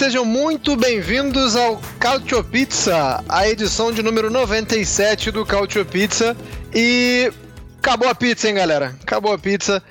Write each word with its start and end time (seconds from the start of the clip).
Sejam 0.00 0.24
muito 0.24 0.76
bem-vindos 0.76 1.54
ao 1.54 1.78
Cautio 1.98 2.42
Pizza, 2.42 3.22
a 3.28 3.46
edição 3.46 3.92
de 3.92 4.02
número 4.02 4.30
97 4.30 5.30
do 5.30 5.44
Cautio 5.44 5.84
Pizza. 5.84 6.34
E 6.74 7.30
acabou 7.76 8.08
a 8.08 8.14
pizza, 8.14 8.48
hein, 8.48 8.54
galera? 8.54 8.96
Acabou 9.02 9.30
a 9.30 9.38
pizza. 9.38 9.82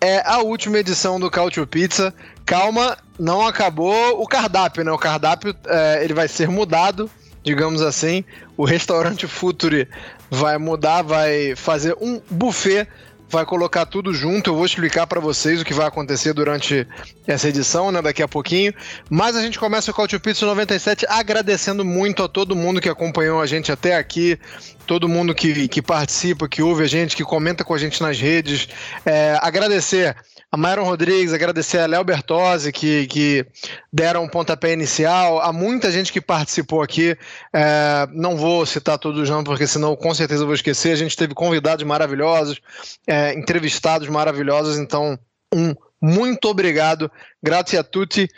É 0.00 0.22
a 0.24 0.38
última 0.42 0.78
edição 0.78 1.18
do 1.18 1.28
Cautio 1.28 1.66
Pizza. 1.66 2.14
Calma, 2.46 2.96
não 3.18 3.44
acabou 3.44 4.22
o 4.22 4.28
cardápio, 4.28 4.84
né? 4.84 4.92
O 4.92 4.96
cardápio 4.96 5.52
é, 5.66 6.04
ele 6.04 6.14
vai 6.14 6.28
ser 6.28 6.48
mudado, 6.48 7.10
digamos 7.42 7.82
assim. 7.82 8.24
O 8.56 8.64
restaurante 8.64 9.26
Futuri 9.26 9.88
vai 10.30 10.56
mudar, 10.56 11.02
vai 11.02 11.56
fazer 11.56 11.96
um 12.00 12.20
buffet 12.30 12.86
vai 13.28 13.44
colocar 13.44 13.86
tudo 13.86 14.12
junto. 14.12 14.50
Eu 14.50 14.56
vou 14.56 14.64
explicar 14.64 15.06
para 15.06 15.20
vocês 15.20 15.60
o 15.60 15.64
que 15.64 15.74
vai 15.74 15.86
acontecer 15.86 16.32
durante 16.32 16.86
essa 17.26 17.48
edição, 17.48 17.92
né, 17.92 18.00
daqui 18.00 18.22
a 18.22 18.28
pouquinho. 18.28 18.72
Mas 19.10 19.36
a 19.36 19.42
gente 19.42 19.58
começa 19.58 19.90
o 19.90 19.94
Culture 19.94 20.20
Pizza 20.20 20.46
97 20.46 21.06
agradecendo 21.08 21.84
muito 21.84 22.22
a 22.22 22.28
todo 22.28 22.56
mundo 22.56 22.80
que 22.80 22.88
acompanhou 22.88 23.40
a 23.40 23.46
gente 23.46 23.70
até 23.70 23.96
aqui, 23.96 24.38
todo 24.86 25.08
mundo 25.08 25.34
que, 25.34 25.68
que 25.68 25.82
participa, 25.82 26.48
que 26.48 26.62
ouve 26.62 26.84
a 26.84 26.88
gente, 26.88 27.14
que 27.14 27.24
comenta 27.24 27.64
com 27.64 27.74
a 27.74 27.78
gente 27.78 28.00
nas 28.02 28.18
redes. 28.18 28.68
É, 29.04 29.38
agradecer 29.42 30.16
a 30.50 30.56
Myron 30.56 30.84
Rodrigues, 30.84 31.32
agradecer 31.32 31.78
a 31.78 31.86
Léo 31.86 32.02
Bertozzi, 32.02 32.72
que, 32.72 33.06
que 33.06 33.46
deram 33.92 34.24
um 34.24 34.28
pontapé 34.28 34.72
inicial, 34.72 35.40
a 35.40 35.52
muita 35.52 35.92
gente 35.92 36.10
que 36.12 36.20
participou 36.20 36.80
aqui. 36.80 37.16
É, 37.52 38.08
não 38.12 38.36
vou 38.36 38.64
citar 38.64 38.98
todos 38.98 39.28
não, 39.28 39.44
porque 39.44 39.66
senão 39.66 39.94
com 39.94 40.14
certeza 40.14 40.46
vou 40.46 40.54
esquecer. 40.54 40.92
A 40.92 40.96
gente 40.96 41.16
teve 41.16 41.34
convidados 41.34 41.84
maravilhosos, 41.84 42.60
é, 43.06 43.34
entrevistados 43.34 44.08
maravilhosos, 44.08 44.78
então 44.78 45.18
um 45.52 45.74
muito 46.00 46.48
obrigado, 46.48 47.10
grazie 47.42 47.76
a 47.76 47.82
tutti, 47.82 48.28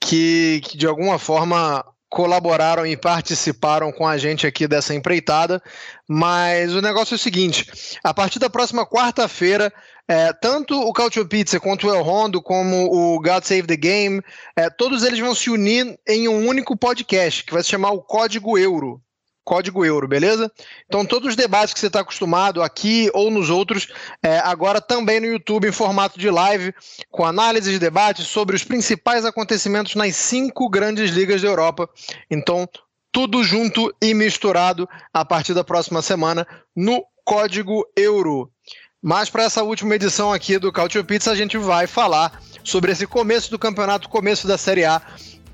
que, 0.00 0.60
que 0.64 0.78
de 0.78 0.86
alguma 0.86 1.18
forma 1.18 1.84
colaboraram 2.08 2.86
e 2.86 2.96
participaram 2.96 3.92
com 3.92 4.06
a 4.06 4.16
gente 4.16 4.46
aqui 4.46 4.66
dessa 4.66 4.94
empreitada. 4.94 5.62
Mas 6.08 6.74
o 6.74 6.80
negócio 6.80 7.14
é 7.14 7.16
o 7.16 7.18
seguinte: 7.18 7.98
a 8.02 8.14
partir 8.14 8.38
da 8.38 8.50
próxima 8.50 8.86
quarta-feira, 8.86 9.72
é, 10.08 10.32
tanto 10.32 10.74
o 10.80 10.92
Cautio 10.92 11.26
Pizza 11.26 11.60
quanto 11.60 11.86
o 11.86 11.94
El 11.94 12.02
Rondo, 12.02 12.40
como 12.40 12.86
o 12.86 13.20
God 13.20 13.44
Save 13.44 13.66
the 13.66 13.76
Game, 13.76 14.22
é, 14.56 14.70
todos 14.70 15.02
eles 15.04 15.18
vão 15.18 15.34
se 15.34 15.50
unir 15.50 15.98
em 16.08 16.28
um 16.28 16.46
único 16.46 16.76
podcast 16.76 17.44
que 17.44 17.52
vai 17.52 17.62
se 17.62 17.68
chamar 17.68 17.90
o 17.90 18.02
Código 18.02 18.56
Euro. 18.56 19.02
Código 19.48 19.82
Euro, 19.82 20.06
beleza? 20.06 20.52
Então, 20.86 21.06
todos 21.06 21.30
os 21.30 21.34
debates 21.34 21.72
que 21.72 21.80
você 21.80 21.86
está 21.86 22.00
acostumado 22.00 22.62
aqui 22.62 23.10
ou 23.14 23.30
nos 23.30 23.48
outros, 23.48 23.88
é, 24.22 24.40
agora 24.40 24.78
também 24.78 25.20
no 25.20 25.26
YouTube, 25.26 25.66
em 25.66 25.72
formato 25.72 26.18
de 26.18 26.28
live, 26.28 26.74
com 27.10 27.24
análise 27.24 27.70
de 27.70 27.78
debates 27.78 28.26
sobre 28.26 28.54
os 28.54 28.62
principais 28.62 29.24
acontecimentos 29.24 29.94
nas 29.94 30.14
cinco 30.16 30.68
grandes 30.68 31.10
ligas 31.12 31.40
da 31.40 31.48
Europa. 31.48 31.88
Então, 32.30 32.68
tudo 33.10 33.42
junto 33.42 33.90
e 34.02 34.12
misturado 34.12 34.86
a 35.14 35.24
partir 35.24 35.54
da 35.54 35.64
próxima 35.64 36.02
semana 36.02 36.46
no 36.76 37.02
Código 37.24 37.86
Euro. 37.96 38.52
Mas 39.00 39.30
para 39.30 39.44
essa 39.44 39.62
última 39.62 39.94
edição 39.94 40.30
aqui 40.30 40.58
do 40.58 40.70
Cautio 40.70 41.02
Pizza, 41.02 41.30
a 41.30 41.34
gente 41.34 41.56
vai 41.56 41.86
falar 41.86 42.38
sobre 42.62 42.92
esse 42.92 43.06
começo 43.06 43.50
do 43.50 43.58
campeonato, 43.58 44.10
começo 44.10 44.46
da 44.46 44.58
Série 44.58 44.84
A 44.84 45.00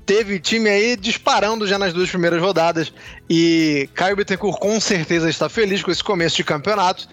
teve 0.05 0.39
time 0.39 0.69
aí 0.69 0.95
disparando 0.95 1.67
já 1.67 1.79
nas 1.79 1.93
duas 1.93 2.09
primeiras 2.09 2.41
rodadas 2.41 2.93
e 3.29 3.89
Caio 3.93 4.15
Bittencourt 4.15 4.59
com 4.59 4.79
certeza 4.79 5.29
está 5.29 5.49
feliz 5.49 5.81
com 5.81 5.91
esse 5.91 6.03
começo 6.03 6.35
de 6.35 6.43
campeonato. 6.43 7.07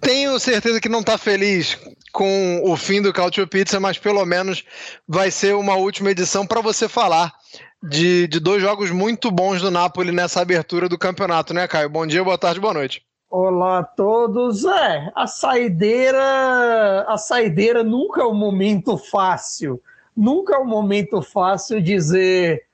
Tenho 0.00 0.38
certeza 0.38 0.80
que 0.80 0.88
não 0.88 1.00
está 1.00 1.16
feliz 1.16 1.78
com 2.12 2.60
o 2.64 2.76
fim 2.76 3.00
do 3.00 3.12
Cautio 3.12 3.46
Pizza, 3.46 3.80
mas 3.80 3.98
pelo 3.98 4.24
menos 4.26 4.64
vai 5.08 5.30
ser 5.30 5.54
uma 5.54 5.76
última 5.76 6.10
edição 6.10 6.46
para 6.46 6.60
você 6.60 6.88
falar 6.88 7.32
de, 7.82 8.26
de 8.28 8.40
dois 8.40 8.60
jogos 8.60 8.90
muito 8.90 9.30
bons 9.30 9.62
do 9.62 9.70
Napoli 9.70 10.12
nessa 10.12 10.40
abertura 10.40 10.88
do 10.88 10.98
campeonato, 10.98 11.54
né, 11.54 11.66
Caio? 11.66 11.88
Bom 11.88 12.06
dia, 12.06 12.22
boa 12.22 12.38
tarde, 12.38 12.60
boa 12.60 12.74
noite. 12.74 13.02
Olá 13.30 13.80
a 13.80 13.82
todos. 13.84 14.64
É, 14.64 15.10
a 15.14 15.26
saideira, 15.26 17.04
a 17.08 17.16
saideira 17.16 17.82
nunca 17.82 18.22
é 18.22 18.24
um 18.24 18.34
momento 18.34 18.96
fácil 18.96 19.80
nunca 20.16 20.56
é 20.56 20.58
um 20.58 20.66
momento 20.66 21.20
fácil 21.22 21.80
dizer, 21.80 22.64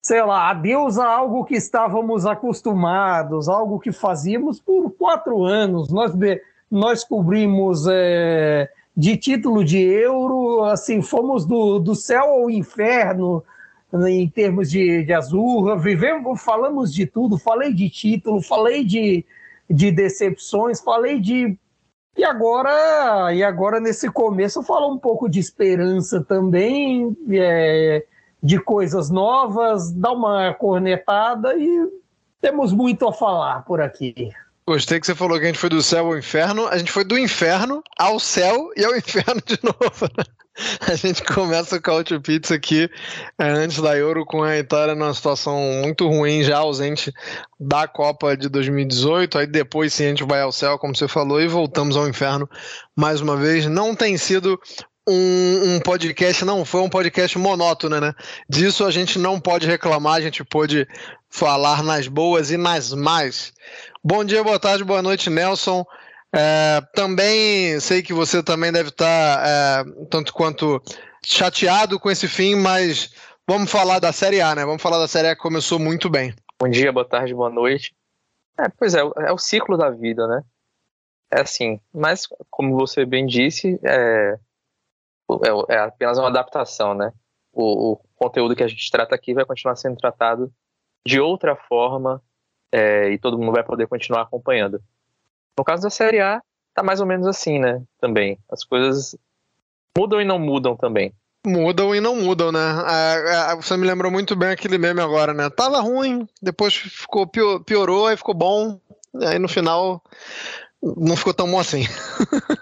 sei 0.00 0.22
lá, 0.22 0.50
adeus 0.50 0.98
a 0.98 1.06
algo 1.06 1.44
que 1.44 1.54
estávamos 1.54 2.26
acostumados, 2.26 3.48
algo 3.48 3.78
que 3.78 3.92
fazíamos 3.92 4.60
por 4.60 4.90
quatro 4.92 5.44
anos. 5.44 5.90
Nós, 5.90 6.12
nós 6.70 7.04
cobrimos 7.04 7.86
é, 7.90 8.68
de 8.96 9.16
título 9.16 9.64
de 9.64 9.78
euro, 9.78 10.64
assim, 10.64 11.02
fomos 11.02 11.44
do, 11.46 11.78
do 11.78 11.94
céu 11.94 12.24
ao 12.24 12.50
inferno 12.50 13.44
em 14.06 14.28
termos 14.28 14.70
de, 14.70 15.02
de 15.02 15.12
azul, 15.14 15.76
vivemos, 15.78 16.42
falamos 16.42 16.92
de 16.92 17.06
tudo, 17.06 17.38
falei 17.38 17.72
de 17.72 17.88
título, 17.88 18.42
falei 18.42 18.84
de, 18.84 19.24
de 19.68 19.90
decepções, 19.90 20.80
falei 20.80 21.18
de 21.18 21.56
e 22.18 22.24
agora, 22.24 23.32
e 23.32 23.44
agora 23.44 23.78
nesse 23.78 24.10
começo, 24.10 24.62
falar 24.64 24.88
um 24.88 24.98
pouco 24.98 25.28
de 25.28 25.38
esperança 25.38 26.20
também, 26.20 27.16
é, 27.30 28.04
de 28.42 28.58
coisas 28.58 29.08
novas, 29.08 29.92
dar 29.92 30.10
uma 30.12 30.52
cornetada 30.52 31.54
e 31.56 31.88
temos 32.40 32.72
muito 32.72 33.06
a 33.06 33.12
falar 33.12 33.64
por 33.64 33.80
aqui. 33.80 34.32
Gostei 34.66 34.98
que 34.98 35.06
você 35.06 35.14
falou 35.14 35.38
que 35.38 35.44
a 35.44 35.46
gente 35.46 35.60
foi 35.60 35.70
do 35.70 35.80
céu 35.80 36.06
ao 36.06 36.18
inferno. 36.18 36.66
A 36.66 36.76
gente 36.76 36.90
foi 36.90 37.04
do 37.04 37.16
inferno 37.16 37.82
ao 37.96 38.18
céu 38.18 38.70
e 38.76 38.84
ao 38.84 38.94
inferno 38.98 39.40
de 39.46 39.58
novo. 39.62 40.10
A 40.86 40.94
gente 40.94 41.22
começa 41.22 41.76
o 41.76 41.82
Couch 41.82 42.18
Pizza 42.20 42.54
aqui 42.54 42.90
é, 43.38 43.48
antes 43.48 43.80
da 43.80 43.96
Euro 43.96 44.24
com 44.24 44.42
a 44.42 44.56
Itália 44.56 44.94
numa 44.94 45.14
situação 45.14 45.58
muito 45.82 46.08
ruim, 46.08 46.42
já 46.42 46.58
ausente 46.58 47.12
da 47.58 47.86
Copa 47.86 48.36
de 48.36 48.48
2018. 48.48 49.38
Aí 49.38 49.46
depois 49.46 49.94
sim 49.94 50.06
a 50.06 50.08
gente 50.08 50.24
vai 50.24 50.40
ao 50.40 50.52
céu, 50.52 50.78
como 50.78 50.96
você 50.96 51.06
falou, 51.06 51.40
e 51.40 51.46
voltamos 51.46 51.96
ao 51.96 52.08
inferno 52.08 52.48
mais 52.96 53.20
uma 53.20 53.36
vez. 53.36 53.66
Não 53.66 53.94
tem 53.94 54.16
sido 54.16 54.58
um, 55.08 55.74
um, 55.74 55.80
podcast, 55.80 56.44
não 56.44 56.64
foi 56.64 56.80
um 56.80 56.88
podcast 56.88 57.38
monótono, 57.38 58.00
né? 58.00 58.12
Disso 58.48 58.84
a 58.84 58.90
gente 58.90 59.18
não 59.18 59.40
pode 59.40 59.66
reclamar, 59.66 60.14
a 60.14 60.20
gente 60.20 60.44
pôde 60.44 60.86
falar 61.30 61.82
nas 61.82 62.08
boas 62.08 62.50
e 62.50 62.56
nas 62.56 62.92
más. 62.92 63.52
Bom 64.02 64.24
dia, 64.24 64.42
boa 64.42 64.58
tarde, 64.58 64.84
boa 64.84 65.02
noite, 65.02 65.30
Nelson. 65.30 65.84
É, 66.34 66.80
também 66.94 67.80
sei 67.80 68.02
que 68.02 68.12
você 68.12 68.42
também 68.42 68.70
deve 68.70 68.90
estar 68.90 69.46
é, 69.46 69.84
tanto 70.10 70.32
quanto 70.32 70.82
chateado 71.24 71.98
com 71.98 72.10
esse 72.10 72.28
fim, 72.28 72.54
mas 72.54 73.14
vamos 73.46 73.70
falar 73.70 73.98
da 73.98 74.12
Série 74.12 74.40
A, 74.40 74.54
né? 74.54 74.64
Vamos 74.64 74.82
falar 74.82 74.98
da 74.98 75.08
Série 75.08 75.28
A 75.28 75.36
que 75.36 75.40
começou 75.40 75.78
muito 75.78 76.10
bem. 76.10 76.34
Bom 76.60 76.68
dia, 76.68 76.92
boa 76.92 77.08
tarde, 77.08 77.34
boa 77.34 77.50
noite. 77.50 77.94
É, 78.58 78.68
pois 78.68 78.94
é, 78.94 79.00
é 79.00 79.32
o 79.32 79.38
ciclo 79.38 79.76
da 79.76 79.90
vida, 79.90 80.26
né? 80.26 80.42
É 81.30 81.40
assim, 81.40 81.80
mas 81.92 82.26
como 82.50 82.76
você 82.76 83.04
bem 83.04 83.26
disse, 83.26 83.78
é, 83.84 84.38
é, 85.30 85.74
é 85.74 85.78
apenas 85.78 86.18
uma 86.18 86.28
adaptação, 86.28 86.94
né? 86.94 87.12
O, 87.52 87.92
o, 87.92 87.96
conteúdo 88.16 88.56
que 88.56 88.62
a 88.62 88.68
gente 88.68 88.90
trata 88.90 89.14
aqui 89.14 89.32
vai 89.32 89.44
continuar 89.44 89.76
sendo 89.76 89.96
tratado 89.96 90.52
de 91.06 91.20
outra 91.20 91.54
forma 91.54 92.22
é, 92.72 93.10
e 93.10 93.18
todo 93.18 93.38
mundo 93.38 93.52
vai 93.52 93.62
poder 93.62 93.86
continuar 93.86 94.22
acompanhando. 94.22 94.82
No 95.58 95.64
caso 95.64 95.82
da 95.82 95.90
Série 95.90 96.20
A, 96.20 96.40
tá 96.72 96.84
mais 96.84 97.00
ou 97.00 97.06
menos 97.06 97.26
assim, 97.26 97.58
né? 97.58 97.82
Também. 98.00 98.38
As 98.48 98.62
coisas 98.62 99.16
mudam 99.96 100.20
e 100.20 100.24
não 100.24 100.38
mudam 100.38 100.76
também. 100.76 101.12
Mudam 101.44 101.92
e 101.94 102.00
não 102.00 102.14
mudam, 102.14 102.52
né? 102.52 102.60
É, 102.86 103.52
é, 103.52 103.56
você 103.56 103.76
me 103.76 103.86
lembrou 103.86 104.10
muito 104.10 104.36
bem 104.36 104.50
aquele 104.50 104.78
meme 104.78 105.00
agora, 105.00 105.34
né? 105.34 105.50
Tava 105.50 105.80
ruim, 105.80 106.28
depois 106.40 106.74
ficou 106.74 107.26
piorou, 107.26 108.06
aí 108.06 108.16
ficou 108.16 108.34
bom, 108.34 108.78
aí 109.22 109.38
no 109.38 109.48
final 109.48 110.00
não 110.80 111.16
ficou 111.16 111.34
tão 111.34 111.50
bom 111.50 111.58
assim. 111.58 111.84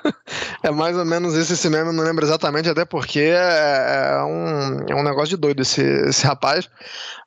é 0.63 0.71
mais 0.71 0.97
ou 0.97 1.05
menos 1.05 1.35
esse, 1.35 1.53
esse 1.53 1.69
meme, 1.69 1.93
não 1.93 2.05
lembro 2.05 2.25
exatamente, 2.25 2.71
até 2.71 2.87
porque 2.87 3.21
é, 3.21 3.35
é, 3.35 4.23
um, 4.23 4.87
é 4.89 4.95
um 4.95 5.03
negócio 5.03 5.31
de 5.31 5.37
doido 5.37 5.61
esse, 5.61 5.83
esse 5.83 6.27
rapaz. 6.27 6.69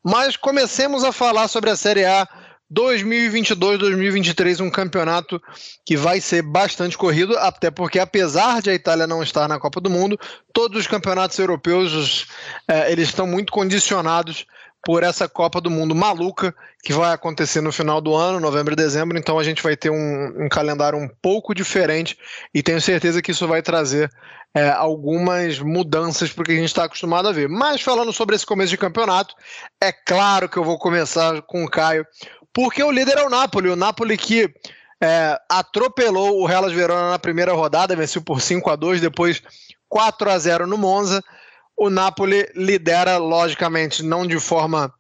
Mas 0.04 0.36
comecemos 0.36 1.04
a 1.04 1.12
falar 1.12 1.48
sobre 1.48 1.69
a 1.69 1.75
Série 1.75 2.06
A 2.06 2.27
2022-2023 2.74 4.60
um 4.62 4.69
campeonato 4.69 5.42
que 5.86 5.98
vai 5.98 6.21
ser 6.21 6.42
bastante 6.42 6.98
corrido, 6.98 7.38
até 7.38 7.71
porque 7.71 8.00
apesar 8.00 8.62
de 8.62 8.69
a 8.69 8.74
Itália 8.74 9.07
não 9.07 9.24
estar 9.24 9.48
na 9.48 9.60
Copa 9.60 9.81
do 9.81 9.89
Mundo, 9.89 10.19
todos 10.54 10.80
os 10.80 10.88
campeonatos 10.88 11.38
europeus 11.39 12.27
é, 12.68 12.92
eles 12.92 13.10
estão 13.10 13.25
muito 13.25 13.51
condicionados 13.51 14.45
por 14.83 15.04
essa 15.04 15.27
Copa 15.27 15.60
do 15.60 15.69
Mundo 15.69 15.94
maluca 15.94 16.56
que 16.83 16.94
vai 16.94 17.13
acontecer 17.13 17.62
no 17.62 17.71
final 17.71 18.00
do 18.00 18.16
ano, 18.16 18.39
novembro 18.39 18.74
e 18.74 18.77
dezembro. 18.77 19.18
Então 19.18 19.38
a 19.38 19.44
gente 19.44 19.62
vai 19.62 19.75
ter 19.75 19.89
um, 19.89 20.45
um 20.45 20.50
calendário 20.50 20.98
um 20.98 21.10
pouco 21.22 21.54
diferente 21.54 22.18
e 22.54 22.63
tenho 22.63 22.80
certeza 22.80 23.22
que 23.22 23.31
isso 23.31 23.48
vai 23.48 23.62
trazer 23.62 24.10
é, 24.54 24.69
algumas 24.69 25.60
mudanças 25.60 26.31
para 26.31 26.42
o 26.42 26.45
que 26.45 26.51
a 26.51 26.56
gente 26.56 26.65
está 26.65 26.86
acostumado 26.86 27.27
a 27.27 27.31
ver. 27.31 27.48
Mas 27.50 27.81
falando 27.81 28.13
sobre 28.13 28.36
esse 28.36 28.45
começo 28.45 28.69
de 28.69 28.77
campeonato, 28.77 29.36
é 29.81 29.92
claro 29.92 30.48
que 30.48 30.57
eu 30.57 30.63
vou 30.63 30.80
começar 30.80 31.42
com 31.44 31.63
o 31.63 31.69
Caio, 31.69 32.06
porque 32.60 32.84
o 32.84 32.92
líder 32.92 33.18
é 33.18 33.24
o 33.24 33.30
Napoli. 33.30 33.70
O 33.70 33.76
Napoli 33.78 34.18
que 34.18 34.54
é, 35.02 35.40
atropelou 35.48 36.42
o 36.42 36.50
Hellas 36.52 36.74
Verona 36.74 37.12
na 37.12 37.18
primeira 37.18 37.54
rodada, 37.54 37.96
venceu 37.96 38.22
por 38.22 38.42
5 38.42 38.70
a 38.70 38.76
2 38.76 39.00
depois 39.00 39.42
4 39.88 40.30
a 40.30 40.38
0 40.38 40.68
no 40.68 40.78
Monza. 40.78 41.24
O 41.78 41.90
Napoli 41.90 42.52
lidera, 42.54 43.16
logicamente, 43.16 44.04
não 44.04 44.28
de 44.28 44.38
forma 44.42 44.94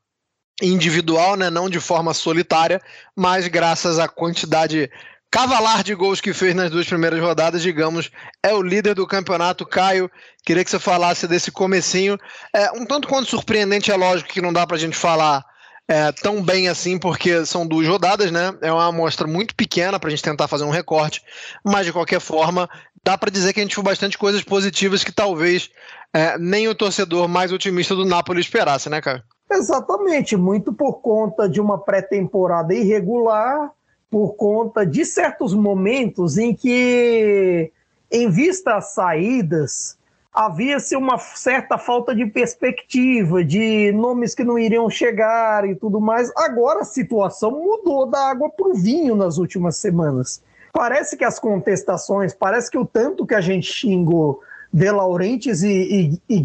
individual, 0.61 1.35
né, 1.35 1.49
não 1.49 1.69
de 1.69 1.81
forma 1.81 2.13
solitária, 2.13 2.81
mas 3.13 3.45
graças 3.49 3.99
à 3.99 4.07
quantidade 4.07 4.89
cavalar 5.29 5.83
de 5.83 5.93
gols 5.93 6.21
que 6.21 6.33
fez 6.33 6.55
nas 6.55 6.71
duas 6.71 6.87
primeiras 6.87 7.19
rodadas, 7.19 7.61
digamos, 7.61 8.09
é 8.41 8.53
o 8.53 8.61
líder 8.61 8.95
do 8.95 9.05
campeonato. 9.05 9.65
Caio, 9.65 10.09
queria 10.45 10.63
que 10.63 10.71
você 10.71 10.79
falasse 10.79 11.27
desse 11.27 11.51
comecinho. 11.51 12.17
É, 12.55 12.71
um 12.71 12.85
tanto 12.85 13.05
quanto 13.05 13.29
surpreendente, 13.29 13.91
é 13.91 13.97
lógico 13.97 14.29
que 14.29 14.41
não 14.41 14.53
dá 14.53 14.65
para 14.65 14.77
a 14.77 14.79
gente 14.79 14.95
falar 14.95 15.43
é, 15.89 16.11
tão 16.11 16.43
bem 16.43 16.67
assim, 16.67 16.99
porque 16.99 17.43
são 17.47 17.65
duas 17.65 17.87
rodadas, 17.87 18.29
né? 18.29 18.55
É 18.61 18.71
uma 18.71 18.85
amostra 18.85 19.25
muito 19.25 19.55
pequena 19.55 19.99
para 19.99 20.07
a 20.07 20.11
gente 20.11 20.21
tentar 20.21 20.47
fazer 20.47 20.63
um 20.63 20.69
recorte, 20.69 21.23
mas 21.65 21.83
de 21.83 21.91
qualquer 21.91 22.21
forma, 22.21 22.69
dá 23.03 23.17
para 23.17 23.31
dizer 23.31 23.53
que 23.53 23.59
a 23.59 23.63
gente 23.63 23.73
viu 23.73 23.83
bastante 23.83 24.15
coisas 24.15 24.43
positivas 24.43 25.03
que 25.03 25.11
talvez 25.11 25.71
é, 26.13 26.37
nem 26.37 26.67
o 26.67 26.75
torcedor 26.75 27.27
mais 27.27 27.51
otimista 27.51 27.95
do 27.95 28.05
Napoli 28.05 28.39
esperasse, 28.39 28.87
né, 28.87 29.01
cara? 29.01 29.23
Exatamente, 29.51 30.37
muito 30.37 30.71
por 30.71 31.01
conta 31.01 31.49
de 31.49 31.59
uma 31.59 31.79
pré-temporada 31.79 32.71
irregular, 32.71 33.71
por 34.11 34.35
conta 34.35 34.85
de 34.85 35.03
certos 35.03 35.55
momentos 35.55 36.37
em 36.37 36.53
que, 36.53 37.71
em 38.11 38.29
vista 38.29 38.75
às 38.75 38.93
saídas, 38.93 39.97
havia-se 40.39 40.95
uma 40.95 41.17
certa 41.17 41.77
falta 41.77 42.15
de 42.15 42.25
perspectiva, 42.25 43.43
de 43.43 43.91
nomes 43.91 44.33
que 44.33 44.41
não 44.41 44.57
iriam 44.57 44.89
chegar 44.89 45.67
e 45.67 45.75
tudo 45.75 45.99
mais. 45.99 46.31
Agora 46.37 46.79
a 46.79 46.85
situação 46.85 47.51
mudou 47.51 48.05
da 48.05 48.29
água 48.29 48.49
para 48.49 48.69
o 48.69 48.73
vinho 48.73 49.15
nas 49.15 49.37
últimas 49.37 49.75
semanas. 49.75 50.41
Parece 50.71 51.17
que 51.17 51.25
as 51.25 51.37
contestações, 51.39 52.33
parece 52.33 52.71
que 52.71 52.77
o 52.77 52.85
tanto 52.85 53.25
que 53.25 53.35
a 53.35 53.41
gente 53.41 53.69
xingou 53.69 54.39
De 54.71 54.89
Laurentiis 54.89 55.61
e, 55.61 56.21
e, 56.29 56.37
e 56.37 56.41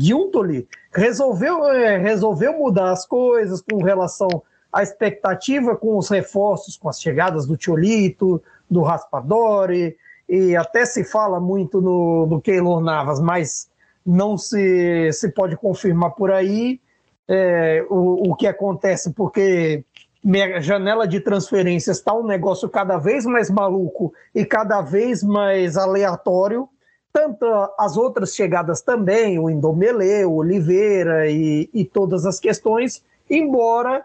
resolveu, 0.93 1.65
é, 1.71 1.97
resolveu 1.97 2.59
mudar 2.59 2.91
as 2.91 3.07
coisas 3.07 3.63
com 3.63 3.81
relação 3.81 4.43
à 4.73 4.83
expectativa 4.83 5.77
com 5.77 5.97
os 5.97 6.09
reforços, 6.09 6.77
com 6.77 6.89
as 6.89 7.01
chegadas 7.01 7.47
do 7.47 7.57
Tiolito, 7.57 8.43
do 8.69 8.83
Raspadori, 8.83 9.97
e 10.29 10.57
até 10.57 10.85
se 10.85 11.05
fala 11.05 11.39
muito 11.39 11.81
no, 11.81 12.27
no 12.27 12.41
Keylor 12.41 12.81
Navas, 12.81 13.21
mas 13.21 13.73
não 14.05 14.37
se, 14.37 15.11
se 15.13 15.31
pode 15.31 15.57
confirmar 15.57 16.11
por 16.13 16.31
aí 16.31 16.81
é, 17.29 17.85
o, 17.89 18.31
o 18.31 18.37
que 18.37 18.47
acontece, 18.47 19.13
porque 19.13 19.85
minha 20.23 20.61
janela 20.61 21.07
de 21.07 21.21
transferências 21.21 21.99
está 21.99 22.15
um 22.15 22.27
negócio 22.27 22.69
cada 22.69 22.97
vez 22.99 23.27
mais 23.27 23.51
maluco 23.51 24.13
e 24.35 24.45
cada 24.45 24.81
vez 24.81 25.23
mais 25.23 25.77
aleatório. 25.77 26.69
Tanto 27.13 27.47
as 27.79 27.97
outras 27.97 28.35
chegadas 28.35 28.81
também, 28.83 29.39
o 29.39 29.49
Indomele, 29.49 30.25
o 30.25 30.37
Oliveira 30.37 31.31
e, 31.31 31.71
e 31.73 31.85
todas 31.85 32.27
as 32.27 32.41
questões, 32.41 33.05
embora 33.31 34.05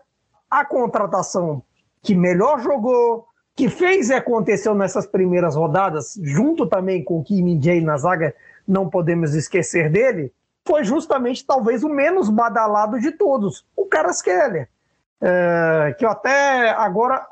a 0.49 0.63
contratação 0.63 1.63
que 2.01 2.13
melhor 2.13 2.61
jogou, 2.61 3.25
que 3.55 3.67
fez 3.67 4.09
e 4.09 4.13
aconteceu 4.13 4.75
nessas 4.75 5.07
primeiras 5.07 5.55
rodadas, 5.55 6.19
junto 6.21 6.67
também 6.67 7.03
com 7.03 7.19
o 7.19 7.23
Kim 7.23 7.61
Jay 7.61 7.81
na 7.81 7.97
zaga, 7.97 8.33
não 8.69 8.89
podemos 8.89 9.33
esquecer 9.33 9.89
dele, 9.89 10.31
foi 10.65 10.83
justamente 10.83 11.45
talvez 11.45 11.83
o 11.83 11.89
menos 11.89 12.29
badalado 12.29 12.99
de 12.99 13.11
todos, 13.11 13.65
o 13.75 13.85
Caraskeller. 13.85 14.69
É, 15.21 15.95
que 15.97 16.05
eu 16.05 16.09
até 16.09 16.69
agora 16.69 17.25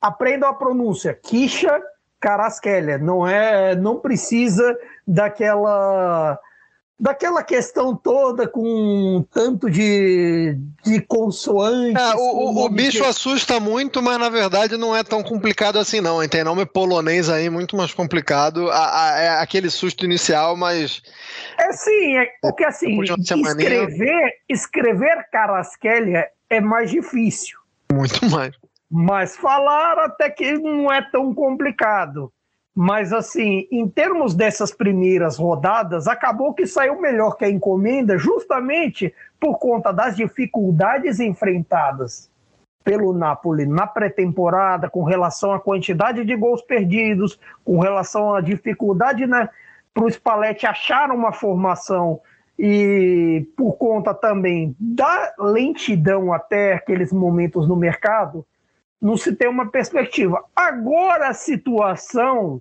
aprendo 0.00 0.46
a 0.46 0.54
pronúncia, 0.54 1.12
Kisha 1.12 1.82
Caraskeller, 2.20 3.02
não 3.02 3.26
é, 3.26 3.74
não 3.74 3.98
precisa 3.98 4.78
daquela 5.06 6.38
daquela 6.98 7.42
questão 7.42 7.94
toda 7.94 8.48
com 8.48 9.24
tanto 9.30 9.70
de, 9.70 10.56
de 10.82 11.00
consoantes. 11.02 12.02
É, 12.02 12.14
o, 12.14 12.64
o, 12.64 12.68
bicho 12.68 13.02
que... 13.02 13.08
assusta 13.08 13.60
muito, 13.60 14.02
mas 14.02 14.18
na 14.18 14.28
verdade 14.28 14.76
não 14.76 14.96
é 14.96 15.04
tão 15.04 15.22
complicado 15.22 15.78
assim, 15.78 16.00
não. 16.00 16.26
Tem 16.26 16.42
nome 16.42 16.64
polonês 16.64 17.28
aí 17.28 17.50
muito 17.50 17.76
mais 17.76 17.92
complicado. 17.92 18.70
É 18.70 19.28
aquele 19.40 19.70
susto 19.70 20.04
inicial, 20.04 20.56
mas. 20.56 21.02
É 21.58 21.72
sim, 21.72 22.16
é, 22.16 22.26
porque 22.40 22.64
assim, 22.64 23.00
escrever, 23.02 24.32
escrever 24.48 25.28
Carasquelia 25.30 26.26
é 26.48 26.60
mais 26.60 26.90
difícil. 26.90 27.58
Muito 27.92 28.24
mais. 28.30 28.54
Mas 28.90 29.36
falar 29.36 29.98
até 29.98 30.30
que 30.30 30.52
não 30.52 30.90
é 30.90 31.02
tão 31.10 31.34
complicado. 31.34 32.32
Mas, 32.78 33.10
assim, 33.10 33.66
em 33.72 33.88
termos 33.88 34.34
dessas 34.34 34.70
primeiras 34.70 35.38
rodadas, 35.38 36.06
acabou 36.06 36.52
que 36.52 36.66
saiu 36.66 37.00
melhor 37.00 37.34
que 37.38 37.46
a 37.46 37.50
encomenda, 37.50 38.18
justamente 38.18 39.14
por 39.40 39.58
conta 39.58 39.94
das 39.94 40.14
dificuldades 40.14 41.18
enfrentadas 41.18 42.30
pelo 42.84 43.14
Napoli 43.14 43.64
na 43.64 43.86
pré-temporada, 43.86 44.90
com 44.90 45.04
relação 45.04 45.52
à 45.52 45.58
quantidade 45.58 46.22
de 46.22 46.36
gols 46.36 46.60
perdidos, 46.60 47.40
com 47.64 47.78
relação 47.78 48.34
à 48.34 48.42
dificuldade 48.42 49.26
né, 49.26 49.48
para 49.94 50.04
o 50.04 50.10
Spalletti 50.10 50.66
achar 50.66 51.10
uma 51.10 51.32
formação 51.32 52.20
e 52.58 53.48
por 53.56 53.72
conta 53.78 54.12
também 54.12 54.76
da 54.78 55.32
lentidão 55.38 56.30
até 56.30 56.74
aqueles 56.74 57.10
momentos 57.10 57.66
no 57.66 57.74
mercado, 57.74 58.44
não 59.00 59.16
se 59.16 59.34
tem 59.34 59.48
uma 59.48 59.70
perspectiva. 59.70 60.44
Agora 60.54 61.28
a 61.28 61.34
situação 61.34 62.60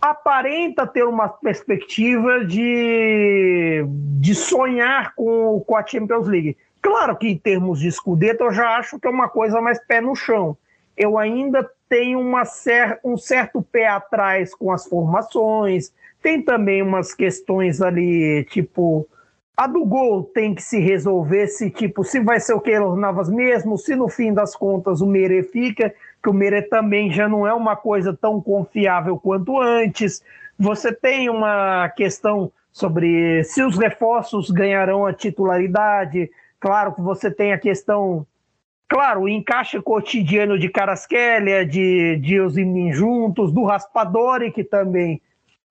aparenta 0.00 0.86
ter 0.86 1.04
uma 1.04 1.28
perspectiva 1.28 2.44
de, 2.44 3.84
de 4.18 4.34
sonhar 4.34 5.14
com, 5.14 5.60
com 5.60 5.76
a 5.76 5.86
Champions 5.86 6.26
League. 6.26 6.56
Claro 6.82 7.16
que 7.16 7.28
em 7.28 7.36
termos 7.36 7.80
de 7.80 7.88
escudeto 7.88 8.44
eu 8.44 8.52
já 8.52 8.76
acho 8.76 8.98
que 8.98 9.06
é 9.06 9.10
uma 9.10 9.28
coisa 9.28 9.60
mais 9.60 9.78
pé 9.86 10.00
no 10.00 10.14
chão. 10.14 10.56
Eu 10.96 11.18
ainda 11.18 11.68
tenho 11.88 12.20
uma 12.20 12.44
cer 12.44 12.98
um 13.04 13.16
certo 13.16 13.62
pé 13.62 13.86
atrás 13.86 14.54
com 14.54 14.72
as 14.72 14.86
formações, 14.86 15.92
tem 16.22 16.42
também 16.42 16.82
umas 16.82 17.14
questões 17.14 17.80
ali, 17.80 18.44
tipo, 18.50 19.08
a 19.56 19.66
do 19.66 19.84
gol 19.84 20.24
tem 20.24 20.54
que 20.54 20.62
se 20.62 20.78
resolver 20.78 21.46
se, 21.46 21.70
tipo, 21.70 22.04
se 22.04 22.20
vai 22.20 22.38
ser 22.40 22.52
o 22.52 22.60
Keylor 22.60 22.96
Navas 22.96 23.28
mesmo, 23.28 23.78
se 23.78 23.94
no 23.96 24.08
fim 24.08 24.32
das 24.32 24.54
contas 24.54 25.00
o 25.00 25.06
Mere 25.06 25.42
fica 25.42 25.94
que 26.26 26.30
o 26.30 26.34
Mire 26.34 26.62
também 26.62 27.08
já 27.08 27.28
não 27.28 27.46
é 27.46 27.54
uma 27.54 27.76
coisa 27.76 28.12
tão 28.12 28.40
confiável 28.40 29.16
quanto 29.16 29.60
antes. 29.60 30.24
Você 30.58 30.92
tem 30.92 31.30
uma 31.30 31.88
questão 31.90 32.50
sobre 32.72 33.44
se 33.44 33.62
os 33.62 33.78
reforços 33.78 34.50
ganharão 34.50 35.06
a 35.06 35.12
titularidade. 35.12 36.28
Claro 36.58 36.92
que 36.92 37.00
você 37.00 37.30
tem 37.30 37.52
a 37.52 37.58
questão, 37.58 38.26
claro, 38.88 39.20
o 39.20 39.28
encaixe 39.28 39.80
cotidiano 39.80 40.58
de 40.58 40.68
Carasquelia, 40.68 41.64
de, 41.64 42.16
de 42.16 42.40
Osimin 42.40 42.92
juntos, 42.92 43.52
do 43.52 43.62
Raspadori, 43.62 44.50
que 44.50 44.64
também 44.64 45.22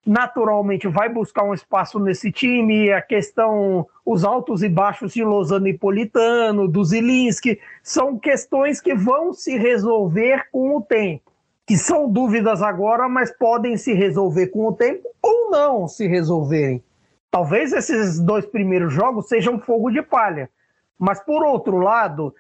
naturalmente 0.06 0.88
vai 0.88 1.10
buscar 1.10 1.44
um 1.44 1.54
espaço 1.54 2.00
nesse 2.00 2.32
time, 2.32 2.92
a 2.92 3.02
questão, 3.02 3.88
os 4.06 4.24
altos 4.24 4.62
e 4.62 4.70
baixos 4.70 5.14
de 5.14 5.24
Lozano 5.24 5.68
e 5.68 5.78
Politano, 5.78 6.68
do 6.68 6.84
Zilinski, 6.84 7.60
são 7.82 8.18
questões 8.18 8.80
que 8.80 8.94
vão 8.94 9.34
se 9.34 9.58
resolver 9.58 10.48
com 10.52 10.78
o 10.78 10.82
tempo, 10.82 11.32
que 11.66 11.76
são 11.76 12.10
dúvidas 12.10 12.62
agora, 12.62 13.10
mas 13.10 13.36
podem 13.36 13.76
se 13.78 13.94
resolver 13.94 14.48
com 14.48 14.68
o 14.68 14.74
tempo 14.74 15.08
ou 15.22 15.50
não 15.50 15.88
se 15.88 16.08
resolverem. 16.08 16.84
Talvez 17.32 17.74
esses 17.74 18.20
dois 18.20 18.46
primeiros 18.46 18.94
jogos 18.94 19.28
sejam 19.28 19.60
fogo 19.60 19.90
de 19.90 20.02
palha, 20.02 20.50
mas 20.98 21.20
por 21.20 21.44
outro 21.44 21.78
lado, 21.80 22.34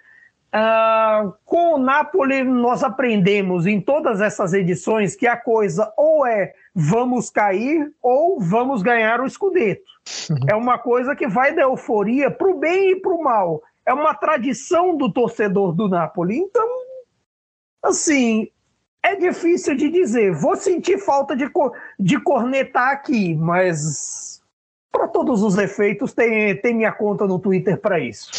Uh, 0.55 1.33
com 1.43 1.73
o 1.73 1.77
Napoli, 1.77 2.41
nós 2.41 2.81
aprendemos 2.81 3.67
em 3.67 3.81
todas 3.81 4.21
essas 4.21 4.53
edições 4.53 5.13
que 5.13 5.27
a 5.27 5.35
coisa 5.35 5.91
ou 5.97 6.25
é 6.25 6.53
vamos 6.73 7.29
cair 7.29 7.91
ou 8.01 8.39
vamos 8.39 8.81
ganhar 8.81 9.19
o 9.19 9.29
Scudetto. 9.29 9.83
Uhum. 10.29 10.37
É 10.49 10.55
uma 10.55 10.77
coisa 10.77 11.13
que 11.13 11.27
vai 11.27 11.53
da 11.53 11.63
euforia 11.63 12.31
para 12.31 12.47
o 12.47 12.57
bem 12.57 12.91
e 12.91 12.95
para 12.95 13.11
o 13.11 13.21
mal. 13.21 13.61
É 13.85 13.93
uma 13.93 14.13
tradição 14.13 14.95
do 14.95 15.11
torcedor 15.11 15.73
do 15.73 15.89
Napoli. 15.89 16.37
Então, 16.37 16.67
assim, 17.83 18.47
é 19.03 19.13
difícil 19.13 19.75
de 19.75 19.89
dizer. 19.89 20.31
Vou 20.31 20.55
sentir 20.55 20.99
falta 20.99 21.35
de, 21.35 21.51
de 21.99 22.17
cornetar 22.21 22.91
aqui, 22.91 23.35
mas 23.35 24.41
para 24.95 25.07
todos 25.07 25.41
os 25.41 25.57
efeitos, 25.57 26.13
tem, 26.13 26.55
tem 26.61 26.73
minha 26.73 26.91
conta 26.91 27.25
no 27.25 27.37
Twitter 27.37 27.77
para 27.77 27.99
isso. 27.99 28.31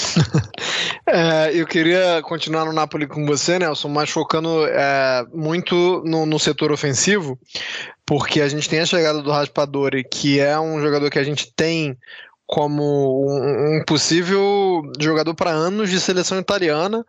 é, 1.06 1.50
eu 1.52 1.66
queria 1.66 2.22
continuar 2.22 2.64
no 2.64 2.72
Napoli 2.72 3.06
com 3.06 3.26
você, 3.26 3.58
Nelson, 3.58 3.88
mas 3.88 4.10
focando 4.10 4.66
é, 4.66 5.26
muito 5.34 6.02
no, 6.04 6.24
no, 6.24 6.38
setor 6.38 6.72
ofensivo, 6.72 7.38
porque 8.06 8.40
a 8.40 8.48
gente 8.48 8.68
tem 8.68 8.80
a 8.80 8.86
chegada 8.86 9.22
do 9.22 9.30
Raspadori, 9.30 10.04
que 10.04 10.40
é 10.40 10.58
um 10.58 10.80
jogador 10.80 11.10
que 11.10 11.18
a 11.18 11.24
gente 11.24 11.52
tem 11.54 11.96
como 12.46 13.26
um, 13.28 13.76
um 13.76 13.84
possível 13.84 14.82
jogador 14.98 15.34
para 15.34 15.50
anos 15.50 15.90
de 15.90 16.00
seleção 16.00 16.38
italiana 16.38 17.04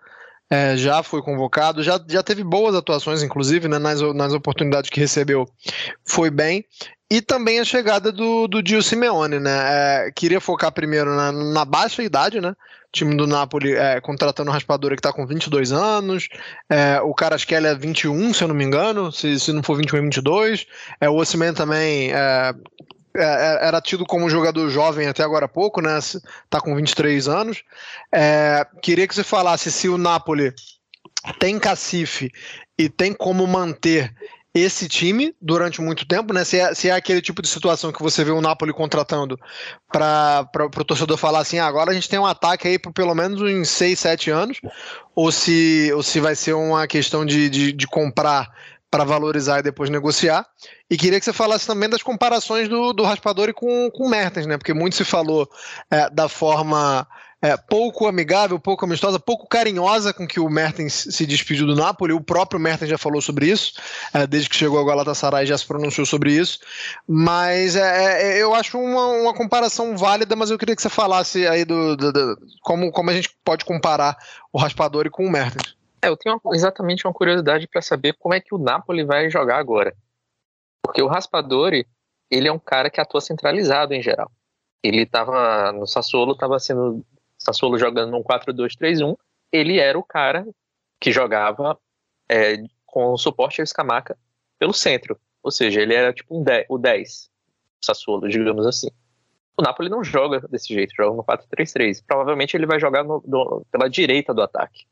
é, 0.50 0.78
já 0.78 1.04
foi 1.04 1.22
convocado, 1.22 1.84
já, 1.84 2.00
já 2.08 2.24
teve 2.24 2.44
boas 2.44 2.74
atuações, 2.74 3.22
inclusive, 3.22 3.68
né, 3.68 3.78
nas, 3.78 4.02
nas 4.14 4.34
oportunidades 4.34 4.90
que 4.90 5.00
recebeu, 5.00 5.46
foi 6.06 6.30
bem. 6.30 6.64
E 7.10 7.22
também 7.22 7.60
a 7.60 7.66
chegada 7.66 8.12
do, 8.12 8.48
do 8.48 8.84
Simeone, 8.84 9.40
né? 9.40 10.08
É, 10.08 10.12
queria 10.12 10.42
focar 10.42 10.74
primeiro 10.74 11.16
na, 11.16 11.32
na, 11.32 11.64
baixa 11.64 12.04
idade, 12.04 12.42
né? 12.42 12.50
O 12.50 12.92
time 12.92 13.16
do 13.16 13.26
Napoli 13.26 13.74
é, 13.74 14.02
contratando 14.02 14.50
o 14.50 14.54
Raspadura 14.54 14.94
que 14.94 15.00
está 15.00 15.14
com 15.14 15.26
22 15.26 15.72
anos. 15.72 16.28
É, 16.70 17.00
o 17.02 17.14
Carasquelli 17.14 17.66
é 17.66 17.76
21, 17.76 18.34
se 18.34 18.44
eu 18.44 18.50
não 18.50 18.56
me 18.56 18.66
engano. 18.66 19.10
Se, 19.10 19.40
se 19.40 19.54
não 19.54 19.64
for 19.64 19.78
21, 19.78 20.00
é 20.00 20.02
22. 20.02 20.68
É, 21.00 21.10
o 21.10 21.16
Osimhen 21.16 21.54
também 21.54 22.12
é, 22.12 22.54
é, 23.16 23.24
é, 23.24 23.68
era 23.68 23.80
tido 23.80 24.06
como 24.06 24.30
jogador 24.30 24.70
jovem 24.70 25.08
até 25.08 25.24
agora 25.24 25.46
há 25.46 25.50
pouco, 25.50 25.80
né? 25.80 25.98
Tá 26.50 26.60
com 26.60 26.76
23 26.76 27.30
anos. 27.30 27.64
Queria 28.82 29.08
que 29.08 29.16
você 29.16 29.24
falasse 29.24 29.72
se 29.72 29.88
o 29.88 29.98
Napoli 29.98 30.54
tem 31.40 31.58
cacife 31.58 32.30
e 32.78 32.90
tem 32.90 33.14
como 33.14 33.48
manter 33.48 34.14
esse 34.58 34.88
time 34.88 35.36
durante 35.42 35.82
muito 35.82 36.06
tempo, 36.08 36.34
né? 36.34 36.44
Se 36.44 36.60
é, 36.60 36.74
se 36.74 36.90
é 36.90 36.94
aquele 36.94 37.22
tipo 37.22 37.42
de 37.42 37.48
situação 37.48 37.92
que 37.92 38.02
você 38.02 38.24
vê 38.24 38.32
o 38.32 38.42
Napoli 38.42 38.74
contratando 38.74 39.40
para 39.92 40.48
o 40.56 40.84
torcedor 40.86 41.18
falar 41.18 41.40
assim, 41.40 41.60
ah, 41.60 41.66
agora 41.66 41.92
a 41.92 41.94
gente 41.94 42.10
tem 42.10 42.20
um 42.20 42.26
ataque 42.26 42.68
aí 42.68 42.80
por 42.80 42.92
pelo 42.92 43.16
menos 43.16 43.42
uns 43.42 43.70
6, 43.70 44.00
7 44.00 44.32
anos, 44.32 44.62
ou 45.16 45.32
se, 45.32 45.92
ou 45.94 46.04
se 46.04 46.20
vai 46.20 46.36
ser 46.36 46.54
uma 46.54 46.88
questão 46.88 47.26
de, 47.26 47.50
de, 47.50 47.72
de 47.72 47.88
comprar 47.88 48.50
para 48.90 49.04
valorizar 49.04 49.60
e 49.60 49.64
depois 49.64 49.90
negociar. 49.90 50.46
E 50.90 50.98
queria 50.98 51.20
que 51.20 51.26
você 51.26 51.34
falasse 51.34 51.68
também 51.68 51.90
das 51.90 52.02
comparações 52.02 52.70
do, 52.70 52.94
do 52.94 53.04
Raspadori 53.04 53.54
com, 53.54 53.92
com 53.92 54.06
o 54.06 54.10
Mertens, 54.10 54.48
né? 54.48 54.58
Porque 54.58 54.74
muito 54.74 54.96
se 54.96 55.04
falou 55.04 55.50
é, 55.92 56.10
da 56.10 56.30
forma 56.30 57.06
é, 57.48 57.56
pouco 57.56 58.08
amigável, 58.08 58.60
pouco 58.60 58.84
amistosa, 58.84 59.18
pouco 59.18 59.48
carinhosa 59.48 60.14
com 60.14 60.28
que 60.28 60.40
o 60.40 60.50
Mertens 60.50 60.94
se 60.94 61.26
despediu 61.26 61.66
do 61.66 61.76
Napoli. 61.76 62.12
O 62.12 62.20
próprio 62.20 62.60
Mertens 62.60 62.90
já 62.90 62.98
falou 62.98 63.22
sobre 63.22 63.48
isso, 63.48 63.74
é, 64.14 64.28
desde 64.28 64.50
que 64.50 64.56
chegou 64.56 64.78
ao 64.78 64.86
Galatasaray 64.86 65.46
já 65.46 65.58
se 65.58 65.66
pronunciou 65.66 66.06
sobre 66.06 66.34
isso. 66.34 66.60
Mas 67.08 67.78
é, 67.78 68.38
é 68.38 68.42
eu 68.42 68.54
acho 68.54 68.78
uma, 68.78 69.08
uma, 69.08 69.34
comparação 69.34 69.96
válida, 69.96 70.36
mas 70.36 70.52
eu 70.52 70.58
queria 70.58 70.76
que 70.76 70.82
você 70.82 70.90
falasse 70.90 71.48
aí 71.48 71.64
do, 71.64 71.96
do, 71.96 72.12
do 72.12 72.38
como, 72.62 72.92
como 72.92 73.10
a 73.10 73.14
gente 73.14 73.30
pode 73.46 73.64
comparar 73.64 74.18
o 74.52 74.60
Raspadori 74.60 75.10
com 75.10 75.26
o 75.26 75.32
Mertens. 75.32 75.78
É, 76.02 76.10
eu 76.10 76.18
tenho 76.18 76.40
uma, 76.44 76.56
exatamente 76.56 77.08
uma 77.08 77.14
curiosidade 77.14 77.66
para 77.68 77.82
saber 77.82 78.14
como 78.20 78.34
é 78.34 78.42
que 78.42 78.54
o 78.54 78.58
Napoli 78.58 79.06
vai 79.06 79.30
jogar 79.30 79.58
agora. 79.58 79.96
Porque 80.84 81.02
o 81.02 81.08
Raspadori, 81.08 81.88
ele 82.30 82.48
é 82.50 82.52
um 82.52 82.60
cara 82.60 82.90
que 82.90 83.00
atua 83.00 83.22
centralizado 83.22 83.94
em 83.94 84.02
geral. 84.02 84.30
Ele 84.84 85.04
estava 85.04 85.72
no 85.72 85.88
Sassuolo, 85.88 86.34
estava 86.34 86.60
sendo 86.60 87.06
Sassuolo 87.38 87.78
jogando 87.78 88.12
num 88.12 88.24
4-2-3-1. 88.24 89.18
Ele 89.52 89.80
era 89.80 89.98
o 89.98 90.04
cara 90.04 90.46
que 91.00 91.12
jogava 91.12 91.78
é, 92.30 92.58
com 92.86 93.14
o 93.14 93.18
suporte 93.18 93.62
ao 93.62 93.64
Escamaca 93.64 94.18
pelo 94.60 94.74
centro. 94.74 95.20
Ou 95.44 95.52
seja, 95.52 95.82
ele 95.82 95.94
era 95.94 96.12
tipo 96.12 96.38
um 96.38 96.44
10, 96.44 96.66
o 96.70 96.78
10 96.78 97.30
Sassuolo, 97.82 98.28
digamos 98.28 98.66
assim. 98.66 98.90
O 99.58 99.62
Napoli 99.62 99.90
não 99.90 100.04
joga 100.04 100.40
desse 100.48 100.74
jeito, 100.74 100.94
joga 100.96 101.16
no 101.16 101.24
4-3-3. 101.24 102.04
Provavelmente 102.06 102.56
ele 102.56 102.66
vai 102.66 102.80
jogar 102.80 103.04
no, 103.04 103.66
pela 103.72 103.90
direita 103.90 104.34
do 104.34 104.42
ataque 104.42 104.86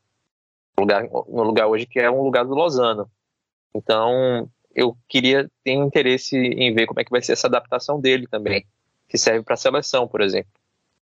lugar, 0.78 1.04
no 1.04 1.42
lugar 1.42 1.66
hoje 1.66 1.86
que 1.86 1.98
é 1.98 2.10
um 2.10 2.22
lugar 2.22 2.44
do 2.44 2.54
Lozano. 2.54 3.10
Então, 3.74 4.48
eu 4.74 4.96
queria 5.08 5.50
ter 5.64 5.72
interesse 5.72 6.36
em 6.36 6.74
ver 6.74 6.86
como 6.86 7.00
é 7.00 7.04
que 7.04 7.10
vai 7.10 7.22
ser 7.22 7.32
essa 7.32 7.46
adaptação 7.46 8.00
dele 8.00 8.26
também, 8.26 8.66
que 9.08 9.18
serve 9.18 9.42
para 9.42 9.54
a 9.54 9.58
seleção, 9.58 10.06
por 10.06 10.20
exemplo. 10.20 10.50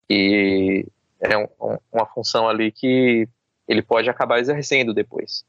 E 0.08 0.86
é 1.24 1.38
um, 1.38 1.48
um, 1.60 1.78
uma 1.92 2.06
função 2.06 2.48
ali 2.48 2.70
que 2.70 3.28
ele 3.66 3.82
pode 3.82 4.08
acabar 4.10 4.38
exercendo 4.38 4.92
depois. 4.92 5.44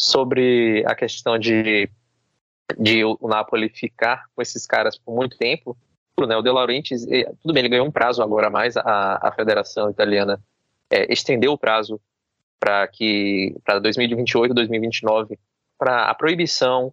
Sobre 0.00 0.84
a 0.86 0.94
questão 0.94 1.38
de, 1.38 1.88
de 2.78 3.04
o 3.04 3.28
Napoli 3.28 3.68
ficar 3.68 4.24
com 4.34 4.42
esses 4.42 4.66
caras 4.66 4.98
por 4.98 5.14
muito 5.14 5.36
tempo, 5.36 5.76
né, 6.26 6.36
o 6.36 6.42
De 6.42 6.50
Laurentiis, 6.50 7.04
tudo 7.40 7.52
bem, 7.52 7.62
ele 7.62 7.68
ganhou 7.68 7.86
um 7.86 7.90
prazo 7.90 8.22
agora 8.22 8.46
a 8.46 8.50
mais, 8.50 8.76
a, 8.76 9.28
a 9.28 9.32
Federação 9.32 9.90
Italiana 9.90 10.40
é, 10.90 11.12
estendeu 11.12 11.52
o 11.52 11.58
prazo 11.58 12.00
para 12.60 12.86
que 12.86 13.56
para 13.64 13.80
2028, 13.80 14.54
2029, 14.54 15.38
para 15.76 16.04
a 16.04 16.14
proibição 16.14 16.92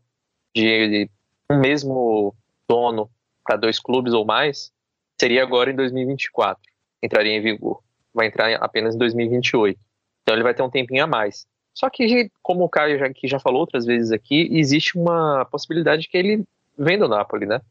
de 0.55 1.09
um 1.51 1.59
mesmo 1.59 2.35
dono 2.67 3.09
para 3.43 3.55
dois 3.55 3.79
clubes 3.79 4.13
ou 4.13 4.25
mais 4.25 4.71
seria 5.19 5.43
agora 5.43 5.69
em 5.69 5.75
2024, 5.75 6.61
entraria 7.03 7.33
em 7.33 7.41
vigor. 7.41 7.83
Vai 8.13 8.27
entrar 8.27 8.53
apenas 8.55 8.95
em 8.95 8.97
2028. 8.97 9.79
Então 10.21 10.35
ele 10.35 10.43
vai 10.43 10.53
ter 10.53 10.63
um 10.63 10.69
tempinho 10.69 11.03
a 11.03 11.07
mais. 11.07 11.47
Só 11.73 11.89
que, 11.89 12.29
como 12.41 12.63
o 12.63 12.69
Caio 12.69 12.99
já, 12.99 13.09
que 13.09 13.27
já 13.27 13.39
falou 13.39 13.61
outras 13.61 13.85
vezes 13.85 14.11
aqui, 14.11 14.49
existe 14.51 14.97
uma 14.97 15.45
possibilidade 15.45 16.07
que 16.07 16.17
ele 16.17 16.43
venda 16.77 17.05
o 17.05 17.09
Napoli, 17.09 17.45
né? 17.45 17.61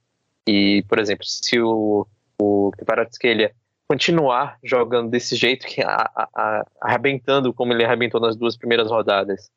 E, 0.46 0.82
por 0.88 0.98
exemplo, 0.98 1.24
se 1.26 1.60
o, 1.60 2.06
o 2.40 2.70
Kvaratskhelia 2.78 3.52
continuar 3.86 4.58
jogando 4.62 5.10
desse 5.10 5.36
jeito, 5.36 5.66
que 5.66 5.82
a, 5.82 6.10
a, 6.14 6.66
arrebentando 6.80 7.52
como 7.52 7.72
ele 7.72 7.84
arrebentou 7.84 8.20
nas 8.20 8.36
duas 8.36 8.56
primeiras 8.56 8.90
rodadas, 8.90 9.50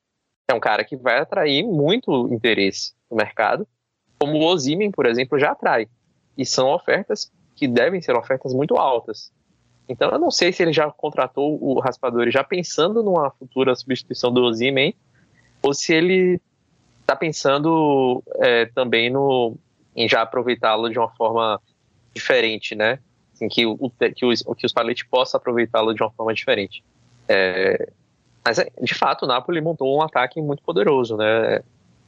é 0.50 0.54
um 0.54 0.60
cara 0.60 0.84
que 0.84 0.96
vai 0.96 1.20
atrair 1.20 1.64
muito 1.64 2.28
interesse 2.34 2.94
no 3.10 3.18
mercado, 3.18 3.68
como 4.20 4.38
o 4.38 4.46
Ozimen, 4.46 4.92
por 4.92 5.06
exemplo, 5.06 5.40
já 5.40 5.52
atrai. 5.52 5.88
E 6.38 6.46
são 6.46 6.70
ofertas 6.70 7.32
que 7.56 7.68
devem 7.68 8.02
ser 8.02 8.16
ofertas 8.16 8.54
muito 8.54 8.78
altas. 8.78 9.32
Então 9.92 10.10
eu 10.10 10.20
não 10.20 10.32
sei 10.32 10.52
se 10.52 10.64
ele 10.64 10.74
já 10.74 10.90
contratou 10.90 11.62
o 11.62 11.80
Raspadori 11.80 12.32
já 12.32 12.44
pensando 12.44 13.04
numa 13.04 13.30
futura 13.32 13.76
substituição 13.76 14.32
do 14.32 14.42
Ozimen, 14.44 14.96
ou 15.62 15.74
se 15.74 15.94
ele 15.94 16.40
está 17.02 17.16
pensando 17.16 18.24
é, 18.36 18.66
também 18.68 19.10
no, 19.10 19.56
em 19.96 20.08
já 20.08 20.22
aproveitá-lo 20.22 20.90
de 20.90 20.98
uma 20.98 21.10
forma 21.10 21.62
diferente, 22.14 22.74
né? 22.76 23.00
assim, 23.42 23.50
que, 23.50 23.66
o, 23.66 23.92
que, 24.16 24.26
os, 24.26 24.44
que 24.44 24.66
os 24.66 24.72
Spalletti 24.72 25.06
possa 25.08 25.38
aproveitá-lo 25.38 25.94
de 25.94 26.04
uma 26.04 26.12
forma 26.12 26.34
diferente. 26.34 26.84
É, 27.28 27.90
mas, 28.46 28.60
é, 28.60 28.72
de 28.82 28.94
fato, 28.94 29.24
o 29.24 29.28
Napoli 29.28 29.62
montou 29.62 29.98
um 29.98 30.02
ataque 30.02 30.42
muito 30.42 30.62
poderoso. 30.64 31.18
Né? 31.18 31.64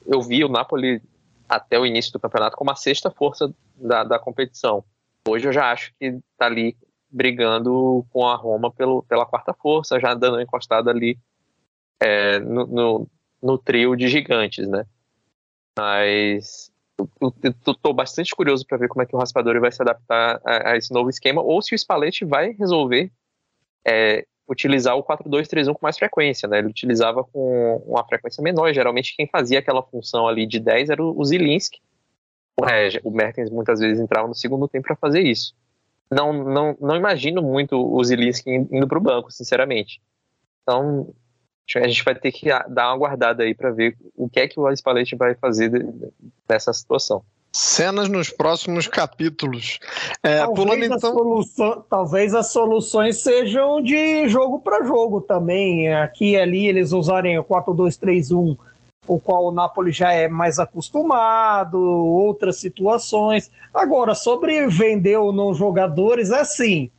Eu 0.06 0.22
vi 0.22 0.44
o 0.44 0.50
Napoli 0.50 1.02
até 1.48 1.80
o 1.80 1.86
início 1.86 2.12
do 2.14 2.20
campeonato 2.20 2.56
como 2.56 2.72
a 2.72 2.76
sexta 2.76 3.10
força 3.10 3.52
da, 3.76 4.04
da 4.04 4.20
competição. 4.20 4.84
Hoje 5.28 5.48
eu 5.48 5.54
já 5.54 5.72
acho 5.72 5.94
que 6.00 6.06
está 6.06 6.46
ali 6.46 6.76
brigando 7.14 8.06
com 8.12 8.28
a 8.28 8.36
Roma 8.36 8.72
pelo, 8.72 9.04
pela 9.04 9.26
quarta 9.26 9.54
força, 9.54 10.00
já 10.00 10.14
dando 10.16 10.42
encostada 10.42 10.90
ali 10.90 11.18
é, 12.02 12.40
no, 12.40 12.66
no, 12.66 13.08
no, 13.42 13.58
trio 13.58 13.96
de 13.96 14.08
gigantes, 14.08 14.68
né? 14.68 14.86
Mas 15.78 16.72
estou 17.66 17.94
bastante 17.94 18.36
curioso 18.36 18.66
para 18.68 18.78
ver 18.78 18.88
como 18.88 19.02
é 19.02 19.06
que 19.06 19.16
o 19.16 19.20
Raspadori 19.20 19.60
vai 19.60 19.72
se 19.72 19.82
adaptar 19.82 20.42
a, 20.46 20.72
a, 20.72 20.78
esse 20.78 20.92
novo 20.92 21.10
esquema, 21.10 21.42
ou 21.42 21.62
se 21.62 21.74
o 21.74 21.78
Spalletti 21.78 22.26
vai 22.26 22.52
resolver 22.52 23.12
é, 23.86 24.26
utilizar 24.48 24.96
o 24.98 25.04
4-2-3-1 25.04 25.74
com 25.74 25.80
mais 25.82 25.98
frequência, 25.98 26.48
né? 26.48 26.60
Ele 26.60 26.68
utilizava 26.68 27.24
com 27.24 27.78
uma 27.86 28.06
frequência 28.06 28.42
menor, 28.44 28.74
geralmente 28.74 29.16
quem 29.16 29.28
fazia 29.28 29.60
aquela 29.60 29.84
função 29.84 30.28
ali 30.28 30.46
de 30.46 30.60
10 30.60 30.90
era 30.90 31.04
o 31.04 31.24
Zilinski. 31.24 31.80
É, 32.70 33.00
o 33.04 33.10
Mertens 33.10 33.50
muitas 33.50 33.80
vezes 33.80 34.00
entrava 34.00 34.28
no 34.28 34.36
segundo 34.36 34.68
tempo 34.68 34.88
para 34.88 34.96
fazer 34.96 35.22
isso. 35.22 35.56
Não, 36.12 36.32
não, 36.32 36.78
não 36.80 36.96
imagino 36.96 37.42
muito 37.42 37.76
o 37.76 38.04
Zilinski 38.04 38.50
indo 38.50 38.88
para 38.88 38.98
o 38.98 39.02
banco, 39.02 39.32
sinceramente. 39.32 40.02
Então, 40.62 41.14
a 41.76 41.88
gente 41.88 42.04
vai 42.04 42.16
ter 42.16 42.32
que 42.32 42.50
dar 42.70 42.90
uma 42.90 42.98
guardada 42.98 43.44
aí 43.44 43.56
para 43.56 43.72
ver 43.72 43.98
o 44.16 44.30
que 44.30 44.40
é 44.40 44.48
que 44.48 44.60
o 44.60 44.72
Spalletti 44.76 45.16
vai 45.16 45.36
fazer 45.36 45.72
nessa 46.48 46.72
situação. 46.74 47.24
Cenas 47.56 48.10
nos 48.10 48.32
próximos 48.32 48.88
capítulos. 48.88 49.78
É, 50.24 50.40
talvez, 50.40 50.60
pulando, 50.60 50.86
então... 50.86 51.14
solução, 51.14 51.86
talvez 51.88 52.34
as 52.34 52.52
soluções 52.52 53.22
sejam 53.22 53.80
de 53.80 54.28
jogo 54.28 54.60
para 54.60 54.84
jogo 54.84 55.22
também. 55.22 55.94
Aqui 55.94 56.32
e 56.32 56.38
ali 56.38 56.68
eles 56.68 56.92
usarem 56.92 57.38
o 57.38 57.44
4-2-3-1, 57.44 58.58
o 59.08 59.20
qual 59.20 59.46
o 59.46 59.52
Napoli 59.52 59.92
já 59.92 60.12
é 60.12 60.28
mais 60.28 60.60
acostumado, 60.60 61.78
outras 61.80 62.58
situações. 62.58 63.52
Agora, 63.74 64.16
sobre 64.16 64.68
vender 64.68 65.18
ou 65.18 65.32
não 65.32 65.54
jogadores, 65.54 66.32
é 66.32 66.40
assim. 66.40 66.90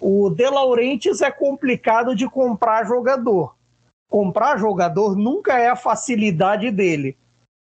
O 0.00 0.30
De 0.30 0.48
Laurentiis 0.48 1.20
é 1.20 1.30
complicado 1.30 2.14
de 2.14 2.28
comprar 2.28 2.86
jogador 2.86 3.58
comprar 4.08 4.58
jogador 4.58 5.14
nunca 5.14 5.58
é 5.58 5.68
a 5.68 5.76
facilidade 5.76 6.70
dele. 6.70 7.16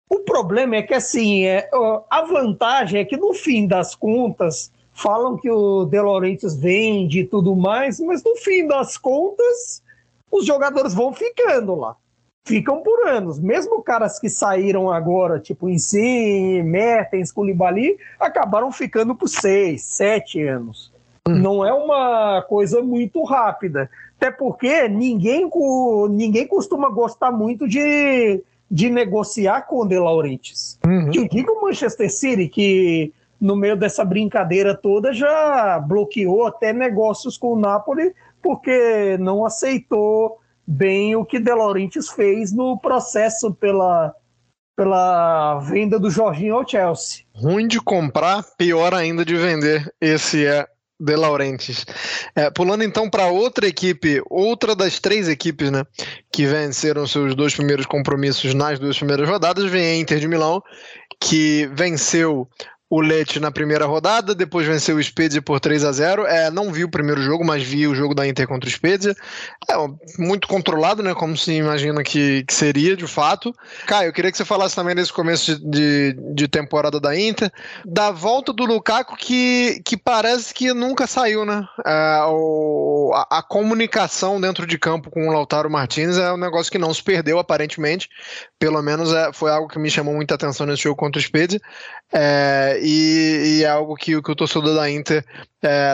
O 0.08 0.20
problema 0.20 0.76
é 0.76 0.82
que, 0.82 0.94
assim, 0.94 1.44
é, 1.44 1.68
a 2.08 2.22
vantagem 2.22 3.00
é 3.00 3.04
que, 3.04 3.16
no 3.16 3.34
fim 3.34 3.66
das 3.66 3.94
contas, 3.94 4.70
falam 4.92 5.36
que 5.36 5.50
o 5.50 5.84
De 5.84 6.00
Laurentiis 6.00 6.56
vende 6.56 7.20
e 7.20 7.26
tudo 7.26 7.56
mais, 7.56 7.98
mas 7.98 8.22
no 8.22 8.36
fim 8.36 8.66
das 8.68 8.96
contas, 8.96 9.82
os 10.30 10.46
jogadores 10.46 10.94
vão 10.94 11.12
ficando 11.12 11.74
lá. 11.74 11.96
Ficam 12.46 12.80
por 12.80 13.08
anos. 13.08 13.40
Mesmo 13.40 13.82
caras 13.82 14.20
que 14.20 14.30
saíram 14.30 14.88
agora, 14.88 15.40
tipo 15.40 15.68
Insigne, 15.68 16.62
Mertens, 16.62 17.32
Koulibaly, 17.32 17.98
acabaram 18.20 18.70
ficando 18.70 19.16
por 19.16 19.28
seis, 19.28 19.82
sete 19.82 20.40
anos. 20.42 20.92
Hum. 21.28 21.34
Não 21.34 21.66
é 21.66 21.72
uma 21.72 22.40
coisa 22.48 22.80
muito 22.80 23.24
rápida. 23.24 23.90
Até 24.16 24.30
porque 24.30 24.88
ninguém, 24.88 25.50
ninguém 26.10 26.46
costuma 26.46 26.88
gostar 26.88 27.32
muito 27.32 27.66
de, 27.66 28.40
de 28.70 28.90
negociar 28.90 29.62
com 29.62 29.80
o 29.80 29.84
De 29.84 29.98
Laurentiis. 29.98 30.78
Uhum. 30.86 31.10
Eu 31.12 31.28
digo 31.28 31.50
o 31.50 31.62
Manchester 31.62 32.10
City, 32.12 32.48
que 32.48 33.12
no 33.40 33.56
meio 33.56 33.76
dessa 33.76 34.04
brincadeira 34.04 34.72
toda 34.72 35.12
já 35.12 35.80
bloqueou 35.80 36.46
até 36.46 36.72
negócios 36.72 37.36
com 37.36 37.54
o 37.54 37.58
Napoli, 37.58 38.14
porque 38.40 39.18
não 39.18 39.44
aceitou 39.44 40.38
bem 40.66 41.14
o 41.14 41.24
que 41.24 41.38
De 41.38 41.54
Laurentiis 41.54 42.08
fez 42.08 42.52
no 42.52 42.78
processo 42.78 43.54
pela, 43.54 44.14
pela 44.74 45.60
venda 45.60 45.98
do 45.98 46.10
Jorginho 46.10 46.56
ao 46.56 46.68
Chelsea. 46.68 47.24
Ruim 47.34 47.68
de 47.68 47.80
comprar, 47.80 48.42
pior 48.56 48.92
ainda 48.92 49.24
de 49.24 49.36
vender. 49.36 49.92
Esse 50.00 50.44
é 50.44 50.66
de 50.98 51.14
Laurentiis. 51.14 51.84
É, 52.34 52.50
pulando 52.50 52.82
então 52.82 53.08
para 53.08 53.26
outra 53.26 53.66
equipe, 53.66 54.22
outra 54.30 54.74
das 54.74 54.98
três 54.98 55.28
equipes 55.28 55.70
né, 55.70 55.84
que 56.32 56.46
venceram 56.46 57.06
seus 57.06 57.34
dois 57.34 57.54
primeiros 57.54 57.86
compromissos 57.86 58.54
nas 58.54 58.78
duas 58.78 58.96
primeiras 58.96 59.28
rodadas, 59.28 59.70
vem 59.70 59.86
a 59.86 59.96
Inter 59.96 60.18
de 60.18 60.26
Milão, 60.26 60.62
que 61.20 61.70
venceu 61.74 62.48
o 62.88 63.00
Lecce 63.00 63.40
na 63.40 63.50
primeira 63.50 63.84
rodada, 63.84 64.34
depois 64.34 64.66
venceu 64.66 64.96
o 64.96 65.02
Spezia 65.02 65.42
por 65.42 65.58
3 65.58 65.84
a 65.84 65.90
0 65.90 66.24
é, 66.26 66.50
Não 66.50 66.72
vi 66.72 66.84
o 66.84 66.90
primeiro 66.90 67.20
jogo, 67.20 67.44
mas 67.44 67.62
vi 67.62 67.86
o 67.86 67.94
jogo 67.94 68.14
da 68.14 68.26
Inter 68.26 68.46
contra 68.46 68.68
o 68.68 68.72
Spezia. 68.72 69.14
É 69.68 69.74
muito 70.18 70.46
controlado, 70.46 71.02
né? 71.02 71.12
Como 71.12 71.36
se 71.36 71.52
imagina 71.52 72.04
que, 72.04 72.44
que 72.44 72.54
seria, 72.54 72.96
de 72.96 73.06
fato. 73.06 73.52
Caio, 73.86 74.08
eu 74.08 74.12
queria 74.12 74.30
que 74.30 74.36
você 74.36 74.44
falasse 74.44 74.76
também 74.76 74.94
desse 74.94 75.12
começo 75.12 75.58
de, 75.58 76.12
de, 76.12 76.34
de, 76.34 76.48
temporada 76.48 77.00
da 77.00 77.18
Inter, 77.18 77.50
da 77.84 78.12
volta 78.12 78.52
do 78.52 78.64
Lukaku, 78.64 79.16
que, 79.16 79.82
que 79.84 79.96
parece 79.96 80.54
que 80.54 80.72
nunca 80.72 81.08
saiu, 81.08 81.44
né? 81.44 81.66
É, 81.84 82.20
o, 82.28 83.10
a, 83.14 83.38
a, 83.38 83.42
comunicação 83.42 84.40
dentro 84.40 84.64
de 84.64 84.78
campo 84.78 85.10
com 85.10 85.28
o 85.28 85.32
Lautaro 85.32 85.68
Martins 85.68 86.18
é 86.18 86.32
um 86.32 86.36
negócio 86.36 86.70
que 86.70 86.78
não 86.78 86.94
se 86.94 87.02
perdeu, 87.02 87.40
aparentemente. 87.40 88.08
Pelo 88.60 88.80
menos 88.80 89.12
é, 89.12 89.32
foi 89.32 89.50
algo 89.50 89.66
que 89.66 89.78
me 89.78 89.90
chamou 89.90 90.14
muita 90.14 90.36
atenção 90.36 90.66
nesse 90.66 90.84
jogo 90.84 90.96
contra 90.96 91.18
o 91.18 91.22
Spezia. 91.22 91.60
É, 92.12 92.78
e, 92.82 93.62
é 93.64 93.68
algo 93.68 93.94
que, 93.96 94.20
que 94.22 94.30
o 94.30 94.36
torcedor 94.36 94.74
da 94.74 94.90
Inter 94.90 95.24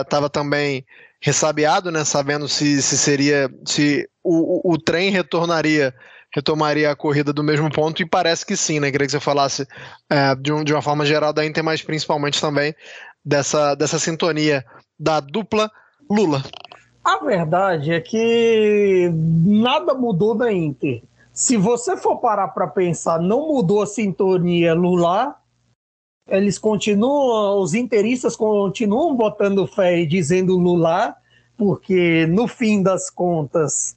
estava 0.02 0.26
é, 0.26 0.28
também 0.28 0.85
ressabiado, 1.21 1.90
né, 1.90 2.04
sabendo 2.04 2.49
se, 2.49 2.83
se 2.83 2.99
seria 2.99 3.49
se 3.64 4.09
o, 4.23 4.71
o, 4.71 4.75
o, 4.75 4.78
trem 4.78 5.11
retornaria 5.11 5.95
retomaria 6.35 6.90
a 6.90 6.97
corrida 6.97 7.33
do 7.33 7.45
mesmo 7.45 7.71
ponto 7.71 8.02
e 8.02 8.09
parece 8.09 8.45
que 8.45 8.57
sim, 8.57 8.81
né? 8.81 8.90
Queria 8.90 9.07
que 9.07 9.12
você 9.12 9.21
falasse 9.21 9.66
é, 10.09 10.35
de, 10.35 10.52
um, 10.52 10.64
de 10.64 10.73
uma 10.73 10.81
forma 10.81 11.04
geral 11.04 11.33
da 11.33 11.45
Inter, 11.45 11.62
mas 11.62 11.83
principalmente 11.83 12.40
também 12.40 12.75
dessa, 13.25 13.75
dessa 13.75 13.99
sintonia 13.99 14.64
da 14.99 15.21
dupla 15.21 15.71
Lula. 16.11 16.42
A 17.04 17.19
verdade 17.19 17.92
é 17.92 18.00
que 18.00 19.11
nada 19.12 19.92
mudou 19.92 20.35
da 20.35 20.52
Inter. 20.52 21.02
Se 21.33 21.57
você 21.57 21.97
for 21.97 22.16
parar 22.16 22.49
para 22.49 22.66
pensar, 22.66 23.21
não 23.21 23.49
mudou 23.49 23.83
a 23.83 23.87
sintonia 23.87 24.75
Lula 24.75 25.37
eles 26.29 26.59
continuam, 26.59 27.61
os 27.61 27.75
interistas 27.75 28.37
continuam 28.37 29.14
botando 29.14 29.67
fé 29.67 30.00
e 30.00 30.07
dizendo 30.07 30.57
Lula, 30.57 31.14
porque 31.57 32.26
no 32.26 32.47
fim 32.47 32.83
das 32.83 33.11
contas 33.11 33.97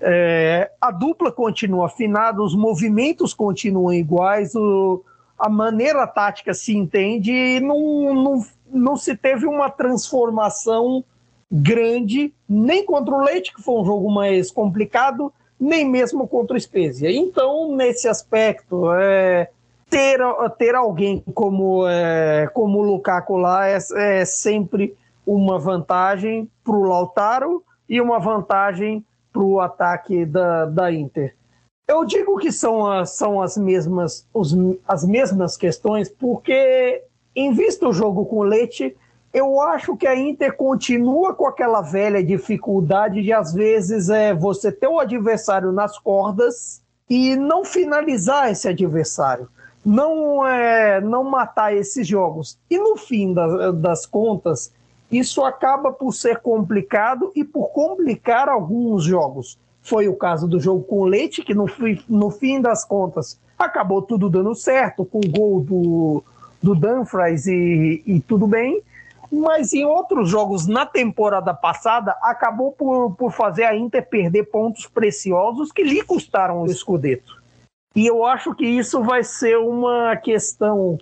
é, 0.00 0.70
a 0.80 0.90
dupla 0.90 1.32
continua 1.32 1.86
afinada, 1.86 2.42
os 2.42 2.54
movimentos 2.54 3.32
continuam 3.32 3.92
iguais, 3.92 4.54
o, 4.54 5.02
a 5.38 5.48
maneira 5.48 6.06
tática 6.06 6.52
se 6.52 6.76
entende 6.76 7.32
e 7.32 7.60
não, 7.60 8.14
não, 8.14 8.46
não 8.70 8.96
se 8.96 9.16
teve 9.16 9.46
uma 9.46 9.70
transformação 9.70 11.04
grande, 11.50 12.34
nem 12.48 12.84
contra 12.84 13.14
o 13.14 13.22
Leite, 13.22 13.54
que 13.54 13.62
foi 13.62 13.80
um 13.80 13.84
jogo 13.84 14.10
mais 14.10 14.50
complicado, 14.50 15.32
nem 15.58 15.88
mesmo 15.88 16.26
contra 16.26 16.56
o 16.56 16.60
Spezia. 16.60 17.10
Então, 17.10 17.74
nesse 17.74 18.08
aspecto, 18.08 18.92
é, 18.92 19.48
ter, 19.88 20.20
ter 20.58 20.74
alguém 20.74 21.22
como, 21.34 21.86
é, 21.88 22.48
como 22.52 22.78
o 22.78 22.82
Lukaku 22.82 23.36
lá 23.36 23.66
é, 23.68 23.78
é 23.96 24.24
sempre 24.24 24.96
uma 25.26 25.58
vantagem 25.58 26.48
para 26.64 26.76
o 26.76 26.84
Lautaro 26.84 27.64
e 27.88 28.00
uma 28.00 28.18
vantagem 28.18 29.04
para 29.32 29.42
o 29.42 29.60
ataque 29.60 30.24
da, 30.24 30.66
da 30.66 30.92
Inter. 30.92 31.34
Eu 31.88 32.04
digo 32.04 32.36
que 32.38 32.50
são 32.50 32.86
as, 32.86 33.10
são 33.10 33.40
as, 33.40 33.56
mesmas, 33.56 34.26
os, 34.34 34.56
as 34.86 35.04
mesmas 35.04 35.56
questões, 35.56 36.08
porque, 36.08 37.02
em 37.34 37.52
vista 37.52 37.86
do 37.86 37.92
jogo 37.92 38.26
com 38.26 38.38
o 38.38 38.42
Leite, 38.42 38.96
eu 39.32 39.60
acho 39.60 39.96
que 39.96 40.06
a 40.06 40.16
Inter 40.16 40.56
continua 40.56 41.34
com 41.34 41.46
aquela 41.46 41.82
velha 41.82 42.24
dificuldade 42.24 43.22
de, 43.22 43.32
às 43.32 43.52
vezes, 43.52 44.08
é, 44.08 44.34
você 44.34 44.72
ter 44.72 44.88
o 44.88 44.98
adversário 44.98 45.70
nas 45.70 45.96
cordas 45.98 46.82
e 47.08 47.36
não 47.36 47.64
finalizar 47.64 48.50
esse 48.50 48.68
adversário 48.68 49.48
não, 49.86 50.44
é, 50.44 51.00
não 51.00 51.22
matar 51.22 51.72
esses 51.72 52.04
jogos. 52.04 52.58
E 52.68 52.76
no 52.76 52.96
fim 52.96 53.32
da, 53.32 53.70
das 53.70 54.04
contas, 54.04 54.72
isso 55.12 55.44
acaba 55.44 55.92
por 55.92 56.12
ser 56.12 56.38
complicado 56.40 57.30
e 57.36 57.44
por 57.44 57.68
complicar 57.68 58.48
alguns 58.48 59.04
jogos. 59.04 59.56
Foi 59.80 60.08
o 60.08 60.16
caso 60.16 60.48
do 60.48 60.58
jogo 60.58 60.82
com 60.82 60.96
o 61.02 61.04
Leite, 61.04 61.40
que 61.40 61.54
no, 61.54 61.66
no 62.08 62.32
fim 62.32 62.60
das 62.60 62.84
contas 62.84 63.38
acabou 63.56 64.02
tudo 64.02 64.28
dando 64.28 64.56
certo, 64.56 65.04
com 65.04 65.20
o 65.20 65.30
gol 65.30 65.60
do, 65.60 66.24
do 66.60 66.74
Dumfries 66.74 67.46
e, 67.46 68.02
e 68.04 68.18
tudo 68.18 68.48
bem. 68.48 68.82
Mas 69.30 69.72
em 69.72 69.84
outros 69.84 70.28
jogos 70.28 70.66
na 70.66 70.84
temporada 70.84 71.54
passada, 71.54 72.16
acabou 72.22 72.72
por, 72.72 73.14
por 73.14 73.32
fazer 73.32 73.62
a 73.62 73.76
Inter 73.76 74.04
perder 74.04 74.50
pontos 74.50 74.86
preciosos 74.86 75.70
que 75.70 75.84
lhe 75.84 76.02
custaram 76.02 76.62
o 76.62 76.66
escudeto. 76.66 77.35
E 77.96 78.06
eu 78.06 78.26
acho 78.26 78.54
que 78.54 78.66
isso 78.66 79.02
vai 79.02 79.24
ser 79.24 79.56
uma 79.56 80.14
questão 80.16 80.98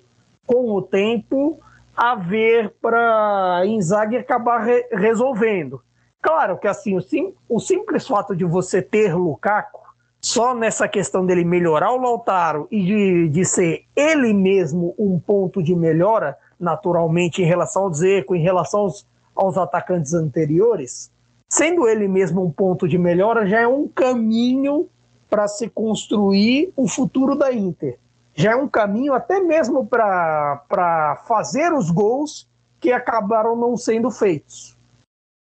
com 0.47 0.71
o 0.71 0.81
tempo 0.81 1.59
a 1.97 2.15
ver 2.15 2.73
para 2.81 3.63
Inzaghi 3.67 4.17
acabar 4.17 4.59
re 4.59 4.87
resolvendo. 4.93 5.83
Claro 6.23 6.57
que 6.57 6.69
assim, 6.69 6.97
o, 6.97 7.01
sim, 7.01 7.35
o 7.49 7.59
simples 7.59 8.07
fato 8.07 8.37
de 8.37 8.45
você 8.45 8.81
ter 8.81 9.13
Lukaku, 9.13 9.81
só 10.21 10.55
nessa 10.55 10.87
questão 10.87 11.27
dele 11.27 11.45
melhorar 11.45 11.91
o 11.91 12.01
Lautaro 12.01 12.69
e 12.71 12.83
de, 12.85 13.29
de 13.29 13.45
ser 13.45 13.83
ele 13.97 14.33
mesmo 14.33 14.95
um 14.97 15.19
ponto 15.19 15.61
de 15.65 15.75
melhora, 15.75 16.39
naturalmente, 16.61 17.43
em 17.43 17.45
relação 17.45 17.83
ao 17.83 17.93
Zeco, 17.93 18.37
em 18.37 18.41
relação 18.41 18.81
aos, 18.83 19.07
aos 19.35 19.59
atacantes 19.59 20.15
anteriores, 20.15 21.11
sendo 21.49 21.89
ele 21.89 22.07
mesmo 22.07 22.45
um 22.45 22.53
ponto 22.53 22.87
de 22.87 22.97
melhora, 22.97 23.47
já 23.47 23.61
é 23.63 23.67
um 23.67 23.89
caminho 23.89 24.89
para 25.29 25.49
se 25.49 25.69
construir 25.69 26.73
o 26.77 26.89
futuro 26.89 27.35
da 27.35 27.53
Inter. 27.53 27.99
Já 28.35 28.53
é 28.53 28.57
um 28.57 28.69
caminho 28.69 29.15
até 29.15 29.41
mesmo 29.41 29.87
para 29.87 31.23
fazer 31.27 31.73
os 31.73 31.91
gols 31.91 32.49
que 32.81 32.93
acabaram 32.93 33.57
não 33.57 33.77
sendo 33.77 34.11
feitos. 34.11 34.77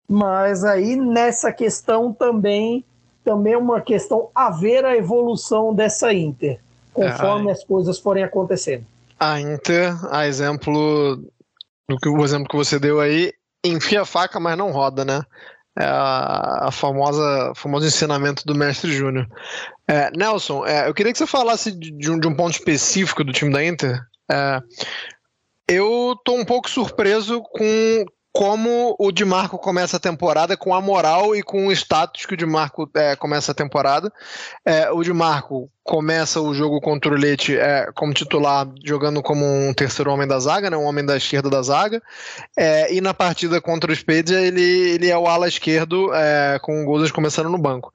Mas 0.07 0.63
aí 0.63 0.95
nessa 0.95 1.51
questão 1.51 2.13
também 2.13 2.85
também 3.23 3.53
é 3.53 3.57
uma 3.57 3.81
questão 3.81 4.29
a 4.35 4.49
ver 4.49 4.83
a 4.85 4.95
evolução 4.95 5.73
dessa 5.73 6.13
Inter, 6.13 6.59
conforme 6.93 7.49
é, 7.49 7.53
as 7.53 7.63
coisas 7.63 7.97
forem 7.97 8.23
acontecendo. 8.23 8.85
A 9.19 9.39
Inter, 9.39 9.93
a 10.13 10.27
exemplo 10.27 11.15
do 11.87 11.97
que 11.97 12.09
o 12.09 12.23
exemplo 12.23 12.47
que 12.49 12.57
você 12.57 12.77
deu 12.77 12.99
aí, 12.99 13.31
enfia 13.65 14.01
a 14.01 14.05
faca, 14.05 14.39
mas 14.39 14.57
não 14.57 14.71
roda, 14.71 15.05
né? 15.05 15.21
É 15.77 15.85
a, 15.85 16.69
famosa 16.71 17.51
famoso 17.55 17.87
ensinamento 17.87 18.45
do 18.45 18.53
mestre 18.53 18.91
Júnior. 18.91 19.27
É, 19.87 20.11
Nelson, 20.15 20.65
é, 20.65 20.87
eu 20.87 20.93
queria 20.93 21.11
que 21.11 21.17
você 21.17 21.25
falasse 21.25 21.71
de 21.71 22.11
um, 22.11 22.19
de 22.19 22.27
um, 22.27 22.35
ponto 22.35 22.51
específico 22.51 23.23
do 23.23 23.33
time 23.33 23.51
da 23.51 23.65
Inter. 23.65 23.99
É, 24.31 24.61
eu 25.67 26.15
tô 26.23 26.35
um 26.35 26.45
pouco 26.45 26.69
surpreso 26.69 27.41
com 27.41 28.05
como 28.33 28.95
o 28.97 29.11
Di 29.11 29.23
Marco 29.23 29.59
começa 29.59 29.97
a 29.97 29.99
temporada, 29.99 30.57
com 30.57 30.73
a 30.73 30.81
moral 30.81 31.35
e 31.35 31.43
com 31.43 31.67
o 31.67 31.71
status 31.71 32.25
que 32.25 32.33
o 32.33 32.37
Di 32.37 32.47
Marco 32.47 32.89
é, 32.95 33.15
começa 33.15 33.51
a 33.51 33.55
temporada. 33.55 34.11
É, 34.65 34.89
o 34.91 35.03
Di 35.03 35.13
Marco 35.13 35.69
começa 35.83 36.39
o 36.39 36.53
jogo 36.53 36.79
contra 36.79 37.11
o 37.11 37.17
Leite 37.17 37.57
é, 37.57 37.89
como 37.93 38.13
titular, 38.13 38.67
jogando 38.83 39.21
como 39.21 39.45
um 39.45 39.73
terceiro 39.73 40.11
homem 40.11 40.25
da 40.25 40.39
zaga, 40.39 40.69
né, 40.69 40.77
um 40.77 40.85
homem 40.85 41.05
da 41.05 41.17
esquerda 41.17 41.49
da 41.49 41.61
zaga, 41.61 42.01
é, 42.57 42.93
e 42.93 43.01
na 43.01 43.13
partida 43.13 43.59
contra 43.59 43.91
o 43.91 43.95
Spezia 43.95 44.39
ele, 44.39 44.61
ele 44.61 45.09
é 45.09 45.17
o 45.17 45.27
ala 45.27 45.47
esquerdo 45.47 46.13
é, 46.13 46.57
com 46.61 46.81
o 46.81 46.85
Gozens 46.85 47.11
começando 47.11 47.49
no 47.49 47.57
banco. 47.57 47.93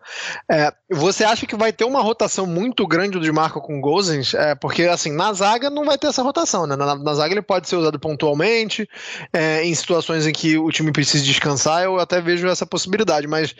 É, 0.50 0.70
você 0.90 1.24
acha 1.24 1.46
que 1.46 1.56
vai 1.56 1.72
ter 1.72 1.84
uma 1.84 2.02
rotação 2.02 2.46
muito 2.46 2.86
grande 2.86 3.18
do 3.18 3.34
Marco 3.34 3.60
com 3.60 3.78
o 3.78 3.80
Gozens? 3.80 4.34
É, 4.34 4.54
porque 4.54 4.82
assim, 4.82 5.12
na 5.12 5.32
zaga 5.32 5.70
não 5.70 5.84
vai 5.84 5.96
ter 5.96 6.08
essa 6.08 6.22
rotação, 6.22 6.66
né? 6.66 6.76
Na, 6.76 6.94
na 6.94 7.14
zaga 7.14 7.32
ele 7.32 7.42
pode 7.42 7.68
ser 7.68 7.76
usado 7.76 7.98
pontualmente, 7.98 8.88
é, 9.32 9.64
em 9.64 9.74
situações 9.74 10.26
em 10.26 10.32
que 10.32 10.58
o 10.58 10.70
time 10.70 10.92
precisa 10.92 11.24
descansar, 11.24 11.84
eu 11.84 11.98
até 11.98 12.20
vejo 12.20 12.46
essa 12.48 12.66
possibilidade, 12.66 13.26
mas 13.26 13.54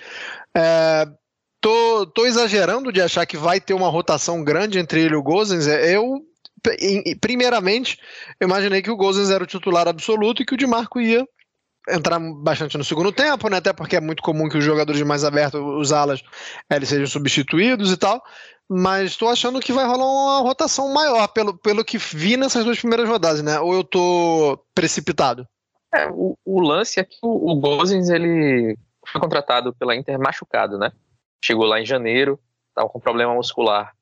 tô, 1.61 2.07
tô 2.07 2.27
exagerando 2.27 2.93
de 2.93 3.01
achar 3.01 3.27
que 3.27 3.37
vai 3.37 3.61
ter 3.61 3.75
uma 3.75 3.89
rotação 3.89 4.43
grande 4.43 4.79
entre 4.79 5.01
ele 5.01 5.15
e 5.15 5.17
o 5.17 5.23
Gozens. 5.23 5.67
É, 5.67 5.97
eu, 5.97 6.23
primeiramente, 7.21 7.99
imaginei 8.41 8.83
que 8.83 8.91
o 8.91 8.97
Gozens 8.97 9.31
era 9.31 9.45
o 9.45 9.47
titular 9.47 9.89
absoluto 9.89 10.43
e 10.43 10.47
que 10.47 10.55
o 10.55 10.57
Di 10.57 10.67
Marco 10.67 11.01
ia 11.01 11.27
entrar 11.89 12.19
bastante 12.19 12.77
no 12.77 12.85
segundo 12.85 13.11
tempo, 13.11 13.49
né? 13.49 13.57
Até 13.57 13.73
porque 13.73 13.97
é 13.97 14.01
muito 14.01 14.23
comum 14.23 14.49
que 14.49 14.59
os 14.59 14.65
jogadores 14.65 15.01
mais 15.03 15.25
abertos, 15.25 15.61
os 15.61 15.93
alas, 15.93 16.23
eles 16.71 16.89
sejam 16.89 17.07
substituídos 17.07 17.93
e 17.93 17.97
tal. 17.97 18.23
Mas 18.71 19.13
estou 19.13 19.31
achando 19.31 19.61
que 19.61 19.73
vai 19.73 19.87
rolar 19.87 20.05
uma 20.05 20.41
rotação 20.41 20.93
maior 20.93 21.27
pelo, 21.29 21.57
pelo 21.57 21.83
que 21.83 21.97
vi 21.97 22.37
nessas 22.37 22.67
duas 22.67 22.79
primeiras 22.79 23.09
rodadas, 23.09 23.43
né? 23.43 23.59
Ou 23.61 23.73
eu 23.73 23.83
tô 23.83 24.63
precipitado? 24.75 25.49
É, 25.95 26.07
o, 26.11 26.37
o 26.45 26.61
lance 26.61 27.01
é 27.01 27.05
que 27.05 27.17
o, 27.23 27.51
o 27.51 27.57
Gozens, 27.57 28.11
ele 28.11 28.77
foi 29.07 29.21
contratado 29.23 29.73
pela 29.73 29.97
Inter 29.97 30.19
machucado, 30.19 30.77
né? 30.77 30.93
Chegou 31.45 31.65
lá 31.67 31.81
em 31.81 31.87
janeiro, 31.87 32.39
estava 32.71 32.89
com 32.89 33.01
problema 33.01 33.35
muscular 33.35 33.95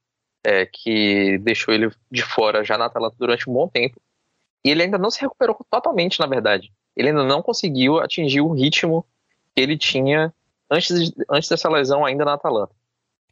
é, 0.45 0.65
que 0.65 1.39
deixou 1.39 1.75
ele 1.75 1.91
de 2.11 2.23
fora 2.23 2.63
já 2.63 2.79
na 2.79 2.87
Atalanta 2.87 3.17
durante 3.19 3.51
um 3.51 3.53
bom 3.53 3.69
tempo. 3.69 4.01
E 4.65 4.71
ele 4.71 4.83
ainda 4.83 4.97
não 4.97 5.11
se 5.11 5.21
recuperou 5.21 5.57
totalmente, 5.71 6.21
na 6.21 6.27
verdade. 6.27 6.73
Ele 6.97 7.09
ainda 7.09 7.25
não 7.25 7.43
conseguiu 7.43 7.99
atingir 7.99 8.41
o 8.41 8.53
ritmo 8.53 9.05
que 9.55 9.61
ele 9.61 9.77
tinha 9.77 10.33
antes, 10.71 11.11
de, 11.11 11.25
antes 11.31 11.49
dessa 11.49 11.69
lesão 11.69 12.05
ainda 12.05 12.25
na 12.25 12.35
Atalanta. 12.35 12.75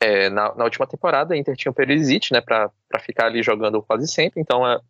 É, 0.00 0.28
na, 0.28 0.54
na, 0.54 0.64
última 0.64 0.86
temporada, 0.86 1.34
a 1.34 1.36
Inter 1.36 1.56
tinha 1.56 1.70
o 1.70 1.74
Perisic, 1.74 2.32
né, 2.32 2.40
para 2.40 2.70
ficar 3.00 3.26
ali 3.26 3.42
jogando 3.42 3.80
quase 3.82 4.08
sempre, 4.08 4.40
então 4.40 4.66
é, 4.68 4.80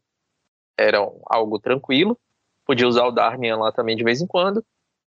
era 0.79 0.99
algo 1.27 1.59
tranquilo. 1.59 2.19
Podia 2.65 2.89
usar 2.89 3.05
o 3.05 3.13
Darmian 3.13 3.57
lá 3.57 3.71
também 3.71 3.97
de 3.97 4.03
vez 4.03 4.21
em 4.21 4.27
quando. 4.27 4.65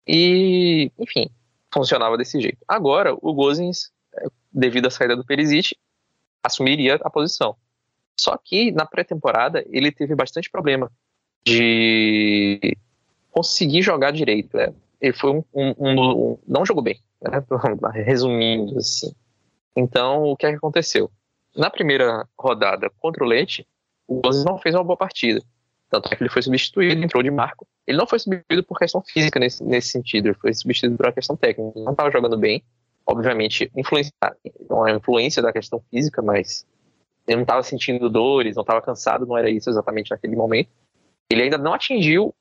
E, 0.07 0.91
enfim, 0.99 1.31
funcionava 1.73 2.17
desse 2.17 2.41
jeito. 2.41 2.59
Agora, 2.69 3.17
o 3.21 3.33
Gozens, 3.33 3.91
é, 4.15 4.27
devido 4.53 4.87
à 4.87 4.91
saída 4.91 5.17
do 5.17 5.25
Perisic, 5.25 5.77
assumiria 6.43 6.99
a 7.03 7.11
posição. 7.11 7.57
Só 8.19 8.37
que 8.37 8.71
na 8.73 8.85
pré-temporada 8.85 9.65
ele 9.71 9.91
teve 9.91 10.15
bastante 10.15 10.51
problema 10.51 10.91
de 11.45 12.77
conseguir 13.31 13.83
jogar 13.83 14.13
direito. 14.13 14.57
Né? 14.57 14.73
Ele 15.01 15.13
foi 15.13 15.31
um, 15.31 15.45
um, 15.55 15.75
um, 15.79 16.39
não 16.47 16.67
jogou 16.67 16.83
bem, 16.83 17.01
né? 17.21 17.43
resumindo 18.05 18.79
assim. 18.79 19.13
Então 19.75 20.25
o 20.25 20.37
que, 20.37 20.47
é 20.47 20.51
que 20.51 20.57
aconteceu? 20.57 21.11
Na 21.57 21.71
primeira 21.71 22.27
rodada 22.39 22.91
contra 22.99 23.25
o 23.25 23.27
Leite, 23.27 23.67
o 24.07 24.21
Gozens 24.21 24.45
não 24.45 24.59
fez 24.59 24.75
uma 24.75 24.85
boa 24.85 24.97
partida. 24.97 25.43
Tanto 25.93 26.09
é 26.11 26.17
que 26.17 26.23
ele 26.23 26.31
foi 26.31 26.41
substituído, 26.41 27.05
entrou 27.05 27.23
de 27.23 27.31
Marco. 27.31 27.67
Ele 27.87 27.99
não 27.99 28.07
foi 28.07 28.19
substituído 28.19 28.65
por 28.65 28.79
questão 28.79 29.03
física 29.03 29.39
nesse, 29.39 29.63
nesse 29.63 29.89
sentido, 29.89 30.29
ele 30.29 30.35
foi 30.35 30.55
substituído 30.55 30.97
por 30.97 31.05
uma 31.05 31.13
questão 31.13 31.37
técnica. 31.37 31.71
Ele 31.77 31.85
não 31.85 31.93
estava 31.93 32.11
jogando 32.11 32.39
bem, 32.39 32.65
obviamente, 33.07 33.71
influência, 33.77 34.11
é 34.23 34.91
influência 34.97 35.43
da 35.43 35.53
questão 35.53 35.83
física, 35.91 36.23
mas 36.23 36.67
ele 37.29 37.37
não 37.37 37.43
estava 37.43 37.63
sentindo 37.63 38.09
dores, 38.09 38.57
não 38.57 38.63
estava 38.63 38.81
cansado, 38.81 39.27
não 39.27 39.37
era 39.37 39.51
isso 39.51 39.69
exatamente 39.69 40.11
naquele 40.11 40.35
momento. 40.35 40.71
Ele 41.31 41.43
ainda 41.43 41.59
não 41.59 41.75
atingiu 41.75 42.35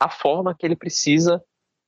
a 0.00 0.10
forma 0.10 0.52
que 0.52 0.66
ele 0.66 0.74
precisa 0.74 1.40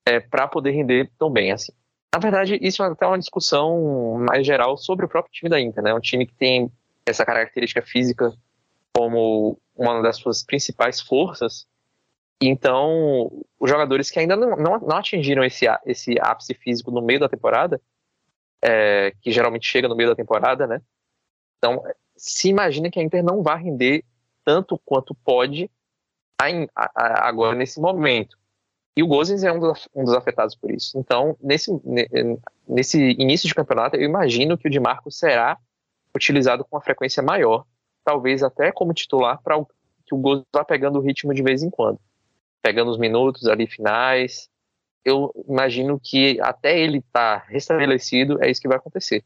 é, 0.07 0.21
para 0.21 0.47
poder 0.47 0.71
render 0.71 1.11
tão 1.19 1.29
bem 1.29 1.51
assim. 1.51 1.73
Na 2.15 2.21
verdade, 2.21 2.57
isso 2.63 2.85
é 2.85 2.87
até 2.87 3.05
uma 3.05 3.19
discussão 3.19 4.25
mais 4.29 4.47
geral 4.47 4.77
sobre 4.77 5.07
o 5.07 5.09
próprio 5.09 5.33
time 5.33 5.51
da 5.51 5.61
Inter, 5.61 5.83
né? 5.83 5.93
Um 5.93 6.01
time 6.01 6.25
que 6.25 6.35
tem 6.35 6.71
essa 7.05 7.25
característica 7.25 7.83
física 7.83 8.33
como 8.93 9.59
uma 9.81 10.03
das 10.03 10.19
suas 10.19 10.43
principais 10.43 11.01
forças. 11.01 11.67
Então, 12.41 13.31
os 13.59 13.71
jogadores 13.71 14.11
que 14.11 14.19
ainda 14.19 14.37
não, 14.37 14.51
não, 14.57 14.79
não 14.79 14.97
atingiram 14.97 15.43
esse, 15.43 15.67
esse 15.87 16.17
ápice 16.21 16.53
físico 16.55 16.91
no 16.91 17.01
meio 17.01 17.21
da 17.21 17.29
temporada, 17.29 17.81
é, 18.63 19.15
que 19.23 19.33
geralmente 19.33 19.67
chega 19.67 19.89
no 19.89 19.97
meio 19.97 20.11
da 20.11 20.15
temporada, 20.15 20.67
né? 20.67 20.83
Então, 21.57 21.83
se 22.15 22.49
imagina 22.49 22.91
que 22.91 23.01
a 23.01 23.03
Inter 23.03 23.25
não 23.25 23.43
vai 23.43 23.63
render 23.63 24.05
tanto 24.45 24.79
quanto 24.85 25.15
pode 25.15 25.71
agora 26.95 27.55
nesse 27.55 27.81
momento. 27.81 28.39
E 28.97 29.03
o 29.03 29.07
Gozens 29.07 29.45
é 29.45 29.53
um 29.53 29.61
dos, 29.61 29.89
um 29.95 30.05
dos 30.05 30.15
afetados 30.15 30.55
por 30.55 30.71
isso. 30.71 30.99
Então, 30.99 31.37
nesse, 31.41 31.71
nesse 32.67 32.99
início 33.13 33.47
de 33.47 33.55
campeonato, 33.55 33.97
eu 33.97 34.03
imagino 34.03 34.59
que 34.59 34.67
o 34.67 34.71
Di 34.71 34.81
Marco 34.81 35.11
será 35.11 35.59
utilizado 36.15 36.65
com 36.65 36.77
uma 36.77 36.83
frequência 36.83 37.23
maior 37.23 37.65
talvez 38.11 38.43
até 38.43 38.73
como 38.73 38.93
titular 38.93 39.41
para 39.41 39.57
que 40.05 40.13
o 40.13 40.19
Gomes 40.19 40.45
vá 40.53 40.65
pegando 40.65 40.99
o 40.99 41.03
ritmo 41.03 41.33
de 41.33 41.45
vez 41.45 41.63
em 41.63 41.71
quando, 41.71 42.01
pegando 42.61 42.91
os 42.91 42.99
minutos 42.99 43.47
ali 43.47 43.69
finais. 43.69 44.49
Eu 45.05 45.33
imagino 45.49 45.99
que 46.03 46.41
até 46.41 46.79
ele 46.79 46.99
estar 46.99 47.43
tá 47.43 47.47
restabelecido 47.47 48.43
é 48.43 48.51
isso 48.51 48.61
que 48.61 48.67
vai 48.67 48.79
acontecer. 48.79 49.23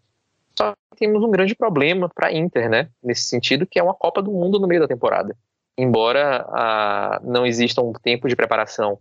Só 0.56 0.72
que 0.72 0.98
temos 0.98 1.22
um 1.22 1.30
grande 1.30 1.54
problema 1.54 2.10
para 2.14 2.28
a 2.28 2.32
Inter, 2.32 2.68
né? 2.68 2.90
Nesse 3.02 3.22
sentido, 3.22 3.66
que 3.66 3.78
é 3.78 3.82
uma 3.82 3.94
Copa 3.94 4.22
do 4.22 4.30
Mundo 4.30 4.60
no 4.60 4.68
meio 4.68 4.82
da 4.82 4.86
temporada. 4.86 5.34
Embora 5.76 6.46
ah, 6.50 7.20
não 7.24 7.46
exista 7.46 7.80
um 7.80 7.92
tempo 7.92 8.28
de 8.28 8.36
preparação 8.36 8.98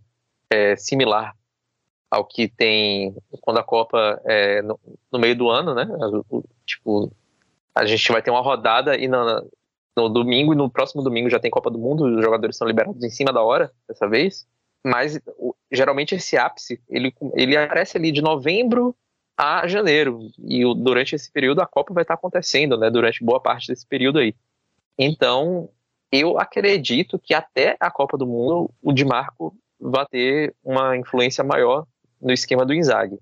é, 0.50 0.74
similar 0.76 1.36
ao 2.10 2.24
que 2.24 2.48
tem 2.48 3.14
quando 3.42 3.58
a 3.58 3.62
Copa 3.62 4.20
é 4.24 4.62
no, 4.62 4.80
no 5.12 5.18
meio 5.18 5.36
do 5.36 5.50
ano, 5.50 5.74
né? 5.74 5.86
Tipo, 6.64 7.12
a 7.74 7.84
gente 7.84 8.10
vai 8.10 8.22
ter 8.22 8.30
uma 8.30 8.40
rodada 8.40 8.96
e 8.96 9.06
na, 9.06 9.44
no 9.96 10.08
domingo 10.08 10.52
e 10.52 10.56
no 10.56 10.68
próximo 10.68 11.02
domingo 11.02 11.30
já 11.30 11.38
tem 11.38 11.50
Copa 11.50 11.70
do 11.70 11.78
Mundo, 11.78 12.04
os 12.04 12.22
jogadores 12.22 12.56
são 12.56 12.66
liberados 12.66 13.02
em 13.02 13.10
cima 13.10 13.32
da 13.32 13.42
hora, 13.42 13.70
dessa 13.88 14.08
vez. 14.08 14.46
Mas 14.84 15.18
geralmente 15.72 16.14
esse 16.14 16.36
ápice, 16.36 16.80
ele, 16.88 17.14
ele 17.34 17.56
aparece 17.56 17.96
ali 17.96 18.12
de 18.12 18.20
novembro 18.20 18.94
a 19.36 19.66
janeiro. 19.66 20.20
E 20.38 20.62
durante 20.74 21.14
esse 21.14 21.30
período 21.30 21.60
a 21.60 21.66
Copa 21.66 21.94
vai 21.94 22.02
estar 22.02 22.14
acontecendo, 22.14 22.76
né? 22.76 22.90
Durante 22.90 23.24
boa 23.24 23.40
parte 23.40 23.68
desse 23.68 23.86
período 23.86 24.18
aí. 24.18 24.34
Então, 24.98 25.68
eu 26.12 26.38
acredito 26.38 27.18
que 27.18 27.34
até 27.34 27.76
a 27.80 27.90
Copa 27.90 28.16
do 28.16 28.26
Mundo 28.26 28.70
o 28.82 28.92
Di 28.92 29.04
Marco 29.04 29.56
vai 29.80 30.06
ter 30.06 30.54
uma 30.62 30.96
influência 30.96 31.42
maior 31.42 31.86
no 32.20 32.32
esquema 32.32 32.64
do 32.64 32.74
Inzaghi. 32.74 33.18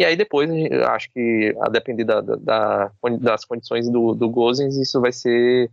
E 0.00 0.04
aí 0.04 0.16
depois, 0.16 0.50
acho 0.88 1.10
que 1.12 1.54
a 1.60 1.68
depender 1.68 2.04
da, 2.04 2.20
da, 2.20 2.90
das 3.20 3.44
condições 3.44 3.88
do, 3.88 4.14
do 4.14 4.28
Gozens, 4.28 4.76
isso 4.76 5.00
vai 5.00 5.12
ser 5.12 5.70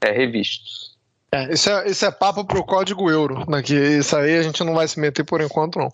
é, 0.00 0.10
revistos. 0.10 0.96
É, 1.32 1.52
isso, 1.52 1.68
é, 1.68 1.88
isso 1.88 2.06
é 2.06 2.10
papo 2.10 2.44
código 2.64 3.10
euro, 3.10 3.44
né, 3.48 3.60
que 3.60 3.74
isso 3.74 4.16
aí 4.16 4.38
a 4.38 4.42
gente 4.42 4.62
não 4.62 4.74
vai 4.74 4.86
se 4.86 4.98
meter 4.98 5.24
por 5.24 5.40
enquanto, 5.40 5.76
não. 5.76 5.90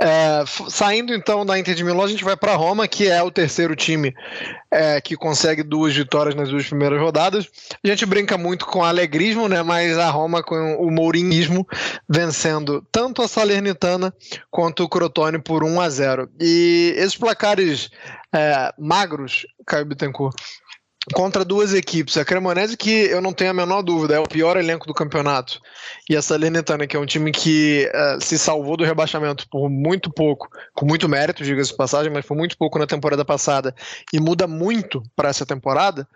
É, 0.00 0.42
saindo 0.68 1.14
então 1.14 1.44
da 1.44 1.58
Inter 1.58 1.74
de 1.74 1.84
Milão, 1.84 2.02
a 2.02 2.08
gente 2.08 2.24
vai 2.24 2.34
para 2.34 2.56
Roma, 2.56 2.88
que 2.88 3.06
é 3.06 3.22
o 3.22 3.30
terceiro 3.30 3.76
time 3.76 4.14
é, 4.70 5.00
que 5.02 5.16
consegue 5.16 5.62
duas 5.62 5.94
vitórias 5.94 6.34
nas 6.34 6.48
duas 6.48 6.66
primeiras 6.66 6.98
rodadas. 6.98 7.46
A 7.84 7.86
gente 7.86 8.06
brinca 8.06 8.38
muito 8.38 8.64
com 8.64 8.82
alegrismo, 8.82 9.48
né, 9.48 9.62
mas 9.62 9.98
a 9.98 10.08
Roma 10.08 10.42
com 10.42 10.76
o 10.76 10.90
mourinismo 10.90 11.66
vencendo 12.08 12.84
tanto 12.90 13.20
a 13.20 13.28
Salernitana 13.28 14.14
quanto 14.50 14.82
o 14.82 14.88
Crotone 14.88 15.38
por 15.38 15.62
1 15.62 15.80
a 15.80 15.90
0. 15.90 16.30
E 16.40 16.94
esses 16.96 17.16
placares 17.16 17.90
é, 18.34 18.72
magros, 18.78 19.46
Caio 19.66 19.84
Bittencourt, 19.84 20.34
contra 21.12 21.44
duas 21.44 21.74
equipes. 21.74 22.16
A 22.16 22.24
Cremonese, 22.24 22.76
que 22.76 22.90
eu 22.90 23.20
não 23.20 23.32
tenho 23.32 23.50
a 23.50 23.54
menor 23.54 23.82
dúvida, 23.82 24.14
é 24.14 24.18
o 24.18 24.28
pior 24.28 24.56
elenco 24.56 24.86
do 24.86 24.94
campeonato. 24.94 25.60
E 26.08 26.16
a 26.16 26.22
Salernitana, 26.22 26.86
que 26.86 26.96
é 26.96 27.00
um 27.00 27.06
time 27.06 27.30
que 27.30 27.90
uh, 27.92 28.24
se 28.24 28.38
salvou 28.38 28.76
do 28.76 28.84
rebaixamento 28.84 29.46
por 29.50 29.68
muito 29.68 30.10
pouco, 30.10 30.48
com 30.72 30.86
muito 30.86 31.08
mérito, 31.08 31.44
diga-se 31.44 31.70
de 31.70 31.76
passagem, 31.76 32.12
mas 32.12 32.24
por 32.24 32.36
muito 32.36 32.56
pouco 32.56 32.78
na 32.78 32.86
temporada 32.86 33.24
passada 33.24 33.74
e 34.12 34.20
muda 34.20 34.46
muito 34.46 35.02
para 35.14 35.28
essa 35.28 35.44
temporada. 35.44 36.08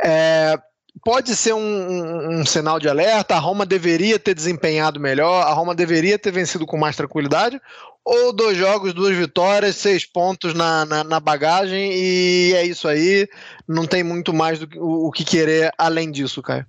É, 0.00 0.58
pode 1.04 1.36
ser 1.36 1.54
um, 1.54 1.58
um, 1.58 2.40
um, 2.40 2.46
sinal 2.46 2.78
de 2.78 2.88
alerta. 2.88 3.34
A 3.34 3.38
Roma 3.38 3.64
deveria 3.64 4.18
ter 4.18 4.34
desempenhado 4.34 4.98
melhor, 4.98 5.46
a 5.46 5.52
Roma 5.52 5.74
deveria 5.74 6.18
ter 6.18 6.30
vencido 6.30 6.66
com 6.66 6.76
mais 6.76 6.96
tranquilidade, 6.96 7.60
ou 8.04 8.32
dois 8.32 8.56
jogos, 8.56 8.92
duas 8.92 9.16
vitórias, 9.16 9.76
seis 9.76 10.04
pontos 10.04 10.54
na, 10.54 10.84
na, 10.84 11.04
na 11.04 11.20
bagagem 11.20 11.92
e 11.92 12.52
é 12.54 12.64
isso 12.64 12.88
aí. 12.88 13.28
Não 13.68 13.86
tem 13.86 14.02
muito 14.02 14.32
mais 14.32 14.58
do 14.58 14.66
que, 14.66 14.78
o, 14.78 15.06
o 15.06 15.10
que 15.10 15.24
querer 15.24 15.72
além 15.78 16.10
disso, 16.10 16.42
Caio. 16.42 16.66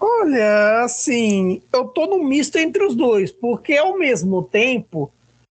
Olha, 0.00 0.82
assim, 0.82 1.62
eu 1.72 1.84
tô 1.86 2.06
no 2.06 2.24
misto 2.24 2.56
entre 2.58 2.84
os 2.84 2.94
dois, 2.96 3.30
porque 3.30 3.76
ao 3.76 3.96
mesmo 3.96 4.42
tempo 4.42 5.12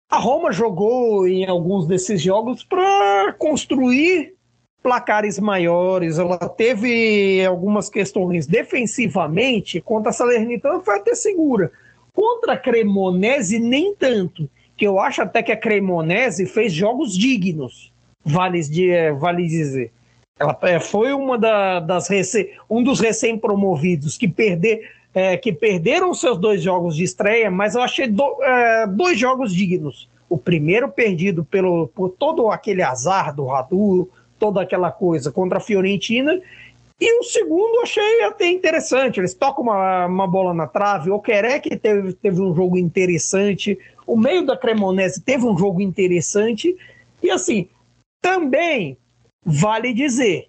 a 0.08 0.18
Roma 0.18 0.52
jogou 0.52 1.26
em 1.26 1.44
alguns 1.46 1.86
desses 1.86 2.22
jogos 2.22 2.62
para 2.62 3.32
construir 3.32 4.36
placares 4.86 5.36
maiores, 5.40 6.16
ela 6.16 6.38
teve 6.48 7.44
algumas 7.44 7.90
questões 7.90 8.46
defensivamente, 8.46 9.80
contra 9.80 10.10
a 10.10 10.12
Salernitana 10.12 10.80
foi 10.80 10.98
até 10.98 11.12
segura. 11.16 11.72
Contra 12.12 12.52
a 12.52 12.56
Cremonese, 12.56 13.58
nem 13.58 13.96
tanto, 13.96 14.48
que 14.76 14.86
eu 14.86 15.00
acho 15.00 15.22
até 15.22 15.42
que 15.42 15.52
a 15.52 15.56
Cremonese 15.56 16.46
fez 16.46 16.72
jogos 16.72 17.16
dignos, 17.16 17.92
vale, 18.24 18.60
é, 18.90 19.12
vale 19.12 19.46
dizer. 19.46 19.90
Ela 20.38 20.56
é, 20.62 20.78
foi 20.78 21.12
uma 21.12 21.38
da, 21.38 21.80
das 21.80 22.08
um 22.68 22.82
dos 22.82 23.00
recém-promovidos 23.00 24.18
que, 24.18 24.28
perder, 24.28 24.90
é, 25.14 25.36
que 25.36 25.50
perderam 25.52 26.12
seus 26.12 26.38
dois 26.38 26.62
jogos 26.62 26.94
de 26.94 27.04
estreia, 27.04 27.50
mas 27.50 27.74
eu 27.74 27.80
achei 27.80 28.06
do, 28.06 28.42
é, 28.42 28.86
dois 28.86 29.18
jogos 29.18 29.54
dignos. 29.54 30.08
O 30.28 30.36
primeiro 30.36 30.90
perdido 30.90 31.44
pelo, 31.44 31.88
por 31.88 32.10
todo 32.10 32.50
aquele 32.50 32.82
azar 32.82 33.34
do 33.34 33.46
Radu, 33.46 34.10
toda 34.38 34.60
aquela 34.60 34.90
coisa 34.90 35.32
contra 35.32 35.58
a 35.58 35.60
Fiorentina. 35.60 36.38
E 37.00 37.20
o 37.20 37.22
segundo 37.22 37.80
achei 37.80 38.22
até 38.22 38.48
interessante. 38.48 39.20
Eles 39.20 39.34
tocam 39.34 39.64
uma, 39.64 40.06
uma 40.06 40.26
bola 40.26 40.52
na 40.52 40.66
trave. 40.66 41.10
O 41.10 41.20
Querec 41.20 41.76
teve, 41.76 42.12
teve 42.14 42.40
um 42.40 42.54
jogo 42.54 42.76
interessante. 42.76 43.78
O 44.06 44.16
meio 44.16 44.46
da 44.46 44.56
Cremonese 44.56 45.20
teve 45.20 45.44
um 45.44 45.58
jogo 45.58 45.80
interessante. 45.80 46.76
E 47.22 47.30
assim, 47.30 47.68
também 48.22 48.96
vale 49.44 49.92
dizer, 49.92 50.48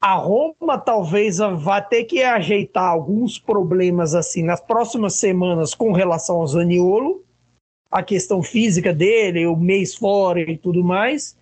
a 0.00 0.14
Roma 0.14 0.78
talvez 0.78 1.38
vá 1.38 1.80
ter 1.80 2.04
que 2.04 2.22
ajeitar 2.22 2.84
alguns 2.84 3.38
problemas 3.38 4.14
assim 4.14 4.42
nas 4.42 4.60
próximas 4.60 5.14
semanas 5.14 5.74
com 5.74 5.92
relação 5.92 6.36
ao 6.36 6.46
Zaniolo, 6.46 7.24
a 7.90 8.02
questão 8.02 8.42
física 8.42 8.92
dele, 8.92 9.46
o 9.46 9.56
mês 9.56 9.94
fora 9.94 10.40
e 10.40 10.56
tudo 10.56 10.84
mais, 10.84 11.36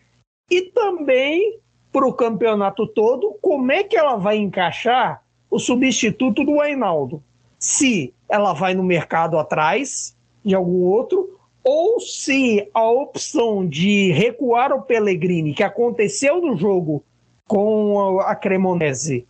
e 0.50 0.62
também 0.62 1.58
para 1.92 2.06
o 2.06 2.12
campeonato 2.12 2.86
todo, 2.86 3.36
como 3.40 3.72
é 3.72 3.82
que 3.82 3.96
ela 3.96 4.16
vai 4.16 4.36
encaixar 4.36 5.22
o 5.50 5.58
substituto 5.58 6.44
do 6.44 6.60
Reinaldo? 6.60 7.22
Se 7.58 8.14
ela 8.28 8.52
vai 8.52 8.74
no 8.74 8.82
mercado 8.82 9.38
atrás 9.38 10.16
de 10.44 10.54
algum 10.54 10.82
outro, 10.82 11.35
ou 11.68 11.98
se 11.98 12.70
a 12.72 12.88
opção 12.88 13.66
de 13.66 14.12
recuar 14.12 14.72
o 14.72 14.82
Pellegrini, 14.82 15.52
que 15.52 15.64
aconteceu 15.64 16.40
no 16.40 16.56
jogo 16.56 17.02
com 17.48 18.20
a 18.20 18.36
Cremonese, 18.36 19.26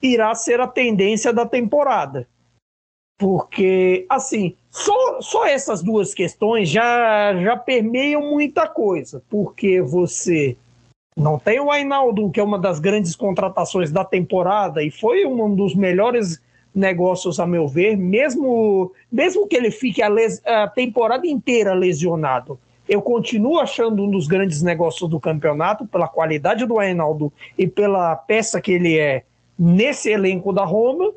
irá 0.00 0.32
ser 0.32 0.60
a 0.60 0.68
tendência 0.68 1.32
da 1.32 1.44
temporada. 1.44 2.28
Porque, 3.18 4.06
assim, 4.08 4.54
só, 4.70 5.20
só 5.20 5.44
essas 5.44 5.82
duas 5.82 6.14
questões 6.14 6.68
já, 6.68 7.34
já 7.34 7.56
permeiam 7.56 8.30
muita 8.30 8.68
coisa. 8.68 9.20
Porque 9.28 9.82
você 9.82 10.56
não 11.16 11.36
tem 11.36 11.58
o 11.58 11.70
Ainaldo, 11.70 12.30
que 12.30 12.38
é 12.38 12.44
uma 12.44 12.60
das 12.60 12.78
grandes 12.78 13.16
contratações 13.16 13.90
da 13.90 14.04
temporada 14.04 14.84
e 14.84 14.90
foi 14.90 15.26
um 15.26 15.52
dos 15.52 15.74
melhores 15.74 16.40
negócios, 16.74 17.38
a 17.38 17.46
meu 17.46 17.68
ver, 17.68 17.96
mesmo, 17.96 18.92
mesmo 19.10 19.46
que 19.46 19.56
ele 19.56 19.70
fique 19.70 20.02
a, 20.02 20.08
les, 20.08 20.40
a 20.46 20.68
temporada 20.68 21.26
inteira 21.26 21.74
lesionado. 21.74 22.58
Eu 22.88 23.00
continuo 23.00 23.60
achando 23.60 24.02
um 24.02 24.10
dos 24.10 24.26
grandes 24.26 24.62
negócios 24.62 25.08
do 25.08 25.20
campeonato, 25.20 25.86
pela 25.86 26.08
qualidade 26.08 26.66
do 26.66 26.78
Ainaldo 26.78 27.32
e 27.56 27.66
pela 27.66 28.16
peça 28.16 28.60
que 28.60 28.72
ele 28.72 28.98
é 28.98 29.24
nesse 29.58 30.10
elenco 30.10 30.52
da 30.52 30.64
Roma. 30.64 31.12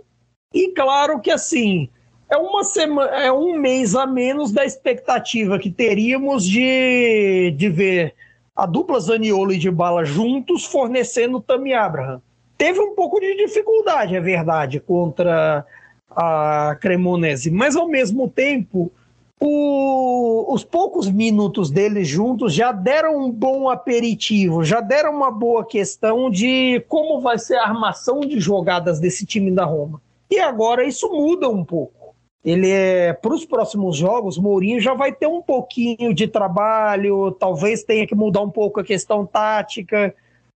E 0.53 0.69
claro 0.69 1.19
que 1.19 1.31
assim, 1.31 1.89
é 2.29 2.37
uma 2.37 2.63
semana, 2.63 3.11
é 3.17 3.31
um 3.31 3.57
mês 3.57 3.95
a 3.95 4.05
menos 4.05 4.51
da 4.51 4.65
expectativa 4.65 5.59
que 5.59 5.71
teríamos 5.71 6.45
de, 6.45 7.53
de 7.57 7.69
ver 7.69 8.13
a 8.55 8.65
dupla 8.65 8.99
Zaniolo 8.99 9.51
e 9.53 9.57
de 9.57 9.69
Bala 9.69 10.05
juntos 10.05 10.65
fornecendo 10.65 11.41
Tammy 11.41 11.73
Abraham. 11.73 12.21
Teve 12.57 12.79
um 12.79 12.95
pouco 12.95 13.19
de 13.19 13.35
dificuldade, 13.35 14.15
é 14.15 14.21
verdade, 14.21 14.79
contra 14.79 15.65
a 16.09 16.77
Cremonese, 16.79 17.51
mas 17.51 17.75
ao 17.75 17.87
mesmo 17.87 18.29
tempo, 18.29 18.91
o, 19.39 20.53
os 20.53 20.63
poucos 20.63 21.09
minutos 21.09 21.69
deles 21.69 22.07
juntos 22.07 22.53
já 22.53 22.71
deram 22.71 23.25
um 23.25 23.31
bom 23.31 23.69
aperitivo, 23.69 24.63
já 24.63 24.79
deram 24.79 25.13
uma 25.13 25.29
boa 25.29 25.65
questão 25.65 26.29
de 26.29 26.83
como 26.87 27.19
vai 27.19 27.37
ser 27.37 27.55
a 27.55 27.63
armação 27.63 28.21
de 28.21 28.39
jogadas 28.39 28.99
desse 28.99 29.25
time 29.25 29.51
da 29.51 29.65
Roma. 29.65 30.01
E 30.31 30.39
agora 30.39 30.85
isso 30.85 31.09
muda 31.09 31.49
um 31.49 31.63
pouco 31.63 32.05
ele 32.45 32.69
é 32.69 33.11
para 33.11 33.33
os 33.33 33.43
próximos 33.43 33.97
jogos, 33.97 34.37
Mourinho 34.37 34.79
já 34.79 34.93
vai 34.93 35.11
ter 35.11 35.25
um 35.25 35.41
pouquinho 35.41 36.13
de 36.13 36.27
trabalho, 36.27 37.31
talvez 37.31 37.83
tenha 37.83 38.05
que 38.05 38.13
mudar 38.13 38.41
um 38.41 38.51
pouco 38.51 38.79
a 38.79 38.83
questão 38.83 39.25
tática 39.25 40.13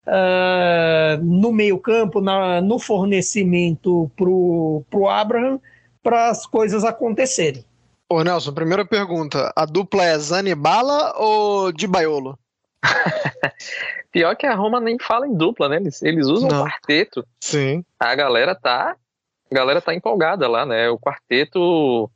uh, 0.06 1.22
no 1.22 1.52
meio 1.52 1.78
campo, 1.78 2.20
na, 2.20 2.60
no 2.60 2.78
fornecimento 2.78 4.10
para 4.16 4.28
o 4.28 5.08
Abraham, 5.08 5.60
para 6.02 6.28
as 6.28 6.46
coisas 6.46 6.84
acontecerem. 6.84 7.64
Ô 8.08 8.22
Nelson, 8.22 8.52
primeira 8.52 8.84
pergunta, 8.84 9.52
a 9.56 9.66
dupla 9.66 10.04
é 10.04 10.18
Zanibala 10.18 11.12
ou 11.16 11.72
de 11.72 11.86
Baiolo? 11.86 12.38
Pior 14.12 14.34
que 14.36 14.46
a 14.46 14.54
Roma 14.54 14.80
nem 14.80 14.96
fala 14.98 15.26
em 15.26 15.34
dupla, 15.34 15.68
né? 15.68 15.76
Eles, 15.76 16.00
eles 16.02 16.26
usam 16.26 16.48
Não. 16.48 16.62
quarteto. 16.62 17.26
Sim. 17.40 17.84
A 17.98 18.14
galera 18.14 18.54
tá 18.54 18.96
a 19.50 19.54
galera 19.54 19.80
tá 19.80 19.94
empolgada 19.94 20.48
lá, 20.48 20.66
né? 20.66 20.88
O 20.88 20.98
quarteto 20.98 22.10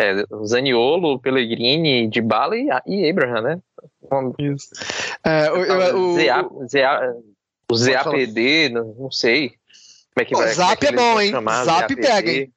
é, 0.00 0.24
Zaniolo, 0.44 1.18
Pellegrini, 1.18 2.08
Dybala 2.08 2.56
e, 2.56 2.68
e 2.86 3.10
Abraham, 3.10 3.42
né? 3.42 3.62
Isso. 4.38 4.68
É, 5.24 5.50
o, 5.50 5.96
o, 5.96 6.16
o, 6.16 7.26
o 7.70 7.76
ZAPD, 7.76 8.68
não, 8.70 8.94
não 8.98 9.10
sei. 9.10 9.54
Como 10.16 10.22
é 10.22 10.24
que 10.24 10.34
vai, 10.34 10.54
Zap 10.54 10.82
é, 10.82 10.88
é 10.88 10.92
bom, 10.92 11.20
hein? 11.20 11.30
Chamar, 11.30 11.64
Zap 11.64 11.94
pega, 11.94 12.30
hein? 12.30 12.52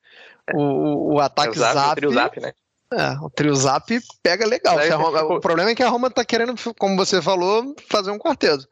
O, 0.54 1.16
o 1.16 1.20
ataque 1.20 1.50
é 1.50 1.52
o 1.52 1.56
Zap. 1.56 1.74
Zap, 1.74 1.92
o 1.92 1.96
trio 1.96 2.14
Zap, 2.14 2.40
né? 2.40 2.54
É, 2.94 3.12
o 3.22 3.30
trio 3.30 3.56
Zap 3.56 4.00
pega 4.24 4.48
legal. 4.48 4.78
Roma, 4.98 5.24
o 5.24 5.40
problema 5.42 5.70
é 5.70 5.76
que 5.76 5.84
a 5.84 5.90
Roma 5.90 6.10
tá 6.10 6.24
querendo, 6.24 6.56
como 6.78 6.96
você 6.96 7.22
falou, 7.22 7.76
fazer 7.90 8.12
um 8.12 8.18
quarteto. 8.18 8.66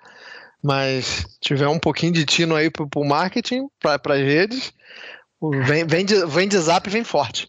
Mas 0.63 1.25
tiver 1.41 1.67
um 1.67 1.77
pouquinho 1.77 2.13
de 2.13 2.25
tino 2.25 2.55
aí 2.55 2.69
pro, 2.69 2.87
pro 2.87 3.03
marketing, 3.03 3.67
para 3.79 4.15
as 4.15 4.21
redes, 4.21 4.73
Vem, 5.41 5.85
vem, 5.85 6.03
de, 6.03 6.25
vem 6.25 6.47
de 6.47 6.57
zap 6.57 6.89
vem 6.89 7.03
forte. 7.03 7.47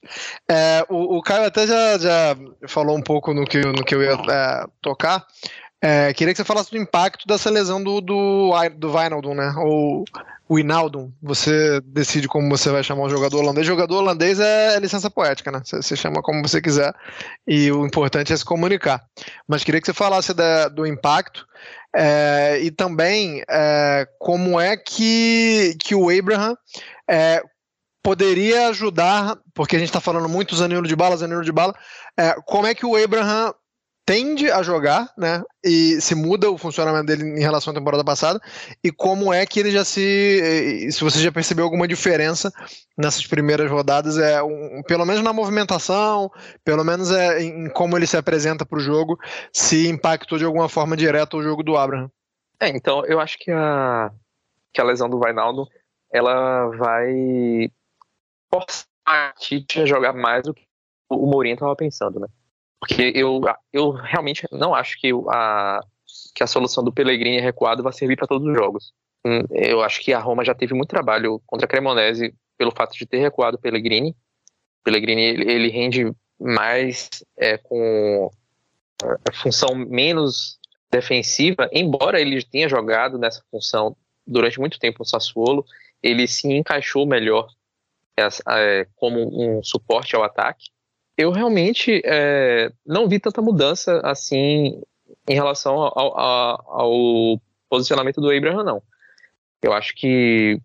É, 0.49 0.85
o, 0.91 1.17
o 1.17 1.23
Caio 1.23 1.47
até 1.47 1.67
já, 1.67 1.99
já 1.99 2.37
falou 2.67 2.97
um 2.97 3.03
pouco 3.03 3.33
no 3.33 3.47
que, 3.47 3.61
no 3.61 3.85
que 3.85 3.95
eu 3.95 4.03
ia 4.03 4.13
é, 4.13 4.67
tocar. 4.83 5.27
É, 5.81 6.13
queria 6.13 6.35
que 6.35 6.39
você 6.39 6.45
falasse 6.45 6.71
do 6.71 6.77
impacto 6.77 7.27
dessa 7.27 7.49
lesão 7.49 7.83
do, 7.83 8.01
do, 8.01 8.53
do 8.77 8.93
Wijnaldum, 8.93 9.35
né? 9.35 9.55
Ou 9.59 10.05
o 10.49 10.59
Inaldum. 10.59 11.13
Você 11.23 11.81
decide 11.85 12.27
como 12.27 12.49
você 12.49 12.71
vai 12.71 12.83
chamar 12.83 13.03
o 13.03 13.11
jogador 13.11 13.39
holandês. 13.39 13.67
O 13.67 13.71
jogador 13.71 13.99
holandês 13.99 14.41
é 14.41 14.81
licença 14.81 15.11
poética, 15.11 15.53
né? 15.53 15.61
Você, 15.63 15.77
você 15.77 15.95
chama 15.95 16.23
como 16.23 16.47
você 16.47 16.61
quiser. 16.61 16.95
E 17.47 17.71
o 17.71 17.87
importante 17.87 18.33
é 18.33 18.37
se 18.37 18.45
comunicar. 18.45 19.05
Mas 19.47 19.63
queria 19.63 19.81
que 19.81 19.87
você 19.87 19.93
falasse 19.93 20.33
da, 20.33 20.69
do 20.69 20.87
impacto. 20.87 21.47
É, 21.95 22.59
e 22.63 22.71
também 22.71 23.43
é, 23.49 24.09
como 24.19 24.59
é 24.59 24.77
que, 24.77 25.77
que 25.81 25.95
o 25.95 26.11
Abraham 26.11 26.57
é, 27.09 27.43
poderia 28.03 28.69
ajudar, 28.69 29.37
porque 29.55 29.77
a 29.77 29.79
gente 29.79 29.89
está 29.89 30.01
falando 30.01 30.29
muito 30.29 30.57
Zanilo 30.57 30.87
de 30.87 30.97
bala, 30.97 31.17
Zanilo 31.17 31.45
de 31.45 31.53
bala, 31.53 31.75
é, 32.17 32.35
como 32.47 32.67
é 32.67 32.75
que 32.75 32.87
o 32.87 32.97
Abraham 32.97 33.53
tende 34.09 34.51
a 34.51 34.63
jogar, 34.63 35.13
né? 35.19 35.43
E 35.63 36.01
se 36.01 36.15
muda 36.15 36.51
o 36.51 36.57
funcionamento 36.57 37.05
dele 37.05 37.25
em 37.25 37.43
relação 37.43 37.73
à 37.73 37.75
temporada 37.75 38.03
passada, 38.03 38.41
e 38.83 38.91
como 38.91 39.35
é 39.35 39.45
que 39.45 39.61
ele 39.61 39.71
já 39.71 39.85
se. 39.85 40.89
Se 40.91 41.05
você 41.05 41.19
já 41.19 41.31
percebeu 41.31 41.63
alguma 41.63 41.87
diferença 41.87 42.51
nessas 42.97 43.27
primeiras 43.27 43.71
rodadas, 43.71 44.17
é 44.17 44.43
um, 44.43 44.83
pelo 44.89 45.05
menos 45.05 45.23
na 45.23 45.35
movimentação, 45.35 46.31
pelo 46.65 46.83
menos 46.83 47.11
é 47.11 47.43
em 47.43 47.69
como 47.69 47.99
ele 47.99 48.07
se 48.07 48.17
apresenta 48.17 48.65
para 48.65 48.79
o 48.79 48.81
jogo, 48.81 49.19
se 49.53 49.87
impactou 49.87 50.39
de 50.39 50.45
alguma 50.47 50.71
forma 50.71 50.97
direta 50.97 51.37
o 51.37 51.43
jogo 51.43 51.63
do 51.63 51.77
Abraham. 51.77 52.11
É, 52.59 52.69
então 52.71 53.05
eu 53.05 53.21
acho 53.21 53.37
que 53.39 53.51
a, 53.51 54.11
que 54.73 54.81
a 54.81 54.85
lesão 54.85 55.11
do 55.11 55.19
Vainaldo 55.19 55.69
ela 56.11 56.67
vai 56.79 57.71
forçar 58.51 58.87
a 59.05 59.33
Tite 59.33 59.81
a 59.81 59.87
jogar 59.87 60.13
mais 60.13 60.43
do 60.45 60.55
que 60.55 60.67
o 61.11 61.27
Mourinho 61.27 61.55
estava 61.55 61.75
pensando, 61.75 62.21
né? 62.21 62.29
Porque 62.81 63.13
eu, 63.15 63.41
eu 63.73 63.91
realmente 63.91 64.47
não 64.53 64.75
acho 64.75 64.99
que 65.01 65.11
a, 65.31 65.81
que 66.35 66.43
a 66.43 66.47
solução 66.47 66.85
do 66.85 66.93
Pellegrini 66.93 67.41
recuado 67.41 67.83
vai 67.83 67.93
servir 67.93 68.17
para 68.17 68.27
todos 68.27 68.47
os 68.47 68.55
jogos. 68.55 68.93
Hum, 69.27 69.43
eu 69.51 69.83
acho 69.83 70.01
que 70.01 70.13
a 70.13 70.21
Roma 70.21 70.45
já 70.45 70.55
teve 70.55 70.75
muito 70.75 70.91
trabalho 70.91 71.43
contra 71.47 71.67
a 71.67 71.69
Cremonese 71.69 72.35
pelo 72.57 72.71
fato 72.71 72.97
de 72.97 73.07
ter 73.07 73.19
recuado 73.19 73.57
o 73.57 73.61
Pellegrini. 73.61 74.11
O 74.11 74.85
Pellegrini 74.85 75.23
ele 75.23 75.69
rende 75.69 76.13
mais 76.39 77.09
é, 77.37 77.59
com 77.59 78.31
a 79.03 79.33
função 79.33 79.75
menos 79.75 80.59
defensiva, 80.91 81.69
embora 81.73 82.21
ele 82.21 82.43
tenha 82.43 82.69
jogado 82.69 83.19
nessa 83.19 83.43
função 83.51 83.97
durante 84.27 84.59
muito 84.59 84.79
tempo 84.79 84.99
no 85.01 85.05
Sassuolo, 85.05 85.65
ele 86.03 86.27
se 86.27 86.49
encaixou 86.49 87.07
melhor 87.07 87.49
é, 88.21 88.87
como 88.97 89.19
um 89.21 89.63
suporte 89.63 90.15
ao 90.15 90.23
ataque. 90.23 90.67
Eu 91.17 91.31
realmente 91.31 92.01
é, 92.05 92.73
não 92.87 93.09
vi 93.09 93.19
tanta 93.19 93.43
mudança 93.43 94.01
assim 94.05 94.81
em 95.29 95.35
relação 95.35 95.75
ao, 95.75 96.19
ao, 96.19 96.81
ao 96.81 97.41
posicionamento 97.69 98.21
do 98.21 98.31
Abraham, 98.31 98.65
não. 98.65 98.83
Eu 99.63 99.73
acho 99.73 99.95
que 99.95 100.61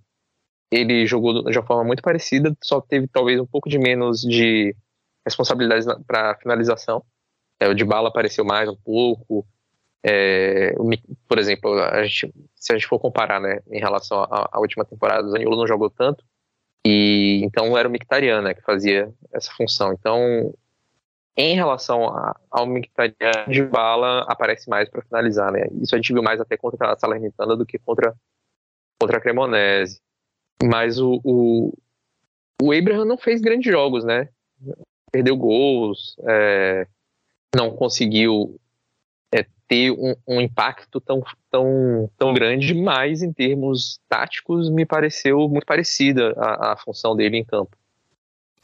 ele 0.71 1.05
jogou 1.05 1.43
de 1.43 1.57
uma 1.57 1.65
forma 1.65 1.83
muito 1.83 2.01
parecida, 2.01 2.55
só 2.63 2.81
teve 2.81 3.07
talvez 3.07 3.39
um 3.39 3.45
pouco 3.45 3.69
de 3.69 3.77
menos 3.77 4.21
de 4.21 4.75
responsabilidades 5.25 5.85
para 6.05 6.35
finalização. 6.35 7.03
É, 7.59 7.67
o 7.67 7.73
de 7.73 7.85
bala 7.85 8.09
apareceu 8.09 8.43
mais 8.43 8.67
um 8.67 8.75
pouco. 8.75 9.45
É, 10.05 10.73
por 11.27 11.39
exemplo, 11.39 11.79
a 11.79 12.03
gente, 12.03 12.33
se 12.55 12.73
a 12.73 12.75
gente 12.75 12.87
for 12.87 12.99
comparar, 12.99 13.39
né, 13.39 13.61
em 13.71 13.79
relação 13.79 14.23
à, 14.29 14.59
última 14.59 14.83
temporada, 14.83 15.25
o 15.25 15.29
Zanilo 15.29 15.55
não 15.55 15.67
jogou 15.67 15.89
tanto, 15.89 16.25
e 16.85 17.41
então 17.43 17.77
era 17.77 17.87
o 17.87 17.91
Mictarian, 17.91 18.41
né, 18.41 18.53
que 18.53 18.61
fazia 18.61 19.11
essa 19.31 19.51
função. 19.53 19.93
Então, 19.93 20.53
em 21.35 21.55
relação 21.55 22.07
a, 22.09 22.35
ao 22.51 22.65
Mictarian, 22.65 23.45
de 23.47 23.63
bala 23.63 24.25
aparece 24.27 24.69
mais 24.69 24.89
para 24.89 25.01
finalizar, 25.01 25.51
né? 25.51 25.65
Isso 25.81 25.95
a 25.95 25.97
gente 25.97 26.13
viu 26.13 26.21
mais 26.21 26.39
até 26.39 26.57
contra 26.57 26.91
a 26.91 26.97
Salernitana 26.97 27.55
do 27.55 27.65
que 27.65 27.79
contra 27.79 28.13
contra 28.99 29.17
a 29.17 29.21
Cremonese. 29.21 29.99
Mas 30.63 30.99
o, 30.99 31.19
o, 31.23 31.73
o 32.61 32.71
Abraham 32.71 33.05
não 33.05 33.17
fez 33.17 33.41
grandes 33.41 33.71
jogos, 33.71 34.05
né? 34.05 34.29
Perdeu 35.11 35.35
gols, 35.35 36.15
é, 36.27 36.87
não 37.55 37.71
conseguiu 37.71 38.59
ter 39.73 39.89
um, 39.89 40.13
um, 40.27 40.39
impacto 40.39 41.01
tão, 41.01 41.23
tão, 41.49 42.07
tão 42.15 42.31
grande, 42.31 42.75
mas 42.75 43.23
em 43.23 43.33
termos 43.33 43.99
táticos 44.07 44.69
me 44.69 44.85
pareceu 44.85 45.49
muito 45.49 45.65
parecida 45.65 46.31
a, 46.37 46.73
a 46.73 46.77
função 46.77 47.15
dele 47.15 47.37
em 47.37 47.43
campo. 47.43 47.75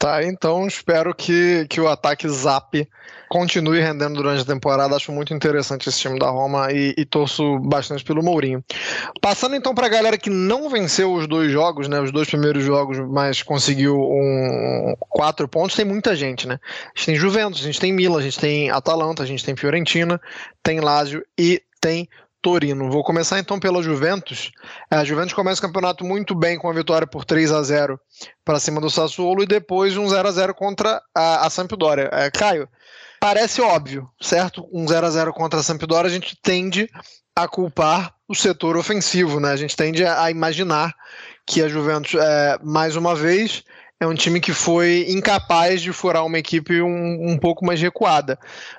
Tá, 0.00 0.24
então 0.24 0.66
espero 0.66 1.14
que, 1.14 1.66
que 1.68 1.78
o 1.78 1.86
ataque 1.86 2.26
Zap 2.26 2.88
continue 3.28 3.80
rendendo 3.80 4.14
durante 4.14 4.40
a 4.40 4.46
temporada. 4.46 4.96
Acho 4.96 5.12
muito 5.12 5.34
interessante 5.34 5.90
esse 5.90 6.00
time 6.00 6.18
da 6.18 6.30
Roma 6.30 6.72
e, 6.72 6.94
e 6.96 7.04
torço 7.04 7.58
bastante 7.58 8.02
pelo 8.02 8.22
Mourinho. 8.22 8.64
Passando 9.20 9.56
então 9.56 9.74
para 9.74 9.84
a 9.84 9.90
galera 9.90 10.16
que 10.16 10.30
não 10.30 10.70
venceu 10.70 11.12
os 11.12 11.28
dois 11.28 11.52
jogos, 11.52 11.86
né, 11.86 12.00
os 12.00 12.10
dois 12.10 12.26
primeiros 12.26 12.64
jogos, 12.64 12.98
mas 13.10 13.42
conseguiu 13.42 13.94
um, 13.94 14.94
quatro 15.00 15.46
pontos, 15.46 15.76
tem 15.76 15.84
muita 15.84 16.16
gente, 16.16 16.48
né? 16.48 16.58
A 16.64 16.98
gente 16.98 17.04
tem 17.04 17.16
Juventus, 17.16 17.60
a 17.60 17.64
gente 17.64 17.78
tem 17.78 17.92
Milan, 17.92 18.20
a 18.20 18.22
gente 18.22 18.40
tem 18.40 18.70
Atalanta, 18.70 19.22
a 19.22 19.26
gente 19.26 19.44
tem 19.44 19.54
Fiorentina, 19.54 20.18
tem 20.62 20.80
Lazio 20.80 21.22
e 21.38 21.62
tem 21.78 22.08
Torino. 22.42 22.90
Vou 22.90 23.02
começar 23.02 23.38
então 23.38 23.58
pela 23.58 23.82
Juventus. 23.82 24.50
É, 24.90 24.96
a 24.96 25.04
Juventus 25.04 25.34
começa 25.34 25.60
o 25.60 25.66
campeonato 25.66 26.04
muito 26.04 26.34
bem 26.34 26.58
com 26.58 26.68
a 26.68 26.72
vitória 26.72 27.06
por 27.06 27.24
3 27.24 27.52
a 27.52 27.62
0 27.62 28.00
para 28.44 28.60
cima 28.60 28.80
do 28.80 28.90
Sassuolo 28.90 29.42
e 29.42 29.46
depois 29.46 29.96
um 29.96 30.08
0 30.08 30.28
a 30.28 30.32
0 30.32 30.54
contra 30.54 31.02
a, 31.14 31.46
a 31.46 31.50
Sampdoria. 31.50 32.08
É, 32.12 32.30
Caio, 32.30 32.68
parece 33.20 33.60
óbvio, 33.60 34.08
certo? 34.20 34.68
Um 34.72 34.86
0 34.86 35.06
a 35.06 35.10
0 35.10 35.32
contra 35.32 35.60
a 35.60 35.62
Sampdoria 35.62 36.08
a 36.08 36.12
gente 36.12 36.36
tende 36.42 36.88
a 37.34 37.46
culpar 37.46 38.14
o 38.28 38.34
setor 38.34 38.76
ofensivo, 38.76 39.40
né? 39.40 39.50
A 39.50 39.56
gente 39.56 39.76
tende 39.76 40.04
a 40.04 40.30
imaginar 40.30 40.94
que 41.46 41.62
a 41.62 41.68
Juventus, 41.68 42.14
é, 42.14 42.58
mais 42.62 42.96
uma 42.96 43.14
vez, 43.14 43.64
é 44.00 44.06
um 44.06 44.14
time 44.14 44.40
que 44.40 44.54
foi 44.54 45.04
incapaz 45.10 45.82
de 45.82 45.92
furar 45.92 46.24
uma 46.24 46.38
equipe 46.38 46.80
um, 46.80 47.32
um 47.32 47.38
pouco 47.38 47.66
mais 47.66 47.78
recuada. 47.80 48.38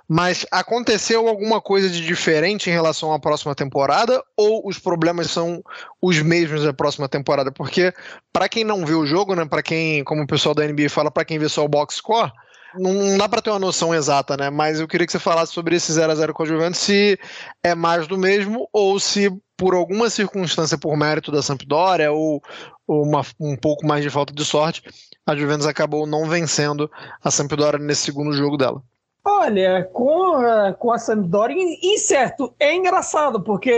Mas 0.09 0.47
aconteceu 0.51 1.27
alguma 1.27 1.61
coisa 1.61 1.87
de 1.87 2.03
diferente 2.03 2.71
em 2.71 2.73
relação 2.73 3.13
à 3.13 3.19
próxima 3.19 3.53
temporada 3.53 4.23
ou 4.35 4.67
os 4.67 4.79
problemas 4.79 5.29
são 5.29 5.63
os 6.01 6.19
mesmos 6.23 6.63
da 6.63 6.73
próxima 6.73 7.07
temporada? 7.07 7.51
Porque 7.51 7.93
para 8.33 8.49
quem 8.49 8.63
não 8.63 8.83
vê 8.83 8.95
o 8.95 9.05
jogo, 9.05 9.35
né, 9.35 9.45
para 9.45 9.61
quem, 9.61 10.03
como 10.03 10.23
o 10.23 10.27
pessoal 10.27 10.55
da 10.55 10.67
NBA 10.67 10.89
fala, 10.89 11.11
para 11.11 11.23
quem 11.23 11.37
vê 11.37 11.47
só 11.47 11.63
o 11.63 11.69
box 11.69 11.97
score, 11.97 12.31
não 12.73 13.17
dá 13.17 13.29
para 13.29 13.41
ter 13.41 13.51
uma 13.51 13.59
noção 13.59 13.93
exata, 13.93 14.37
né? 14.37 14.49
Mas 14.49 14.79
eu 14.79 14.87
queria 14.87 15.05
que 15.05 15.11
você 15.11 15.19
falasse 15.19 15.53
sobre 15.53 15.75
esse 15.75 15.91
0 15.91 16.11
a 16.11 16.15
0 16.15 16.33
com 16.33 16.43
a 16.43 16.45
Juventus, 16.45 16.79
se 16.79 17.19
é 17.61 17.75
mais 17.75 18.07
do 18.07 18.17
mesmo 18.17 18.67
ou 18.71 18.99
se 18.99 19.29
por 19.57 19.75
alguma 19.75 20.09
circunstância, 20.09 20.77
por 20.77 20.97
mérito 20.97 21.31
da 21.31 21.41
Sampdoria 21.41 22.11
ou, 22.11 22.41
ou 22.87 23.03
uma, 23.03 23.23
um 23.39 23.55
pouco 23.55 23.85
mais 23.85 24.01
de 24.03 24.09
falta 24.09 24.33
de 24.33 24.43
sorte, 24.43 24.81
a 25.25 25.35
Juventus 25.35 25.67
acabou 25.67 26.05
não 26.05 26.27
vencendo 26.27 26.89
a 27.23 27.31
Sampdoria 27.31 27.79
nesse 27.79 28.01
segundo 28.01 28.33
jogo 28.33 28.57
dela. 28.57 28.81
Olha, 29.23 29.87
com 29.93 30.33
a, 30.37 30.73
com 30.73 30.91
a 30.91 30.97
Sampdoria, 30.97 31.77
incerto, 31.83 32.51
é 32.59 32.75
engraçado, 32.75 33.39
porque 33.39 33.71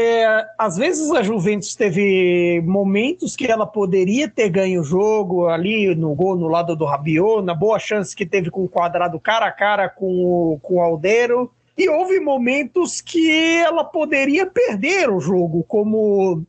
às 0.58 0.78
vezes 0.78 1.12
a 1.12 1.22
Juventus 1.22 1.76
teve 1.76 2.62
momentos 2.66 3.36
que 3.36 3.46
ela 3.46 3.66
poderia 3.66 4.30
ter 4.30 4.48
ganho 4.48 4.80
o 4.80 4.86
jogo 4.86 5.48
ali 5.48 5.94
no 5.96 6.16
gol 6.16 6.38
no 6.38 6.48
lado 6.48 6.78
do 6.78 6.86
Rabiot, 6.86 7.44
na 7.44 7.54
boa 7.54 7.78
chance 7.78 8.16
que 8.16 8.26
teve 8.26 8.50
com 8.50 8.64
o 8.64 8.70
quadrado 8.70 9.20
cara 9.20 9.48
a 9.48 9.52
cara 9.52 9.90
com 9.90 10.54
o, 10.54 10.60
com 10.62 10.76
o 10.76 10.82
Aldeiro, 10.82 11.52
e 11.78 11.90
houve 11.90 12.22
momentos 12.22 13.02
que 13.02 13.58
ela 13.58 13.84
poderia 13.84 14.46
perder 14.46 15.10
o 15.10 15.20
jogo, 15.20 15.66
como 15.68 16.42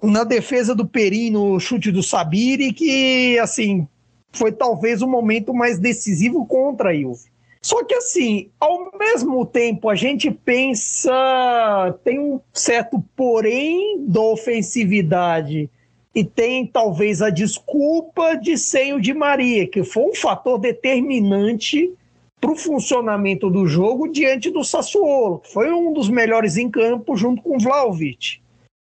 na 0.00 0.22
defesa 0.22 0.72
do 0.72 0.86
Peri 0.86 1.30
no 1.30 1.58
chute 1.58 1.90
do 1.90 2.02
Sabiri, 2.02 2.72
que 2.72 3.40
assim 3.40 3.88
foi 4.36 4.52
talvez 4.52 5.02
o 5.02 5.08
momento 5.08 5.52
mais 5.52 5.78
decisivo 5.78 6.46
contra 6.46 6.90
a 6.90 6.94
Juve. 6.94 7.30
Só 7.62 7.82
que 7.82 7.94
assim, 7.94 8.48
ao 8.60 8.92
mesmo 8.96 9.44
tempo, 9.44 9.88
a 9.88 9.94
gente 9.96 10.30
pensa, 10.30 11.98
tem 12.04 12.18
um 12.18 12.40
certo 12.52 13.02
porém 13.16 14.04
da 14.06 14.20
ofensividade 14.20 15.68
e 16.14 16.24
tem 16.24 16.66
talvez 16.66 17.20
a 17.20 17.28
desculpa 17.28 18.36
de 18.36 18.56
sem 18.56 18.94
o 18.94 19.00
de 19.00 19.12
Maria, 19.12 19.66
que 19.66 19.82
foi 19.82 20.04
um 20.04 20.14
fator 20.14 20.58
determinante 20.58 21.92
para 22.40 22.52
o 22.52 22.56
funcionamento 22.56 23.50
do 23.50 23.66
jogo 23.66 24.06
diante 24.08 24.50
do 24.50 24.62
Sassuolo, 24.62 25.40
que 25.40 25.52
foi 25.52 25.72
um 25.72 25.92
dos 25.92 26.08
melhores 26.08 26.56
em 26.56 26.70
campo 26.70 27.16
junto 27.16 27.42
com 27.42 27.56
o 27.56 27.60
Vlaovic. 27.60 28.40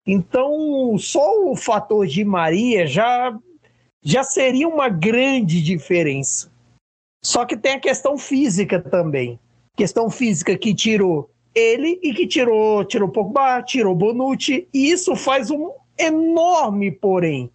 Então, 0.07 0.95
só 0.97 1.43
o 1.43 1.55
fator 1.55 2.07
de 2.07 2.23
Maria 2.23 2.87
já, 2.87 3.37
já 4.03 4.23
seria 4.23 4.67
uma 4.67 4.89
grande 4.89 5.61
diferença. 5.61 6.51
Só 7.23 7.45
que 7.45 7.55
tem 7.55 7.73
a 7.73 7.79
questão 7.79 8.17
física 8.17 8.79
também. 8.79 9.39
Questão 9.77 10.09
física 10.09 10.57
que 10.57 10.73
tirou 10.73 11.29
ele 11.53 11.99
e 12.01 12.13
que 12.13 12.25
tirou, 12.25 12.83
tirou 12.85 13.09
Pogba, 13.09 13.61
tirou 13.61 13.95
Bonucci, 13.95 14.67
e 14.73 14.91
isso 14.91 15.15
faz 15.15 15.51
um 15.51 15.71
enorme 15.97 16.91
porém. 16.91 17.51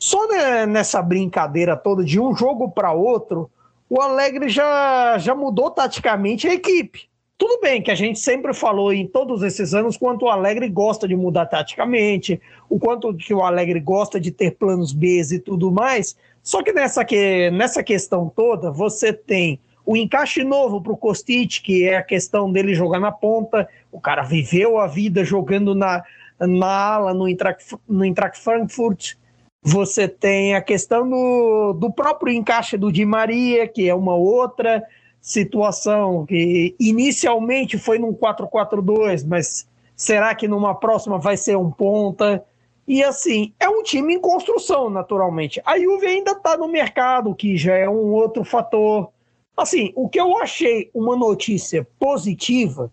Só 0.00 0.26
nessa 0.66 1.00
brincadeira 1.00 1.76
toda 1.76 2.04
de 2.04 2.20
um 2.20 2.34
jogo 2.34 2.70
para 2.70 2.92
outro, 2.92 3.50
o 3.88 4.00
Alegre 4.00 4.48
já, 4.48 5.16
já 5.18 5.34
mudou 5.34 5.70
taticamente 5.70 6.46
a 6.48 6.52
equipe. 6.52 7.08
Tudo 7.38 7.60
bem 7.60 7.82
que 7.82 7.90
a 7.90 7.94
gente 7.94 8.18
sempre 8.18 8.54
falou 8.54 8.92
em 8.92 9.06
todos 9.06 9.42
esses 9.42 9.74
anos 9.74 9.96
quanto 9.96 10.24
o 10.24 10.30
Alegre 10.30 10.68
gosta 10.68 11.06
de 11.06 11.14
mudar 11.14 11.46
taticamente, 11.46 12.40
o 12.68 12.78
quanto 12.78 13.14
que 13.14 13.34
o 13.34 13.42
Alegre 13.42 13.78
gosta 13.78 14.18
de 14.18 14.30
ter 14.30 14.52
planos 14.52 14.92
B 14.92 15.20
e 15.32 15.38
tudo 15.38 15.70
mais, 15.70 16.16
só 16.42 16.62
que 16.62 16.72
nessa, 16.72 17.04
que, 17.04 17.50
nessa 17.50 17.82
questão 17.82 18.32
toda, 18.34 18.70
você 18.70 19.12
tem 19.12 19.60
o 19.84 19.96
encaixe 19.96 20.42
novo 20.42 20.80
para 20.80 20.92
o 20.92 20.96
Kostic, 20.96 21.60
que 21.62 21.84
é 21.84 21.96
a 21.96 22.02
questão 22.02 22.50
dele 22.50 22.74
jogar 22.74 22.98
na 22.98 23.12
ponta. 23.12 23.68
O 23.92 24.00
cara 24.00 24.22
viveu 24.22 24.78
a 24.78 24.86
vida 24.86 25.24
jogando 25.24 25.74
na, 25.74 26.02
na 26.40 26.66
ala 26.66 27.14
no 27.14 27.28
Eintracht, 27.28 27.76
no 27.88 28.04
Eintracht 28.04 28.40
Frankfurt. 28.40 29.14
Você 29.62 30.08
tem 30.08 30.54
a 30.54 30.60
questão 30.60 31.08
do, 31.08 31.72
do 31.74 31.92
próprio 31.92 32.32
encaixe 32.32 32.76
do 32.76 32.90
Di 32.90 33.04
Maria, 33.04 33.66
que 33.68 33.88
é 33.88 33.94
uma 33.94 34.14
outra 34.14 34.82
situação 35.26 36.24
que 36.24 36.76
inicialmente 36.78 37.76
foi 37.76 37.98
num 37.98 38.14
4-4-2, 38.14 39.26
mas 39.26 39.66
será 39.96 40.32
que 40.36 40.46
numa 40.46 40.72
próxima 40.72 41.18
vai 41.18 41.36
ser 41.36 41.56
um 41.56 41.68
ponta? 41.68 42.44
E 42.86 43.02
assim, 43.02 43.52
é 43.58 43.68
um 43.68 43.82
time 43.82 44.14
em 44.14 44.20
construção, 44.20 44.88
naturalmente. 44.88 45.60
A 45.66 45.80
Juve 45.80 46.06
ainda 46.06 46.30
está 46.30 46.56
no 46.56 46.68
mercado, 46.68 47.34
que 47.34 47.56
já 47.56 47.74
é 47.74 47.88
um 47.88 48.12
outro 48.12 48.44
fator. 48.44 49.10
Assim, 49.56 49.92
o 49.96 50.08
que 50.08 50.20
eu 50.20 50.38
achei 50.38 50.92
uma 50.94 51.16
notícia 51.16 51.84
positiva 51.98 52.88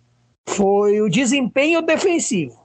foi 0.49 1.01
o 1.01 1.09
desempenho 1.09 1.83
defensivo. 1.83 2.63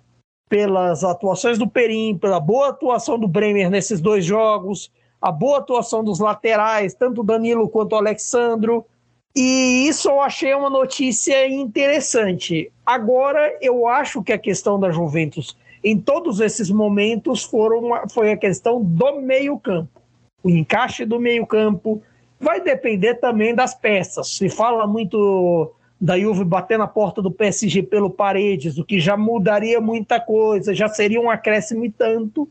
Pelas 0.49 1.05
atuações 1.05 1.59
do 1.59 1.69
Perim, 1.69 2.17
pela 2.17 2.41
boa 2.41 2.71
atuação 2.71 3.19
do 3.19 3.29
Bremer 3.29 3.69
nesses 3.69 4.01
dois 4.01 4.25
jogos, 4.25 4.91
a 5.21 5.31
boa 5.31 5.59
atuação 5.59 6.03
dos 6.03 6.21
laterais, 6.21 6.95
tanto 6.95 7.23
Danilo 7.23 7.69
quanto 7.69 7.95
Alexandro. 7.95 8.87
E 9.35 9.87
isso 9.89 10.09
eu 10.09 10.21
achei 10.21 10.53
uma 10.55 10.71
notícia 10.71 11.47
interessante. 11.47 12.73
Agora, 12.85 13.57
eu 13.61 13.87
acho 13.87 14.23
que 14.23 14.33
a 14.33 14.39
questão 14.39 14.81
da 14.81 14.91
Juventus 14.91 15.57
em 15.83 15.99
todos 15.99 16.41
esses 16.41 16.71
momentos 16.71 17.45
foram, 17.45 18.09
foi 18.09 18.33
a 18.33 18.37
questão 18.37 18.83
do 18.83 19.21
meio-campo. 19.21 20.01
O 20.43 20.51
encaixe 20.51 21.05
do 21.05 21.21
meio-campo 21.21 22.03
vai 22.41 22.61
depender 22.61 23.17
também 23.17 23.55
das 23.55 23.75
peças. 23.75 24.37
Se 24.37 24.49
fala 24.49 24.87
muito 24.87 25.73
da 26.01 26.19
Juve 26.19 26.45
bater 26.45 26.79
na 26.79 26.87
porta 26.87 27.21
do 27.21 27.31
PSG 27.31 27.83
pelo 27.83 28.11
Paredes, 28.11 28.79
o 28.79 28.85
que 28.85 29.01
já 29.01 29.17
mudaria 29.17 29.81
muita 29.81 30.21
coisa, 30.21 30.75
já 30.75 30.89
seria 30.89 31.21
um 31.21 31.31
acréscimo 31.31 31.85
e 31.85 31.91
tanto. 31.91 32.49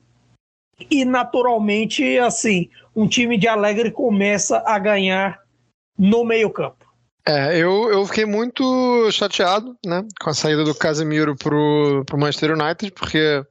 E 0.91 1.05
naturalmente, 1.05 2.17
assim, 2.19 2.69
um 2.95 3.07
time 3.07 3.37
de 3.37 3.47
Alegre 3.47 3.89
começa 3.89 4.61
a 4.65 4.77
ganhar 4.77 5.39
no 5.97 6.23
meio-campo. 6.23 6.85
É, 7.27 7.57
eu, 7.57 7.89
eu 7.89 8.05
fiquei 8.05 8.25
muito 8.25 9.11
chateado, 9.11 9.75
né, 9.85 10.05
com 10.21 10.29
a 10.29 10.33
saída 10.33 10.63
do 10.63 10.73
Casemiro 10.73 11.35
pro, 11.35 12.03
pro 12.05 12.17
Manchester 12.17 12.51
United, 12.51 12.91
porque 12.93 13.43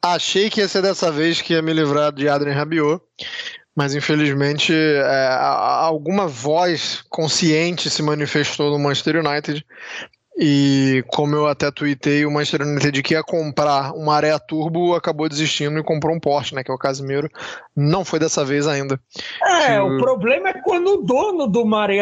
achei 0.00 0.48
que 0.48 0.60
ia 0.60 0.68
ser 0.68 0.82
dessa 0.82 1.10
vez 1.10 1.42
que 1.42 1.54
ia 1.54 1.62
me 1.62 1.72
livrar 1.72 2.12
de 2.12 2.28
Adrien 2.28 2.54
Rabiot, 2.54 3.02
mas 3.74 3.92
infelizmente 3.92 4.72
é, 4.72 5.28
alguma 5.28 6.28
voz 6.28 7.02
consciente 7.08 7.90
se 7.90 8.02
manifestou 8.02 8.70
no 8.70 8.78
Manchester 8.78 9.16
United 9.16 9.66
e 10.38 11.02
como 11.08 11.34
eu 11.34 11.46
até 11.46 11.70
tuitei, 11.70 12.26
o 12.26 12.30
Manchester 12.30 12.66
United 12.66 13.02
que 13.02 13.14
ia 13.14 13.22
comprar 13.22 13.92
uma 13.92 14.14
Area 14.14 14.38
Turbo 14.38 14.94
acabou 14.94 15.28
desistindo 15.28 15.78
e 15.78 15.82
comprou 15.82 16.14
um 16.14 16.20
Porsche, 16.20 16.54
né? 16.54 16.62
Que 16.62 16.70
é 16.70 16.74
o 16.74 16.78
Casimiro. 16.78 17.30
Não 17.74 18.04
foi 18.04 18.18
dessa 18.18 18.44
vez 18.44 18.66
ainda. 18.66 19.00
É, 19.42 19.80
o... 19.80 19.96
o 19.96 19.98
problema 19.98 20.50
é 20.50 20.60
quando 20.60 20.88
o 20.88 21.02
dono 21.02 21.46
do 21.46 21.64
Maré, 21.64 22.00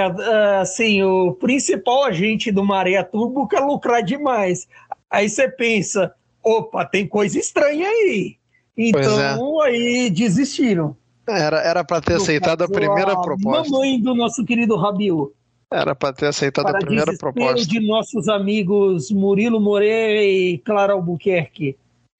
assim, 0.61 1.03
o 1.05 1.33
principal 1.35 2.05
agente 2.05 2.51
do 2.51 2.65
Maré 2.65 3.01
Turbo 3.05 3.47
quer 3.47 3.61
lucrar 3.61 4.03
demais. 4.03 4.67
Aí 5.09 5.29
você 5.29 5.49
pensa, 5.49 6.13
opa, 6.43 6.85
tem 6.85 7.07
coisa 7.07 7.39
estranha 7.39 7.87
aí. 7.89 8.37
Então 8.77 9.63
é. 9.65 9.69
aí 9.69 10.11
desistiram. 10.11 10.97
Era 11.27 11.61
era 11.61 11.85
para 11.85 12.01
ter 12.01 12.15
aceitado 12.15 12.63
a 12.63 12.69
primeira 12.69 13.13
a 13.13 13.21
proposta. 13.21 13.71
Mamãe 13.71 14.01
do 14.01 14.13
nosso 14.13 14.45
querido 14.45 14.77
Rabiot. 14.77 15.33
Era 15.75 15.93
para 15.95 16.13
ter 16.13 16.27
aceitado 16.27 16.67
para 16.67 16.79
a 16.79 16.81
primeira 16.81 17.13
proposta. 17.19 17.67
de 17.67 17.81
nossos 17.81 18.29
amigos 18.29 19.11
Murilo 19.11 19.61
Moreira 19.61 20.23
e 20.23 20.59
Clara 20.59 20.93
Albuquerque. 20.93 21.77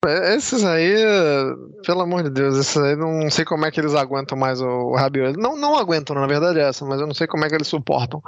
Esses 0.07 0.63
aí, 0.63 0.95
pelo 1.85 2.01
amor 2.01 2.23
de 2.23 2.29
Deus, 2.29 2.57
esses 2.57 2.77
aí 2.77 2.95
não 2.95 3.29
sei 3.29 3.45
como 3.45 3.65
é 3.65 3.71
que 3.71 3.79
eles 3.79 3.95
aguentam 3.95 4.37
mais 4.37 4.61
o 4.61 4.93
Rabiot. 4.93 5.37
Não, 5.37 5.55
não 5.55 5.77
aguentam, 5.77 6.15
na 6.15 6.27
verdade 6.27 6.59
é 6.59 6.69
essa, 6.69 6.85
mas 6.85 6.99
eu 6.99 7.07
não 7.07 7.13
sei 7.13 7.27
como 7.27 7.45
é 7.45 7.49
que 7.49 7.55
eles 7.55 7.67
suportam. 7.67 8.21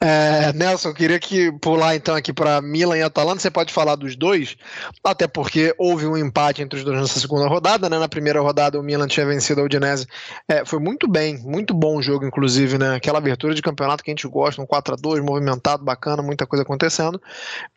É, 0.00 0.52
Nelson, 0.52 0.88
eu 0.88 0.94
queria 0.94 1.18
que 1.18 1.52
pular 1.60 1.94
então 1.94 2.14
aqui 2.14 2.32
para 2.32 2.60
Milan 2.60 2.96
e 2.96 3.02
Atalanta. 3.02 3.40
Você 3.40 3.50
pode 3.50 3.72
falar 3.72 3.96
dos 3.96 4.16
dois, 4.16 4.56
até 5.04 5.26
porque 5.26 5.74
houve 5.78 6.06
um 6.06 6.16
empate 6.16 6.62
entre 6.62 6.78
os 6.78 6.84
dois 6.84 7.00
nessa 7.00 7.20
segunda 7.20 7.48
rodada, 7.48 7.88
né? 7.88 7.98
Na 7.98 8.08
primeira 8.08 8.40
rodada 8.40 8.78
o 8.78 8.82
Milan 8.82 9.06
tinha 9.06 9.26
vencido 9.26 9.60
a 9.60 9.64
Udinese. 9.64 10.06
É, 10.48 10.64
foi 10.64 10.78
muito 10.78 11.08
bem, 11.08 11.38
muito 11.38 11.74
bom 11.74 11.96
o 11.96 12.02
jogo, 12.02 12.24
inclusive, 12.24 12.78
né? 12.78 12.94
Aquela 12.96 13.18
abertura 13.18 13.54
de 13.54 13.62
campeonato 13.62 14.02
que 14.02 14.10
a 14.10 14.14
gente 14.14 14.26
gosta, 14.26 14.62
um 14.62 14.66
4 14.66 14.94
a 14.94 14.96
2 14.96 15.22
movimentado, 15.22 15.84
bacana, 15.84 16.22
muita 16.22 16.46
coisa 16.46 16.62
acontecendo. 16.62 17.20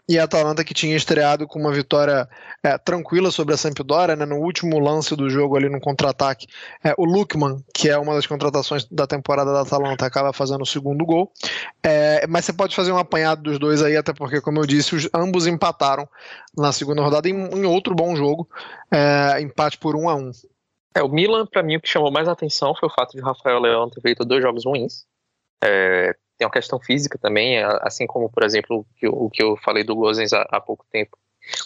E 0.07 0.19
a 0.19 0.25
Atalanta 0.25 0.63
que 0.63 0.73
tinha 0.73 0.95
estreado 0.95 1.47
com 1.47 1.59
uma 1.59 1.71
vitória 1.71 2.27
é, 2.63 2.77
tranquila 2.77 3.31
sobre 3.31 3.42
sobre 3.43 3.53
a 3.53 3.57
Sampdoria, 3.57 4.15
né, 4.15 4.25
no 4.25 4.37
último 4.37 4.79
lance 4.79 5.15
do 5.15 5.29
jogo 5.29 5.57
ali 5.57 5.69
no 5.69 5.79
contra-ataque, 5.81 6.47
é, 6.81 6.93
o 6.97 7.03
Lukman, 7.03 7.61
que 7.73 7.89
é 7.89 7.97
uma 7.97 8.15
das 8.15 8.25
contratações 8.25 8.85
da 8.85 9.05
temporada 9.05 9.51
da 9.51 9.61
Atalanta, 9.61 10.05
acaba 10.05 10.31
fazendo 10.31 10.61
o 10.61 10.65
segundo 10.65 11.05
gol. 11.05 11.29
É, 11.83 12.25
mas 12.27 12.45
você 12.45 12.53
pode 12.53 12.73
fazer 12.73 12.93
um 12.93 12.97
apanhado 12.97 13.43
dos 13.43 13.59
dois 13.59 13.83
aí, 13.83 13.97
até 13.97 14.13
porque, 14.13 14.39
como 14.39 14.59
eu 14.59 14.65
disse, 14.65 14.95
os, 14.95 15.09
ambos 15.13 15.45
empataram 15.45 16.07
na 16.57 16.71
segunda 16.71 17.01
rodada 17.01 17.27
em, 17.27 17.33
em 17.33 17.65
outro 17.65 17.93
bom 17.93 18.15
jogo, 18.15 18.47
é, 18.89 19.41
empate 19.41 19.77
por 19.77 19.95
um 19.95 20.07
a 20.07 20.15
um. 20.15 20.31
É, 20.95 21.03
o 21.03 21.09
Milan, 21.09 21.45
para 21.45 21.63
mim, 21.63 21.75
o 21.75 21.81
que 21.81 21.89
chamou 21.89 22.11
mais 22.11 22.29
atenção 22.29 22.73
foi 22.75 22.87
o 22.87 22.93
fato 22.93 23.11
de 23.11 23.21
Rafael 23.21 23.59
Leão 23.59 23.89
ter 23.89 23.99
feito 23.99 24.23
dois 24.23 24.41
jogos 24.41 24.63
ruins. 24.65 25.05
É, 25.61 26.15
tem 26.37 26.45
uma 26.47 26.51
questão 26.51 26.79
física 26.79 27.17
também, 27.17 27.61
assim 27.81 28.07
como, 28.07 28.29
por 28.29 28.43
exemplo, 28.43 28.79
o 28.79 28.85
que 28.95 29.07
eu, 29.07 29.11
o 29.11 29.29
que 29.29 29.43
eu 29.43 29.57
falei 29.57 29.83
do 29.83 29.95
Gozens 29.95 30.31
há, 30.31 30.47
há 30.49 30.61
pouco 30.61 30.85
tempo. 30.89 31.17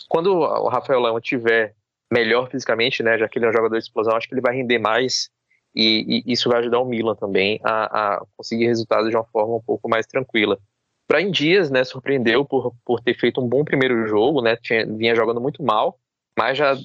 Quando 0.07 0.34
o 0.34 0.67
Rafael 0.67 0.99
Leão 0.99 1.19
tiver 1.19 1.75
melhor 2.11 2.49
fisicamente, 2.49 3.03
né, 3.03 3.17
já 3.17 3.28
que 3.28 3.38
ele 3.38 3.45
é 3.45 3.49
um 3.49 3.53
jogador 3.53 3.78
de 3.78 3.84
explosão, 3.84 4.15
acho 4.15 4.28
que 4.28 4.34
ele 4.34 4.41
vai 4.41 4.55
render 4.55 4.80
mais 4.80 5.30
e, 5.75 6.23
e 6.25 6.34
isso 6.34 6.49
vai 6.49 6.59
ajudar 6.59 6.80
o 6.80 6.86
Milan 6.86 7.15
também 7.15 7.59
a, 7.63 8.15
a, 8.15 8.25
conseguir 8.36 8.65
resultados 8.65 9.09
de 9.09 9.15
uma 9.15 9.25
forma 9.25 9.55
um 9.55 9.61
pouco 9.61 9.89
mais 9.89 10.07
tranquila. 10.07 10.57
Brian 11.07 11.32
Dias, 11.32 11.69
né, 11.69 11.84
surpreendeu 11.84 12.43
por, 12.43 12.73
por 12.84 12.99
ter 13.01 13.13
feito 13.13 13.41
um 13.41 13.47
bom 13.47 13.63
primeiro 13.63 14.07
jogo, 14.07 14.41
né, 14.41 14.57
tinha, 14.57 14.86
vinha 14.86 15.15
jogando 15.15 15.39
muito 15.39 15.63
mal, 15.63 15.99
mas 16.38 16.57
já 16.57 16.75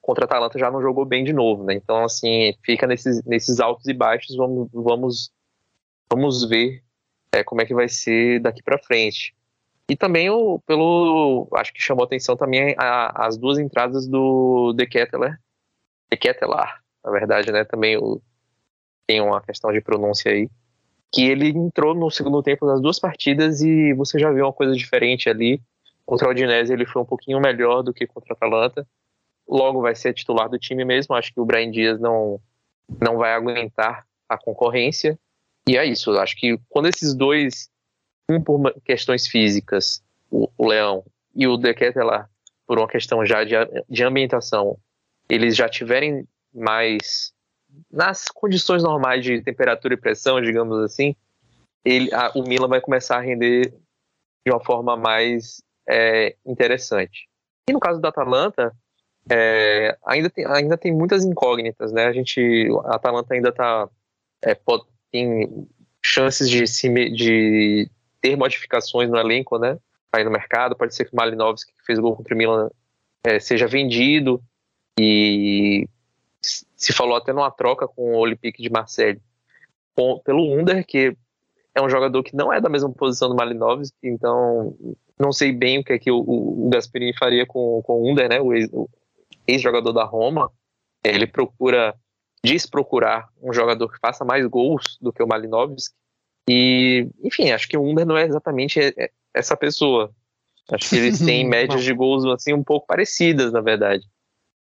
contra 0.00 0.24
a 0.24 0.26
Atalanta 0.26 0.58
já 0.58 0.70
não 0.70 0.80
jogou 0.80 1.04
bem 1.04 1.24
de 1.24 1.32
novo, 1.32 1.64
né, 1.64 1.74
então 1.74 2.04
assim, 2.04 2.54
fica 2.64 2.86
nesses, 2.86 3.24
nesses 3.24 3.60
altos 3.60 3.86
e 3.86 3.92
baixos, 3.92 4.36
vamos, 4.36 4.68
vamos, 4.72 5.30
vamos 6.10 6.44
ver 6.48 6.82
é, 7.32 7.42
como 7.42 7.62
é 7.62 7.66
que 7.66 7.74
vai 7.74 7.88
ser 7.88 8.40
daqui 8.40 8.62
para 8.62 8.78
frente. 8.78 9.34
E 9.88 9.96
também 9.96 10.30
o, 10.30 10.58
pelo. 10.60 11.46
Acho 11.54 11.72
que 11.72 11.82
chamou 11.82 12.04
atenção 12.04 12.36
também 12.36 12.74
a, 12.78 13.26
as 13.26 13.36
duas 13.36 13.58
entradas 13.58 14.06
do 14.06 14.72
De 14.72 14.86
Ketteler. 14.86 15.38
De 16.10 16.16
Kettelar, 16.16 16.82
na 17.04 17.10
verdade, 17.10 17.52
né? 17.52 17.64
Também 17.64 17.96
o, 17.98 18.20
tem 19.06 19.20
uma 19.20 19.42
questão 19.42 19.72
de 19.72 19.80
pronúncia 19.80 20.32
aí. 20.32 20.48
Que 21.12 21.28
ele 21.28 21.48
entrou 21.48 21.94
no 21.94 22.10
segundo 22.10 22.42
tempo 22.42 22.66
das 22.66 22.80
duas 22.80 22.98
partidas 22.98 23.60
e 23.60 23.92
você 23.92 24.18
já 24.18 24.32
viu 24.32 24.46
uma 24.46 24.52
coisa 24.52 24.74
diferente 24.74 25.28
ali. 25.28 25.60
Contra 26.04 26.28
o 26.28 26.30
Udinese 26.30 26.72
ele 26.72 26.86
foi 26.86 27.02
um 27.02 27.06
pouquinho 27.06 27.40
melhor 27.40 27.82
do 27.82 27.92
que 27.92 28.06
contra 28.06 28.32
a 28.32 28.36
Atalanta. 28.36 28.86
Logo 29.46 29.82
vai 29.82 29.94
ser 29.94 30.14
titular 30.14 30.48
do 30.48 30.58
time 30.58 30.84
mesmo. 30.84 31.14
Acho 31.14 31.32
que 31.32 31.40
o 31.40 31.44
Brian 31.44 31.70
Dias 31.70 32.00
não, 32.00 32.40
não 33.00 33.18
vai 33.18 33.34
aguentar 33.34 34.06
a 34.28 34.36
concorrência. 34.38 35.18
E 35.68 35.76
é 35.76 35.84
isso. 35.84 36.10
Acho 36.18 36.36
que 36.36 36.58
quando 36.68 36.88
esses 36.88 37.14
dois 37.14 37.68
um 38.30 38.40
por 38.40 38.72
questões 38.84 39.26
físicas, 39.26 40.02
o, 40.30 40.48
o 40.56 40.66
Leão, 40.66 41.04
e 41.34 41.46
o 41.46 41.56
De 41.56 41.74
por 42.66 42.78
uma 42.78 42.88
questão 42.88 43.24
já 43.26 43.44
de, 43.44 43.54
de 43.88 44.04
ambientação, 44.04 44.78
eles 45.28 45.56
já 45.56 45.68
tiverem 45.68 46.26
mais 46.52 47.32
nas 47.90 48.26
condições 48.28 48.82
normais 48.82 49.24
de 49.24 49.42
temperatura 49.42 49.94
e 49.94 49.98
pressão, 49.98 50.40
digamos 50.40 50.78
assim, 50.84 51.14
ele, 51.84 52.12
a, 52.14 52.30
o 52.34 52.42
Milan 52.42 52.68
vai 52.68 52.80
começar 52.80 53.16
a 53.16 53.20
render 53.20 53.74
de 54.46 54.52
uma 54.52 54.64
forma 54.64 54.96
mais 54.96 55.62
é, 55.88 56.36
interessante. 56.46 57.28
E 57.68 57.72
no 57.72 57.80
caso 57.80 58.00
da 58.00 58.08
Atalanta, 58.08 58.74
é, 59.30 59.96
ainda, 60.06 60.30
tem, 60.30 60.46
ainda 60.46 60.76
tem 60.76 60.92
muitas 60.92 61.24
incógnitas, 61.24 61.92
né? 61.92 62.06
A 62.06 62.12
gente, 62.12 62.68
a 62.84 62.96
Atalanta 62.96 63.34
ainda 63.34 63.52
tá, 63.52 63.88
é, 64.42 64.56
tem 65.10 65.66
chances 66.02 66.48
de, 66.48 66.66
se, 66.66 66.88
de 67.10 67.90
ter 68.24 68.38
modificações 68.38 69.10
no 69.10 69.18
elenco, 69.18 69.58
né? 69.58 69.78
Aí 70.10 70.24
no 70.24 70.30
mercado, 70.30 70.74
pode 70.74 70.94
ser 70.94 71.04
que 71.04 71.12
o 71.12 71.16
Malinovski, 71.16 71.74
que 71.74 71.84
fez 71.84 71.98
gol 71.98 72.16
contra 72.16 72.34
o 72.34 72.38
Milan, 72.38 72.70
é, 73.22 73.38
seja 73.38 73.66
vendido 73.66 74.42
e 74.98 75.86
se 76.40 76.90
falou 76.94 77.16
até 77.16 77.34
numa 77.34 77.50
troca 77.50 77.86
com 77.86 78.14
o 78.14 78.16
Olympique 78.16 78.62
de 78.62 78.70
Marseille 78.70 79.20
com, 79.94 80.18
pelo 80.24 80.58
Under, 80.58 80.86
que 80.86 81.14
é 81.74 81.82
um 81.82 81.90
jogador 81.90 82.22
que 82.22 82.34
não 82.34 82.50
é 82.50 82.62
da 82.62 82.70
mesma 82.70 82.90
posição 82.90 83.28
do 83.28 83.34
Malinovski, 83.34 83.94
então 84.04 84.74
não 85.18 85.30
sei 85.30 85.52
bem 85.52 85.80
o 85.80 85.84
que 85.84 85.92
é 85.92 85.98
que 85.98 86.10
o, 86.10 86.16
o 86.16 86.70
Gasperini 86.72 87.14
faria 87.14 87.44
com, 87.44 87.82
com 87.82 88.00
o 88.00 88.10
Under, 88.10 88.26
né? 88.26 88.40
O 88.40 88.88
ex-jogador 89.46 89.92
da 89.92 90.04
Roma. 90.04 90.50
Ele 91.04 91.26
procura, 91.26 91.94
diz 92.42 92.64
procurar 92.64 93.28
um 93.42 93.52
jogador 93.52 93.92
que 93.92 93.98
faça 93.98 94.24
mais 94.24 94.46
gols 94.46 94.96
do 94.98 95.12
que 95.12 95.22
o 95.22 95.26
Malinovski, 95.26 95.94
e, 96.48 97.08
enfim, 97.22 97.50
acho 97.50 97.68
que 97.68 97.76
o 97.76 97.82
Under 97.82 98.06
não 98.06 98.16
é 98.16 98.24
exatamente 98.24 98.80
essa 99.32 99.56
pessoa. 99.56 100.12
Acho 100.70 100.88
que 100.88 100.96
eles 100.96 101.18
têm 101.18 101.46
médias 101.48 101.82
de 101.82 101.92
gols 101.92 102.24
assim 102.26 102.52
um 102.52 102.62
pouco 102.62 102.86
parecidas, 102.86 103.52
na 103.52 103.60
verdade. 103.60 104.04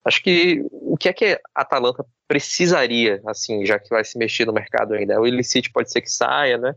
Acho 0.04 0.24
que 0.24 0.66
o 0.72 0.98
que 0.98 1.10
é 1.10 1.14
que 1.14 1.26
a 1.54 1.62
Atalanta 1.62 2.06
precisaria, 2.28 3.22
assim, 3.28 3.66
já 3.66 3.78
que 3.78 3.90
vai 3.90 4.04
se 4.04 4.18
mexer 4.18 4.46
no 4.46 4.54
mercado 4.54 4.94
ainda? 4.94 5.20
O 5.20 5.28
Illicit 5.28 5.72
pode 5.72 5.92
ser 5.92 6.02
que 6.02 6.12
saia, 6.12 6.58
né? 6.58 6.76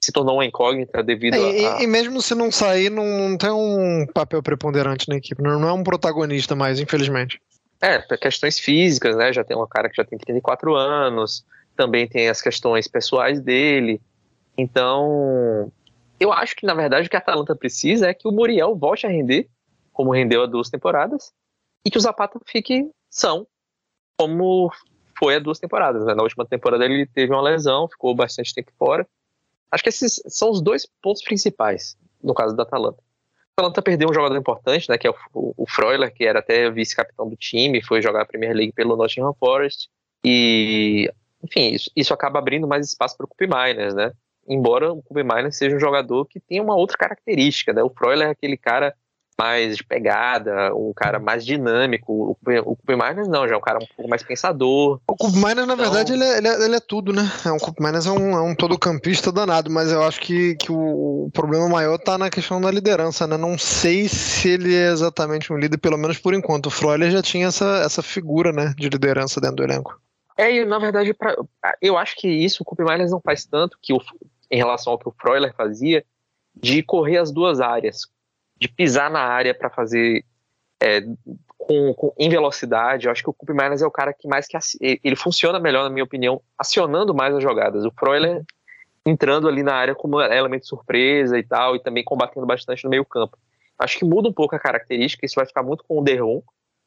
Se 0.00 0.12
tornou 0.12 0.36
uma 0.36 0.44
incógnita 0.44 1.02
devido 1.02 1.34
é, 1.34 1.66
a. 1.66 1.82
E, 1.82 1.86
mesmo 1.86 2.22
se 2.22 2.34
não 2.34 2.52
sair, 2.52 2.88
não, 2.88 3.04
não, 3.04 3.36
tem 3.36 3.50
um 3.50 4.06
papel 4.06 4.42
preponderante 4.42 5.08
na 5.08 5.16
equipe, 5.16 5.42
não 5.42 5.68
é 5.68 5.72
um 5.72 5.82
protagonista 5.82 6.54
mais, 6.54 6.78
infelizmente. 6.78 7.40
É, 7.80 7.98
questões 8.16 8.60
físicas, 8.60 9.16
né? 9.16 9.32
Já 9.32 9.42
tem 9.42 9.56
um 9.56 9.66
cara 9.66 9.88
que 9.88 9.96
já 9.96 10.04
tem 10.04 10.18
34 10.18 10.74
anos, 10.74 11.44
também 11.76 12.06
tem 12.06 12.28
as 12.28 12.40
questões 12.40 12.86
pessoais 12.86 13.40
dele. 13.40 14.00
Então, 14.58 15.70
eu 16.18 16.32
acho 16.32 16.56
que, 16.56 16.66
na 16.66 16.74
verdade, 16.74 17.06
o 17.06 17.10
que 17.10 17.14
a 17.14 17.20
Atalanta 17.20 17.54
precisa 17.54 18.08
é 18.08 18.14
que 18.14 18.26
o 18.26 18.32
Muriel 18.32 18.74
volte 18.74 19.06
a 19.06 19.08
render, 19.08 19.48
como 19.92 20.12
rendeu 20.12 20.42
há 20.42 20.46
duas 20.46 20.68
temporadas, 20.68 21.32
e 21.86 21.90
que 21.90 21.96
o 21.96 22.00
Zapata 22.00 22.40
fique 22.44 22.90
são, 23.08 23.46
como 24.18 24.72
foi 25.16 25.36
há 25.36 25.38
duas 25.38 25.60
temporadas. 25.60 26.04
Né? 26.04 26.14
Na 26.14 26.24
última 26.24 26.44
temporada 26.44 26.84
ele 26.84 27.06
teve 27.06 27.32
uma 27.32 27.40
lesão, 27.40 27.88
ficou 27.88 28.14
bastante 28.16 28.52
tempo 28.52 28.72
fora. 28.76 29.06
Acho 29.70 29.82
que 29.82 29.88
esses 29.90 30.20
são 30.26 30.50
os 30.50 30.60
dois 30.60 30.86
pontos 31.00 31.22
principais 31.22 31.96
no 32.22 32.34
caso 32.34 32.56
da 32.56 32.64
Atalanta. 32.64 32.98
A 33.56 33.60
Atalanta 33.60 33.82
perdeu 33.82 34.08
um 34.08 34.14
jogador 34.14 34.36
importante, 34.36 34.88
né, 34.88 34.98
que 34.98 35.06
é 35.06 35.10
o, 35.10 35.54
o 35.56 35.66
Freuler, 35.68 36.12
que 36.12 36.24
era 36.24 36.40
até 36.40 36.70
vice-capitão 36.70 37.28
do 37.28 37.36
time, 37.36 37.82
foi 37.82 38.02
jogar 38.02 38.22
a 38.22 38.26
Premier 38.26 38.54
League 38.54 38.72
pelo 38.72 38.96
Nottingham 38.96 39.34
Forest. 39.34 39.88
E, 40.24 41.10
enfim, 41.42 41.74
isso, 41.74 41.90
isso 41.94 42.14
acaba 42.14 42.38
abrindo 42.38 42.66
mais 42.66 42.86
espaço 42.86 43.16
para 43.16 43.24
o 43.24 43.28
Cup 43.28 43.40
Miners, 43.40 43.94
né? 43.94 44.12
Embora 44.48 44.92
o 44.92 45.02
Kobe 45.02 45.22
seja 45.52 45.76
um 45.76 45.80
jogador 45.80 46.24
que 46.26 46.40
tem 46.40 46.60
uma 46.60 46.74
outra 46.74 46.96
característica, 46.96 47.72
né? 47.72 47.82
O 47.82 47.90
Freuler 47.90 48.28
é 48.28 48.30
aquele 48.30 48.56
cara 48.56 48.94
mais 49.40 49.76
de 49.76 49.84
pegada, 49.84 50.74
um 50.74 50.92
cara 50.92 51.20
mais 51.20 51.46
dinâmico. 51.46 52.12
O, 52.12 52.72
o 52.72 52.76
Miners 52.88 53.28
não, 53.28 53.46
já 53.46 53.54
é 53.54 53.56
um 53.56 53.60
cara 53.60 53.78
um 53.78 53.86
pouco 53.94 54.10
mais 54.10 54.22
pensador. 54.24 55.00
O 55.06 55.30
Miners, 55.30 55.66
na 55.66 55.74
então... 55.74 55.76
verdade, 55.76 56.12
ele 56.12 56.24
é, 56.24 56.38
ele, 56.38 56.48
é, 56.48 56.64
ele 56.64 56.74
é, 56.74 56.80
tudo, 56.80 57.12
né? 57.12 57.22
É 57.46 57.52
um 57.52 57.58
Cup 57.58 57.78
Miners 57.78 58.06
é 58.06 58.10
um, 58.10 58.32
é 58.32 58.42
um 58.42 58.54
todo 58.54 58.76
campista 58.76 59.30
danado, 59.30 59.70
mas 59.70 59.92
eu 59.92 60.02
acho 60.02 60.20
que, 60.20 60.56
que 60.56 60.72
o, 60.72 61.26
o 61.26 61.30
problema 61.32 61.68
maior 61.68 61.98
tá 61.98 62.18
na 62.18 62.28
questão 62.28 62.60
da 62.60 62.70
liderança, 62.70 63.28
né? 63.28 63.36
Não 63.36 63.56
sei 63.56 64.08
se 64.08 64.48
ele 64.48 64.74
é 64.74 64.90
exatamente 64.90 65.52
um 65.52 65.56
líder, 65.56 65.78
pelo 65.78 65.96
menos 65.96 66.18
por 66.18 66.34
enquanto. 66.34 66.66
O 66.66 66.70
Freuler 66.70 67.12
já 67.12 67.22
tinha 67.22 67.46
essa, 67.46 67.82
essa 67.84 68.02
figura, 68.02 68.50
né, 68.50 68.74
de 68.76 68.88
liderança 68.88 69.40
dentro 69.40 69.56
do 69.56 69.62
elenco. 69.62 70.00
É, 70.36 70.52
e 70.52 70.64
na 70.64 70.78
verdade, 70.78 71.14
pra, 71.14 71.36
eu 71.80 71.96
acho 71.96 72.16
que 72.16 72.28
isso 72.28 72.64
o 72.66 72.84
Miners 72.84 73.10
não 73.10 73.20
faz 73.20 73.44
tanto 73.44 73.78
que 73.80 73.92
o, 73.92 74.00
em 74.50 74.56
relação 74.56 74.92
ao 74.92 74.98
que 74.98 75.08
o 75.08 75.14
Freuler 75.18 75.54
fazia, 75.54 76.04
de 76.54 76.82
correr 76.82 77.18
as 77.18 77.30
duas 77.30 77.60
áreas 77.60 78.02
de 78.58 78.68
pisar 78.68 79.10
na 79.10 79.20
área 79.20 79.54
para 79.54 79.70
fazer 79.70 80.24
é, 80.82 81.00
com, 81.56 81.94
com, 81.94 82.12
em 82.18 82.28
velocidade. 82.28 83.06
Eu 83.06 83.12
acho 83.12 83.22
que 83.22 83.30
o 83.30 83.32
Cup 83.32 83.50
Miners 83.50 83.82
é 83.82 83.86
o 83.86 83.90
cara 83.90 84.12
que 84.12 84.26
mais 84.26 84.46
que 84.46 84.56
ele 84.80 85.16
funciona 85.16 85.60
melhor, 85.60 85.84
na 85.84 85.90
minha 85.90 86.04
opinião, 86.04 86.40
acionando 86.56 87.14
mais 87.14 87.34
as 87.34 87.42
jogadas. 87.42 87.84
O 87.84 87.92
Freuler 87.92 88.42
entrando 89.06 89.48
ali 89.48 89.62
na 89.62 89.74
área 89.74 89.94
como 89.94 90.20
elemento 90.20 90.66
surpresa 90.66 91.38
e 91.38 91.42
tal, 91.42 91.76
e 91.76 91.80
também 91.80 92.04
combatendo 92.04 92.46
bastante 92.46 92.84
no 92.84 92.90
meio 92.90 93.04
campo. 93.04 93.38
Acho 93.78 93.98
que 93.98 94.04
muda 94.04 94.28
um 94.28 94.32
pouco 94.32 94.54
a 94.54 94.58
característica, 94.58 95.24
isso 95.24 95.36
vai 95.36 95.46
ficar 95.46 95.62
muito 95.62 95.84
com 95.84 95.98
o 95.98 96.02
Derron. 96.02 96.42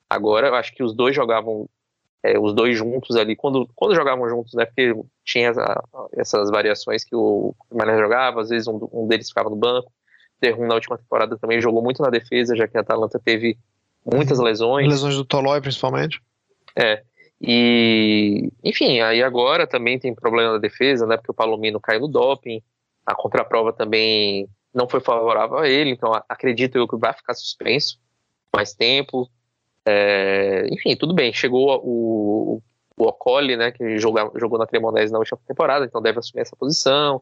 Agora, 0.09 0.47
eu 0.47 0.55
acho 0.55 0.73
que 0.73 0.83
os 0.83 0.93
dois 0.93 1.15
jogavam 1.15 1.67
é, 2.23 2.37
os 2.39 2.53
dois 2.53 2.77
juntos 2.77 3.15
ali, 3.15 3.35
quando, 3.35 3.67
quando 3.75 3.95
jogavam 3.95 4.29
juntos, 4.29 4.53
né, 4.53 4.65
porque 4.65 4.93
tinha 5.23 5.49
essa, 5.49 5.83
essas 6.13 6.49
variações 6.49 7.03
que 7.03 7.15
o 7.15 7.55
Miners 7.71 7.99
jogava, 7.99 8.41
às 8.41 8.49
vezes 8.49 8.67
um, 8.67 8.87
um 8.91 9.07
deles 9.07 9.29
ficava 9.29 9.49
no 9.49 9.55
banco, 9.55 9.91
Terrum 10.39 10.67
na 10.67 10.75
última 10.75 10.97
temporada 10.97 11.37
também 11.37 11.61
jogou 11.61 11.83
muito 11.83 12.01
na 12.01 12.09
defesa, 12.09 12.55
já 12.55 12.67
que 12.67 12.77
a 12.77 12.81
Atalanta 12.81 13.19
teve 13.23 13.57
muitas 14.05 14.39
uhum. 14.39 14.45
lesões. 14.45 14.87
Lesões 14.87 15.15
do 15.15 15.23
Tolói, 15.23 15.61
principalmente. 15.61 16.19
É. 16.75 17.03
E, 17.39 18.51
enfim, 18.63 18.99
aí 18.99 19.21
agora 19.23 19.67
também 19.67 19.99
tem 19.99 20.13
problema 20.13 20.53
na 20.53 20.57
defesa, 20.57 21.05
né? 21.05 21.17
Porque 21.17 21.31
o 21.31 21.35
Palomino 21.35 21.79
caiu 21.79 22.01
no 22.01 22.07
doping, 22.07 22.61
a 23.05 23.15
contraprova 23.15 23.71
também 23.73 24.47
não 24.73 24.87
foi 24.87 24.99
favorável 24.99 25.57
a 25.57 25.67
ele, 25.67 25.89
então 25.89 26.11
acredito 26.29 26.77
eu 26.77 26.87
que 26.87 26.97
vai 26.97 27.13
ficar 27.13 27.33
suspenso 27.33 27.99
mais 28.55 28.73
tempo. 28.73 29.29
É, 29.85 30.67
enfim, 30.71 30.95
tudo 30.95 31.13
bem. 31.13 31.33
Chegou 31.33 31.81
o, 31.83 32.61
o 32.97 33.07
Ocoli, 33.07 33.57
né? 33.57 33.71
Que 33.71 33.97
jogou, 33.97 34.31
jogou 34.35 34.59
na 34.59 34.67
Cremonese 34.67 35.11
na 35.11 35.19
última 35.19 35.39
temporada, 35.47 35.85
então 35.85 36.01
deve 36.01 36.19
assumir 36.19 36.41
essa 36.41 36.55
posição. 36.55 37.21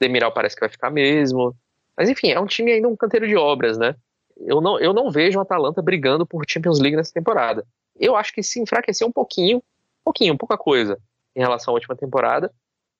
Demiral 0.00 0.32
parece 0.32 0.56
que 0.56 0.60
vai 0.60 0.68
ficar 0.68 0.90
mesmo. 0.90 1.54
Mas 1.96 2.08
enfim, 2.08 2.30
é 2.30 2.40
um 2.40 2.46
time 2.46 2.72
ainda 2.72 2.88
um 2.88 2.96
canteiro 2.96 3.26
de 3.26 3.36
obras, 3.36 3.78
né? 3.78 3.94
Eu 4.36 4.60
não, 4.60 4.80
eu 4.80 4.92
não 4.92 5.10
vejo 5.10 5.38
o 5.38 5.42
Atalanta 5.42 5.82
brigando 5.82 6.26
por 6.26 6.44
Champions 6.48 6.80
League 6.80 6.96
nessa 6.96 7.12
temporada. 7.12 7.64
Eu 7.98 8.16
acho 8.16 8.32
que 8.32 8.42
se 8.42 8.60
enfraqueceu 8.60 9.06
um 9.06 9.12
pouquinho, 9.12 9.58
um 9.58 10.04
pouquinho, 10.04 10.36
pouca 10.36 10.56
coisa 10.56 10.98
em 11.36 11.40
relação 11.40 11.72
à 11.72 11.74
última 11.74 11.94
temporada, 11.94 12.52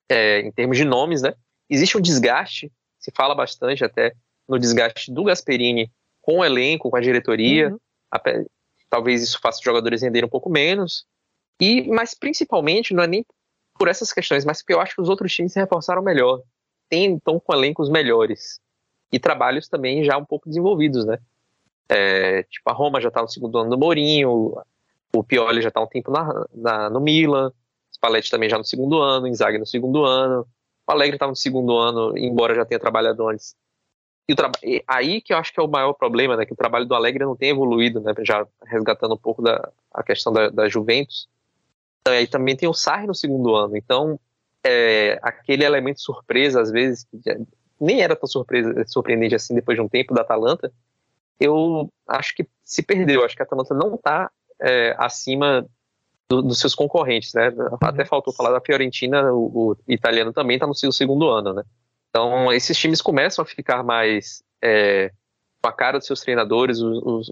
é, 0.09 0.39
em 0.39 0.51
termos 0.51 0.77
de 0.77 0.85
nomes, 0.85 1.21
né? 1.21 1.33
Existe 1.69 1.97
um 1.97 2.01
desgaste, 2.01 2.71
se 2.99 3.11
fala 3.15 3.35
bastante 3.35 3.83
até 3.83 4.13
no 4.47 4.59
desgaste 4.59 5.11
do 5.11 5.23
Gasperini 5.23 5.91
com 6.21 6.39
o 6.39 6.45
elenco, 6.45 6.89
com 6.89 6.95
a 6.95 7.01
diretoria. 7.01 7.69
Uhum. 7.69 7.77
Talvez 8.93 9.23
isso 9.23 9.39
faça 9.41 9.57
os 9.57 9.65
jogadores 9.65 10.03
renderem 10.03 10.27
um 10.27 10.29
pouco 10.29 10.51
menos. 10.51 11.03
E, 11.59 11.87
mas 11.87 12.13
principalmente, 12.13 12.93
não 12.93 13.01
é 13.01 13.07
nem 13.07 13.25
por 13.73 13.87
essas 13.87 14.13
questões, 14.13 14.45
mas 14.45 14.61
porque 14.61 14.71
eu 14.71 14.79
acho 14.79 14.93
que 14.93 15.01
os 15.01 15.09
outros 15.09 15.33
times 15.33 15.51
se 15.51 15.59
reforçaram 15.59 16.03
melhor. 16.03 16.43
Tem, 16.87 17.15
estão 17.15 17.39
com 17.39 17.53
elencos 17.53 17.89
melhores 17.89 18.59
e 19.11 19.17
trabalhos 19.17 19.67
também 19.67 20.03
já 20.03 20.15
um 20.15 20.23
pouco 20.23 20.47
desenvolvidos, 20.47 21.05
né? 21.05 21.17
É, 21.89 22.43
tipo, 22.43 22.69
a 22.69 22.73
Roma 22.73 23.01
já 23.01 23.07
está 23.07 23.19
no 23.19 23.27
segundo 23.27 23.57
ano 23.57 23.71
do 23.71 23.79
Mourinho, 23.79 24.55
o 25.11 25.23
Pioli 25.23 25.63
já 25.63 25.69
está 25.69 25.81
um 25.81 25.87
tempo 25.87 26.11
na, 26.11 26.45
na, 26.53 26.89
no 26.91 26.99
Milan, 26.99 27.51
Spalletti 27.91 28.29
também 28.29 28.47
já 28.47 28.59
no 28.59 28.63
segundo 28.63 29.01
ano, 29.01 29.27
Inzaghi 29.27 29.57
no 29.57 29.65
segundo 29.65 30.05
ano, 30.05 30.45
o 30.87 30.91
Alegre 30.91 31.15
estava 31.15 31.31
no 31.31 31.35
segundo 31.35 31.75
ano, 31.75 32.15
embora 32.15 32.53
já 32.53 32.63
tenha 32.63 32.79
trabalhado 32.79 33.27
antes. 33.27 33.55
E, 34.27 34.33
e 34.63 34.83
aí 34.87 35.21
que 35.21 35.33
eu 35.33 35.37
acho 35.37 35.53
que 35.53 35.59
é 35.59 35.63
o 35.63 35.67
maior 35.67 35.93
problema, 35.93 36.37
né? 36.37 36.45
Que 36.45 36.53
o 36.53 36.57
trabalho 36.57 36.85
do 36.85 36.95
Alegre 36.95 37.25
não 37.25 37.35
tem 37.35 37.49
evoluído, 37.49 37.99
né? 37.99 38.13
Já 38.19 38.47
resgatando 38.65 39.13
um 39.15 39.17
pouco 39.17 39.41
da 39.41 39.69
a 39.93 40.03
questão 40.03 40.31
da, 40.31 40.49
da 40.49 40.69
Juventus. 40.69 41.27
Então, 42.01 42.13
aí 42.13 42.27
também 42.27 42.55
tem 42.55 42.67
o 42.67 42.73
Sarri 42.73 43.07
no 43.07 43.15
segundo 43.15 43.55
ano. 43.55 43.77
Então, 43.77 44.19
é, 44.63 45.19
aquele 45.21 45.63
elemento 45.63 46.01
surpresa, 46.01 46.61
às 46.61 46.71
vezes, 46.71 47.05
que 47.05 47.19
nem 47.79 48.01
era 48.01 48.15
tão 48.15 48.27
surpresa, 48.27 48.83
surpreendente 48.87 49.35
assim 49.35 49.53
depois 49.53 49.77
de 49.77 49.81
um 49.81 49.89
tempo 49.89 50.13
da 50.13 50.21
Atalanta, 50.21 50.71
eu 51.39 51.89
acho 52.07 52.33
que 52.35 52.47
se 52.63 52.81
perdeu. 52.81 53.23
Acho 53.23 53.35
que 53.35 53.41
a 53.41 53.45
Atalanta 53.45 53.73
não 53.73 53.95
está 53.95 54.31
é, 54.61 54.95
acima 54.97 55.65
do, 56.29 56.41
dos 56.41 56.59
seus 56.59 56.73
concorrentes, 56.73 57.33
né? 57.33 57.49
Uhum. 57.49 57.77
Até 57.81 58.05
faltou 58.05 58.33
falar 58.33 58.51
da 58.51 58.61
Fiorentina, 58.61 59.31
o, 59.33 59.71
o 59.71 59.77
italiano 59.87 60.31
também 60.31 60.55
está 60.55 60.65
no 60.65 60.75
seu 60.75 60.91
segundo 60.91 61.29
ano, 61.29 61.53
né? 61.53 61.63
Então, 62.13 62.53
esses 62.53 62.77
times 62.77 63.01
começam 63.01 63.41
a 63.41 63.45
ficar 63.45 63.83
mais 63.83 64.43
é, 64.63 65.11
com 65.59 65.67
a 65.67 65.73
cara 65.73 65.97
dos 65.97 66.05
seus 66.05 66.21
treinadores, 66.21 66.79
os, 66.79 67.31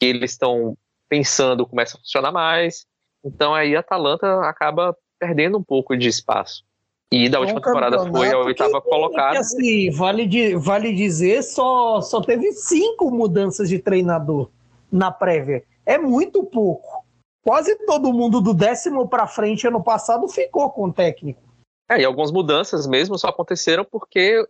que 0.00 0.06
eles 0.06 0.32
estão 0.32 0.76
pensando 1.08 1.64
começa 1.64 1.96
a 1.96 2.00
funcionar 2.00 2.32
mais. 2.32 2.84
Então, 3.24 3.54
aí 3.54 3.76
a 3.76 3.80
Atalanta 3.80 4.40
acaba 4.40 4.96
perdendo 5.20 5.56
um 5.56 5.62
pouco 5.62 5.96
de 5.96 6.08
espaço. 6.08 6.64
E 7.12 7.28
da 7.28 7.38
última 7.38 7.60
temporada 7.60 8.10
foi 8.10 8.32
a 8.32 8.38
oitava 8.38 8.82
que, 8.82 8.88
colocada. 8.88 9.38
Assim, 9.38 9.88
vale, 9.92 10.26
de, 10.26 10.56
vale 10.56 10.92
dizer, 10.92 11.44
só, 11.44 12.00
só 12.00 12.20
teve 12.20 12.50
cinco 12.50 13.08
mudanças 13.12 13.68
de 13.68 13.78
treinador 13.78 14.50
na 14.90 15.12
prévia. 15.12 15.62
É 15.84 15.96
muito 15.96 16.42
pouco. 16.42 17.04
Quase 17.44 17.76
todo 17.86 18.12
mundo 18.12 18.40
do 18.40 18.52
décimo 18.52 19.08
para 19.08 19.28
frente 19.28 19.68
ano 19.68 19.80
passado 19.80 20.26
ficou 20.26 20.68
com 20.70 20.86
o 20.86 20.92
técnico. 20.92 21.45
É, 21.88 22.00
e 22.00 22.04
algumas 22.04 22.32
mudanças 22.32 22.86
mesmo 22.86 23.18
só 23.18 23.28
aconteceram 23.28 23.84
porque, 23.84 24.46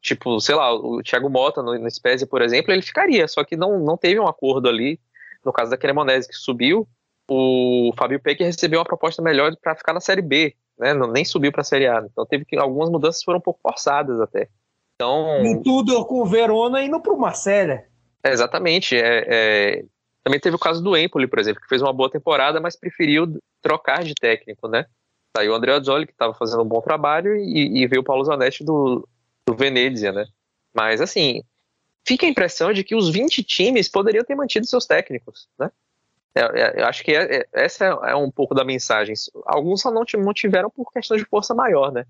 tipo, 0.00 0.40
sei 0.40 0.54
lá, 0.54 0.74
o 0.74 1.02
Thiago 1.02 1.30
Mota 1.30 1.62
no, 1.62 1.78
no 1.78 1.90
Spezia, 1.90 2.26
por 2.26 2.42
exemplo, 2.42 2.72
ele 2.72 2.82
ficaria, 2.82 3.26
só 3.26 3.42
que 3.42 3.56
não, 3.56 3.78
não 3.80 3.96
teve 3.96 4.20
um 4.20 4.28
acordo 4.28 4.68
ali. 4.68 5.00
No 5.44 5.52
caso 5.52 5.70
da 5.70 5.76
Cremonese 5.76 6.28
que 6.28 6.34
subiu, 6.34 6.88
o 7.28 7.92
Fabio 7.96 8.20
Peck 8.20 8.42
recebeu 8.42 8.78
uma 8.78 8.84
proposta 8.84 9.22
melhor 9.22 9.54
para 9.56 9.74
ficar 9.74 9.92
na 9.92 10.00
Série 10.00 10.22
B 10.22 10.54
né? 10.78 10.92
Não, 10.92 11.10
nem 11.10 11.24
subiu 11.24 11.52
para 11.52 11.62
a 11.62 11.64
Série 11.64 11.86
A. 11.86 12.04
Então 12.10 12.26
teve 12.26 12.44
que 12.44 12.56
algumas 12.56 12.90
mudanças 12.90 13.22
foram 13.22 13.38
um 13.38 13.42
pouco 13.42 13.60
forçadas 13.62 14.20
até. 14.20 14.48
Então 14.94 15.44
e 15.44 15.62
tudo 15.62 16.04
com 16.04 16.22
o 16.22 16.26
Verona 16.26 16.82
indo 16.82 17.00
para 17.00 17.12
o 17.12 17.18
Marcelo. 17.18 17.80
É, 18.22 18.30
exatamente. 18.30 18.96
É, 18.96 19.26
é, 19.28 19.84
também 20.22 20.40
teve 20.40 20.56
o 20.56 20.58
caso 20.58 20.82
do 20.82 20.96
Empoli, 20.96 21.26
por 21.26 21.38
exemplo, 21.38 21.60
que 21.60 21.68
fez 21.68 21.82
uma 21.82 21.92
boa 21.92 22.10
temporada, 22.10 22.60
mas 22.60 22.76
preferiu 22.76 23.38
trocar 23.60 24.02
de 24.02 24.14
técnico, 24.14 24.68
né? 24.68 24.86
Saiu 25.36 25.52
o 25.52 25.54
André 25.54 25.72
Azzoli, 25.72 26.06
que 26.06 26.12
estava 26.12 26.34
fazendo 26.34 26.62
um 26.62 26.68
bom 26.68 26.80
trabalho, 26.80 27.36
e, 27.36 27.82
e 27.82 27.86
veio 27.86 28.02
o 28.02 28.04
Paulo 28.04 28.24
Zanetti 28.24 28.62
do, 28.62 29.08
do 29.46 29.54
Venezia, 29.54 30.12
né? 30.12 30.26
Mas, 30.72 31.00
assim, 31.00 31.42
fica 32.06 32.26
a 32.26 32.28
impressão 32.28 32.72
de 32.72 32.84
que 32.84 32.94
os 32.94 33.10
20 33.10 33.42
times 33.42 33.88
poderiam 33.88 34.24
ter 34.24 34.34
mantido 34.34 34.66
seus 34.66 34.86
técnicos, 34.86 35.48
né? 35.58 35.70
É, 36.34 36.40
é, 36.40 36.82
eu 36.82 36.86
acho 36.86 37.04
que 37.04 37.12
é, 37.12 37.36
é, 37.36 37.46
essa 37.52 37.84
é 37.84 38.14
um 38.14 38.30
pouco 38.30 38.54
da 38.54 38.64
mensagem. 38.64 39.14
Alguns 39.46 39.80
só 39.80 39.90
não, 39.90 40.04
tiveram 40.04 40.68
por 40.68 40.92
questão 40.92 41.16
de 41.16 41.24
força 41.24 41.54
maior, 41.54 41.92
né? 41.92 42.04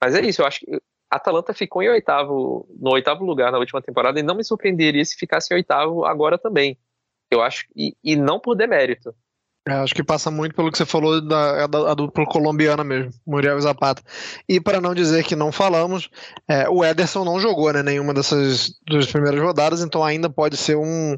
Mas 0.00 0.14
é 0.14 0.20
isso, 0.22 0.42
eu 0.42 0.46
acho 0.46 0.60
que 0.60 0.80
a 1.10 1.16
Atalanta 1.16 1.52
ficou 1.52 1.82
em 1.82 1.88
oitavo, 1.88 2.66
no 2.78 2.90
oitavo 2.92 3.24
lugar 3.24 3.52
na 3.52 3.58
última 3.58 3.82
temporada 3.82 4.18
e 4.18 4.22
não 4.22 4.34
me 4.34 4.44
surpreenderia 4.44 5.04
se 5.04 5.16
ficasse 5.16 5.52
em 5.52 5.56
oitavo 5.56 6.04
agora 6.04 6.38
também. 6.38 6.78
Eu 7.30 7.42
acho, 7.42 7.66
e, 7.76 7.94
e 8.02 8.16
não 8.16 8.40
por 8.40 8.54
demérito. 8.54 9.14
É, 9.68 9.74
acho 9.74 9.94
que 9.94 10.02
passa 10.02 10.30
muito 10.30 10.54
pelo 10.54 10.72
que 10.72 10.78
você 10.78 10.86
falou 10.86 11.20
da, 11.20 11.66
da, 11.66 11.92
dupla 11.94 12.24
colombiana 12.24 12.82
mesmo, 12.82 13.12
Muriel 13.26 13.58
e 13.58 13.60
Zapata. 13.60 14.02
E 14.48 14.58
para 14.58 14.80
não 14.80 14.94
dizer 14.94 15.22
que 15.24 15.36
não 15.36 15.52
falamos, 15.52 16.08
é, 16.48 16.66
o 16.70 16.82
Ederson 16.82 17.22
não 17.22 17.38
jogou 17.38 17.70
né, 17.70 17.82
nenhuma 17.82 18.14
dessas 18.14 18.72
duas 18.86 19.04
primeiras 19.04 19.38
rodadas, 19.38 19.82
então 19.82 20.02
ainda 20.02 20.30
pode 20.30 20.56
ser 20.56 20.74
um, 20.76 21.14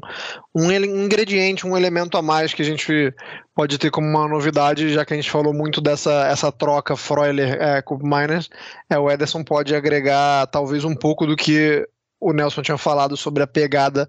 um 0.53 0.69
ingrediente, 0.69 1.65
um 1.65 1.77
elemento 1.77 2.17
a 2.17 2.21
mais 2.21 2.53
que 2.53 2.61
a 2.61 2.65
gente 2.65 3.13
pode 3.55 3.77
ter 3.77 3.89
como 3.89 4.05
uma 4.05 4.27
novidade, 4.27 4.93
já 4.93 5.05
que 5.05 5.13
a 5.13 5.15
gente 5.15 5.31
falou 5.31 5.53
muito 5.53 5.79
dessa 5.79 6.27
essa 6.27 6.51
troca 6.51 6.97
Freuler 6.97 7.57
é, 7.57 7.81
Miners, 8.01 8.49
é, 8.89 8.99
o 8.99 9.09
Ederson 9.09 9.45
pode 9.45 9.73
agregar 9.73 10.47
talvez 10.47 10.83
um 10.83 10.95
pouco 10.95 11.25
do 11.25 11.37
que 11.37 11.87
o 12.21 12.31
Nelson 12.31 12.61
tinha 12.61 12.77
falado 12.77 13.17
sobre 13.17 13.41
a 13.41 13.47
pegada 13.47 14.07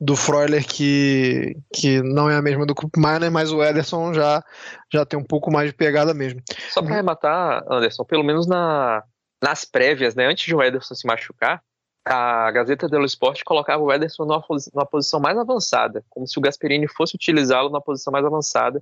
do 0.00 0.14
Freuler, 0.14 0.64
que, 0.64 1.56
que 1.74 2.00
não 2.02 2.30
é 2.30 2.36
a 2.36 2.42
mesma 2.42 2.64
do 2.64 2.74
Miner, 2.96 3.32
mas 3.32 3.52
o 3.52 3.62
Ederson 3.62 4.14
já, 4.14 4.44
já 4.92 5.04
tem 5.04 5.18
um 5.18 5.24
pouco 5.24 5.50
mais 5.50 5.68
de 5.70 5.76
pegada 5.76 6.14
mesmo. 6.14 6.40
Só 6.70 6.80
para 6.80 6.94
arrematar, 6.94 7.64
Anderson, 7.68 8.04
pelo 8.04 8.22
menos 8.22 8.46
na, 8.46 9.02
nas 9.42 9.64
prévias, 9.64 10.14
né, 10.14 10.26
antes 10.26 10.46
de 10.46 10.54
o 10.54 10.62
Ederson 10.62 10.94
se 10.94 11.06
machucar, 11.06 11.60
a 12.04 12.50
Gazeta 12.52 12.88
dello 12.88 13.04
Sport 13.04 13.42
colocava 13.44 13.82
o 13.82 13.92
Ederson 13.92 14.24
numa, 14.24 14.42
numa 14.72 14.86
posição 14.86 15.18
mais 15.18 15.36
avançada, 15.36 16.04
como 16.08 16.28
se 16.28 16.38
o 16.38 16.40
Gasperini 16.40 16.86
fosse 16.86 17.16
utilizá-lo 17.16 17.68
na 17.68 17.80
posição 17.80 18.12
mais 18.12 18.24
avançada. 18.24 18.80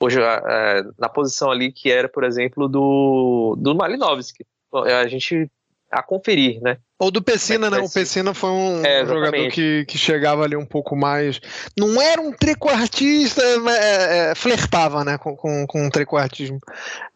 Hoje, 0.00 0.20
é, 0.20 0.84
na 0.98 1.08
posição 1.08 1.50
ali 1.50 1.72
que 1.72 1.90
era, 1.90 2.08
por 2.08 2.24
exemplo, 2.24 2.68
do, 2.68 3.56
do 3.58 3.74
Malinovski. 3.74 4.46
A 4.72 5.06
gente 5.06 5.50
a 5.90 6.02
conferir, 6.02 6.60
né? 6.60 6.78
Ou 6.98 7.10
do 7.10 7.20
Pessina, 7.20 7.68
né? 7.68 7.78
O 7.78 7.90
Pessina 7.90 8.32
foi 8.32 8.50
um 8.50 8.84
é, 8.84 9.04
jogador 9.04 9.48
que, 9.50 9.84
que 9.84 9.98
chegava 9.98 10.44
ali 10.44 10.56
um 10.56 10.64
pouco 10.64 10.94
mais. 10.94 11.40
Não 11.76 12.00
era 12.00 12.20
um 12.20 12.30
trequartista, 12.30 13.42
é, 13.42 14.30
é, 14.30 14.34
flertava, 14.34 15.04
né? 15.04 15.18
Com, 15.18 15.36
com, 15.36 15.66
com 15.66 15.86
um 15.86 15.90
trequartismo. 15.90 16.60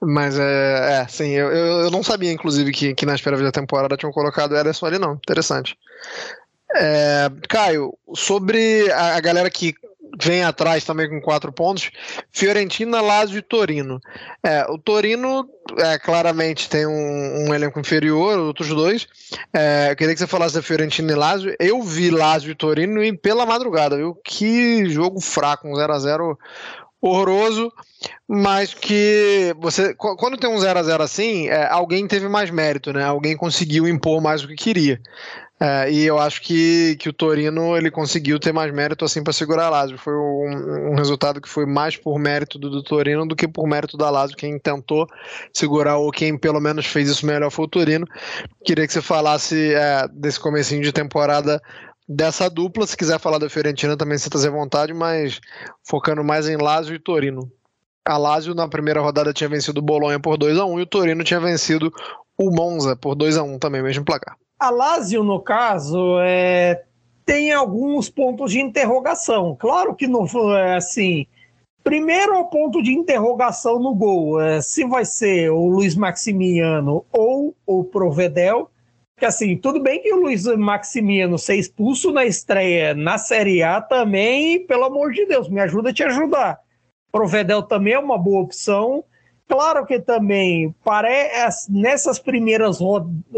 Mas 0.00 0.36
é, 0.36 1.02
é 1.02 1.08
sim, 1.08 1.30
eu, 1.30 1.48
eu 1.50 1.90
não 1.90 2.02
sabia, 2.02 2.32
inclusive, 2.32 2.72
que, 2.72 2.94
que 2.94 3.06
nas 3.06 3.20
prévias 3.20 3.44
da 3.44 3.52
temporada 3.52 3.96
tinham 3.96 4.12
colocado 4.12 4.52
o 4.52 4.56
Ederson 4.56 4.86
ali, 4.86 4.98
não. 4.98 5.14
Interessante. 5.14 5.76
É, 6.74 7.30
Caio, 7.48 7.96
sobre 8.14 8.90
a, 8.90 9.16
a 9.16 9.20
galera 9.20 9.48
que 9.48 9.74
vem 10.20 10.42
atrás 10.42 10.84
também 10.84 11.08
com 11.08 11.20
quatro 11.20 11.52
pontos. 11.52 11.90
Fiorentina, 12.30 13.00
Lazio 13.00 13.38
e 13.38 13.42
Torino. 13.42 14.00
É, 14.42 14.64
o 14.70 14.78
Torino 14.78 15.48
é, 15.76 15.98
claramente 15.98 16.68
tem 16.68 16.86
um, 16.86 17.48
um, 17.48 17.54
elenco 17.54 17.78
inferior, 17.78 18.38
outros 18.38 18.68
dois. 18.68 19.06
É, 19.52 19.88
eu 19.90 19.96
queria 19.96 20.14
que 20.14 20.20
você 20.20 20.26
falasse 20.26 20.54
da 20.54 20.62
Fiorentina 20.62 21.12
e 21.12 21.14
Lazio. 21.14 21.54
Eu 21.58 21.82
vi 21.82 22.10
Lazio 22.10 22.50
e 22.50 22.54
Torino 22.54 23.02
e 23.02 23.16
pela 23.16 23.46
madrugada, 23.46 23.96
viu? 23.96 24.14
Que 24.24 24.88
jogo 24.88 25.20
fraco, 25.20 25.68
um 25.68 25.74
0 25.74 25.92
a 25.92 25.98
0 25.98 26.38
horroroso, 27.00 27.72
mas 28.26 28.74
que 28.74 29.54
você 29.60 29.94
quando 29.94 30.36
tem 30.36 30.50
um 30.50 30.58
0 30.58 30.78
a 30.78 30.82
0 30.82 31.02
assim, 31.02 31.48
é, 31.48 31.66
alguém 31.68 32.06
teve 32.08 32.28
mais 32.28 32.50
mérito, 32.50 32.92
né? 32.92 33.04
Alguém 33.04 33.36
conseguiu 33.36 33.86
impor 33.86 34.20
mais 34.20 34.42
o 34.42 34.48
que 34.48 34.56
queria. 34.56 35.00
É, 35.60 35.90
e 35.90 36.04
eu 36.04 36.18
acho 36.18 36.40
que, 36.40 36.96
que 37.00 37.08
o 37.08 37.12
Torino 37.12 37.76
ele 37.76 37.90
conseguiu 37.90 38.38
ter 38.38 38.52
mais 38.52 38.72
mérito 38.72 39.04
assim 39.04 39.24
para 39.24 39.32
segurar 39.32 39.66
a 39.66 39.70
Lazio. 39.70 39.98
Foi 39.98 40.14
um, 40.14 40.92
um, 40.92 40.94
resultado 40.94 41.40
que 41.40 41.48
foi 41.48 41.66
mais 41.66 41.96
por 41.96 42.16
mérito 42.16 42.58
do, 42.58 42.70
do, 42.70 42.82
Torino 42.82 43.26
do 43.26 43.34
que 43.34 43.48
por 43.48 43.66
mérito 43.66 43.96
da 43.96 44.08
Lazio. 44.08 44.36
Quem 44.36 44.56
tentou 44.56 45.06
segurar 45.52 45.96
ou 45.96 46.12
quem 46.12 46.38
pelo 46.38 46.60
menos 46.60 46.86
fez 46.86 47.08
isso 47.08 47.26
melhor 47.26 47.50
foi 47.50 47.64
o 47.64 47.68
Torino. 47.68 48.06
Queria 48.64 48.86
que 48.86 48.92
você 48.92 49.02
falasse 49.02 49.74
é, 49.74 50.06
desse 50.12 50.38
comecinho 50.38 50.82
de 50.82 50.92
temporada 50.92 51.60
dessa 52.08 52.48
dupla. 52.48 52.86
Se 52.86 52.96
quiser 52.96 53.18
falar 53.18 53.38
da 53.38 53.50
Fiorentina 53.50 53.96
também 53.96 54.16
se 54.16 54.28
à 54.32 54.50
vontade, 54.50 54.94
mas 54.94 55.40
focando 55.82 56.22
mais 56.22 56.48
em 56.48 56.56
Lazio 56.56 56.94
e 56.94 57.00
Torino. 57.00 57.50
A 58.06 58.16
Lazio 58.16 58.54
na 58.54 58.68
primeira 58.68 59.00
rodada 59.00 59.32
tinha 59.32 59.48
vencido 59.50 59.80
o 59.80 59.84
Bolonha 59.84 60.20
por 60.20 60.38
2 60.38 60.56
a 60.56 60.64
1 60.64 60.78
e 60.78 60.82
o 60.82 60.86
Torino 60.86 61.24
tinha 61.24 61.40
vencido 61.40 61.92
o 62.38 62.50
Monza 62.50 62.94
por 62.94 63.16
2 63.16 63.36
a 63.36 63.42
1 63.42 63.58
também, 63.58 63.82
mesmo 63.82 64.04
placar. 64.04 64.36
A 64.58 64.70
Lazio, 64.70 65.22
no 65.22 65.40
caso, 65.40 66.18
é, 66.20 66.82
tem 67.24 67.52
alguns 67.52 68.10
pontos 68.10 68.50
de 68.50 68.60
interrogação. 68.60 69.56
Claro 69.58 69.94
que 69.94 70.08
não 70.08 70.26
foi 70.26 70.72
assim. 70.72 71.26
Primeiro 71.84 72.34
é 72.34 72.38
o 72.38 72.46
ponto 72.46 72.82
de 72.82 72.92
interrogação 72.92 73.78
no 73.78 73.94
gol. 73.94 74.40
É, 74.40 74.60
se 74.60 74.84
vai 74.84 75.04
ser 75.04 75.50
o 75.50 75.68
Luiz 75.68 75.94
Maximiano 75.94 77.04
ou 77.12 77.54
o 77.66 77.84
Provedel. 77.84 78.70
Que 79.16 79.26
assim, 79.26 79.56
tudo 79.56 79.80
bem 79.80 80.00
que 80.00 80.12
o 80.12 80.20
Luiz 80.20 80.44
Maximiano 80.44 81.38
ser 81.38 81.56
expulso 81.56 82.12
na 82.12 82.24
estreia 82.24 82.94
na 82.94 83.18
Série 83.18 83.62
A 83.62 83.80
também, 83.80 84.64
pelo 84.64 84.84
amor 84.84 85.12
de 85.12 85.26
Deus, 85.26 85.48
me 85.48 85.60
ajuda 85.60 85.90
a 85.90 85.92
te 85.92 86.04
ajudar. 86.04 86.60
Provedel 87.10 87.62
também 87.62 87.94
é 87.94 87.98
uma 87.98 88.16
boa 88.16 88.42
opção. 88.42 89.04
Claro 89.48 89.86
que 89.86 89.98
também, 89.98 90.74
parece, 90.84 91.72
nessas 91.72 92.18
primeiras 92.18 92.78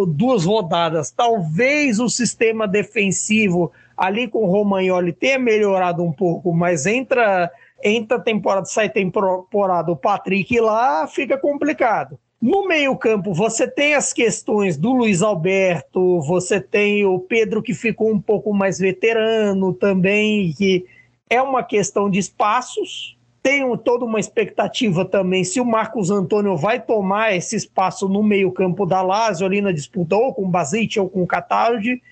duas 0.09 0.45
rodadas, 0.45 1.13
talvez 1.13 2.01
o 2.01 2.09
sistema 2.09 2.67
defensivo 2.67 3.71
ali 3.97 4.27
com 4.27 4.41
o 4.41 4.51
Romagnoli 4.51 5.13
tenha 5.13 5.39
melhorado 5.39 6.03
um 6.03 6.13
pouco, 6.13 6.53
mas 6.53 6.85
entra, 6.85 7.49
entra 7.85 8.19
temporada, 8.19 8.67
sai 8.67 8.89
temporada, 8.91 9.93
o 9.93 9.97
Patrick 9.97 10.59
lá, 10.59 11.07
fica 11.07 11.39
complicado. 11.39 12.19
No 12.43 12.67
meio-campo, 12.67 13.33
você 13.33 13.69
tem 13.69 13.95
as 13.95 14.13
questões 14.13 14.77
do 14.77 14.93
Luiz 14.93 15.23
Alberto, 15.23 16.21
você 16.23 16.61
tem 16.61 17.05
o 17.05 17.21
Pedro 17.21 17.63
que 17.63 17.75
ficou 17.75 18.11
um 18.11 18.21
pouco 18.21 18.53
mais 18.53 18.81
veterano 18.81 19.73
também, 19.73 20.53
que 20.55 20.85
é 21.29 21.41
uma 21.41 21.63
questão 21.63 22.11
de 22.11 22.19
espaços, 22.19 23.17
tenho 23.43 23.77
toda 23.77 24.05
uma 24.05 24.21
expectativa 24.21 25.05
também 25.05 25.45
se 25.45 25.61
o 25.61 25.65
Marcos 25.65 26.11
Antônio 26.11 26.57
vai 26.57 26.81
tomar 26.81 27.35
esse 27.35 27.57
espaço 27.57 28.09
no 28.09 28.23
meio-campo 28.23 28.85
da 28.85 29.03
Lazio, 29.03 29.47
ali 29.47 29.61
na 29.61 29.73
disputa, 29.73 30.17
ou 30.17 30.35
com 30.35 30.45
o 30.45 30.49
Basite 30.49 31.01
ou 31.01 31.09
com 31.09 31.23
o 31.23 31.27
Cataldi. 31.27 32.03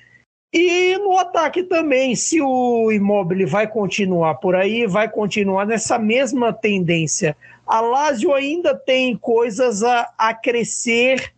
E 0.53 0.97
no 0.99 1.19
ataque 1.19 1.63
também, 1.63 2.15
se 2.15 2.41
o 2.41 2.91
Immobile 2.91 3.45
vai 3.45 3.67
continuar 3.67 4.37
por 4.37 4.55
aí, 4.55 4.87
vai 4.87 5.09
continuar 5.09 5.67
nessa 5.67 5.99
mesma 5.99 6.53
tendência. 6.53 7.37
A 7.67 7.83
Lazio 7.83 8.33
ainda 8.33 8.75
tem 8.75 9.15
coisas 9.15 9.83
a, 9.83 10.11
a 10.17 10.33
crescer 10.33 11.35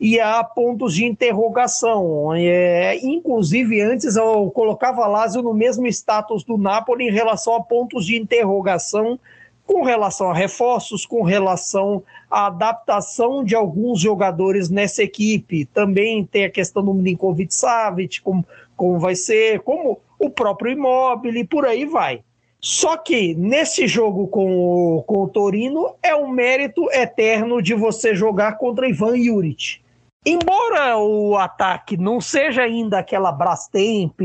e 0.00 0.18
há 0.18 0.42
pontos 0.42 0.94
de 0.94 1.04
interrogação. 1.04 2.32
É, 2.34 2.96
inclusive, 3.04 3.82
antes 3.82 4.16
eu 4.16 4.50
colocava 4.50 5.06
Lazio 5.06 5.42
no 5.42 5.52
mesmo 5.52 5.86
status 5.88 6.42
do 6.42 6.56
Napoli 6.56 7.08
em 7.08 7.12
relação 7.12 7.54
a 7.54 7.62
pontos 7.62 8.06
de 8.06 8.16
interrogação 8.16 9.20
com 9.66 9.84
relação 9.84 10.30
a 10.30 10.34
reforços, 10.34 11.06
com 11.06 11.22
relação 11.22 12.02
à 12.28 12.46
adaptação 12.46 13.44
de 13.44 13.54
alguns 13.54 14.00
jogadores 14.00 14.68
nessa 14.68 15.02
equipe. 15.02 15.64
Também 15.66 16.24
tem 16.24 16.44
a 16.44 16.50
questão 16.50 16.82
do 16.82 16.92
Milinkovic 16.92 17.54
Savic, 17.54 18.20
como, 18.20 18.44
como 18.74 18.98
vai 18.98 19.14
ser, 19.14 19.60
como 19.60 20.00
o 20.18 20.28
próprio 20.28 20.72
Imóvel 20.72 21.36
e 21.36 21.44
por 21.44 21.66
aí 21.66 21.84
vai. 21.84 22.20
Só 22.60 22.96
que 22.96 23.34
nesse 23.34 23.86
jogo 23.86 24.26
com 24.26 24.96
o, 24.96 25.02
com 25.04 25.22
o 25.22 25.28
Torino 25.28 25.94
é 26.02 26.16
um 26.16 26.28
mérito 26.28 26.90
eterno 26.90 27.62
de 27.62 27.74
você 27.74 28.14
jogar 28.14 28.58
contra 28.58 28.88
Ivan 28.88 29.16
Juric. 29.22 29.80
Embora 30.24 30.98
o 30.98 31.36
ataque 31.36 31.96
não 31.96 32.20
seja 32.20 32.62
ainda 32.62 32.98
aquela 32.98 33.32
Brastemp, 33.32 34.20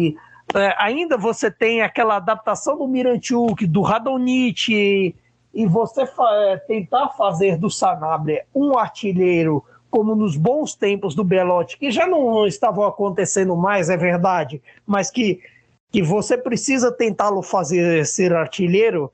é, 0.54 0.76
ainda 0.78 1.18
você 1.18 1.50
tem 1.50 1.82
aquela 1.82 2.18
adaptação 2.18 2.78
do 2.78 2.88
Miranchuk, 2.88 3.66
do 3.66 3.82
Radonich, 3.82 5.16
e 5.54 5.66
você 5.66 6.06
fa 6.06 6.30
é, 6.34 6.58
tentar 6.58 7.10
fazer 7.12 7.58
do 7.58 7.70
Sanabria 7.70 8.46
um 8.54 8.78
artilheiro 8.78 9.64
como 9.89 10.14
nos 10.14 10.36
bons 10.36 10.76
tempos 10.76 11.16
do 11.16 11.24
Belotti, 11.24 11.78
que 11.78 11.89
já 11.89 12.06
não 12.06 12.46
estavam 12.46 12.84
acontecendo 12.84 13.56
mais, 13.56 13.89
é 13.89 13.96
verdade, 13.96 14.62
mas 14.86 15.10
que, 15.10 15.39
que 15.89 16.04
você 16.04 16.38
precisa 16.38 16.91
tentá-lo 16.91 17.41
fazer 17.41 18.06
ser 18.06 18.34
artilheiro, 18.34 19.10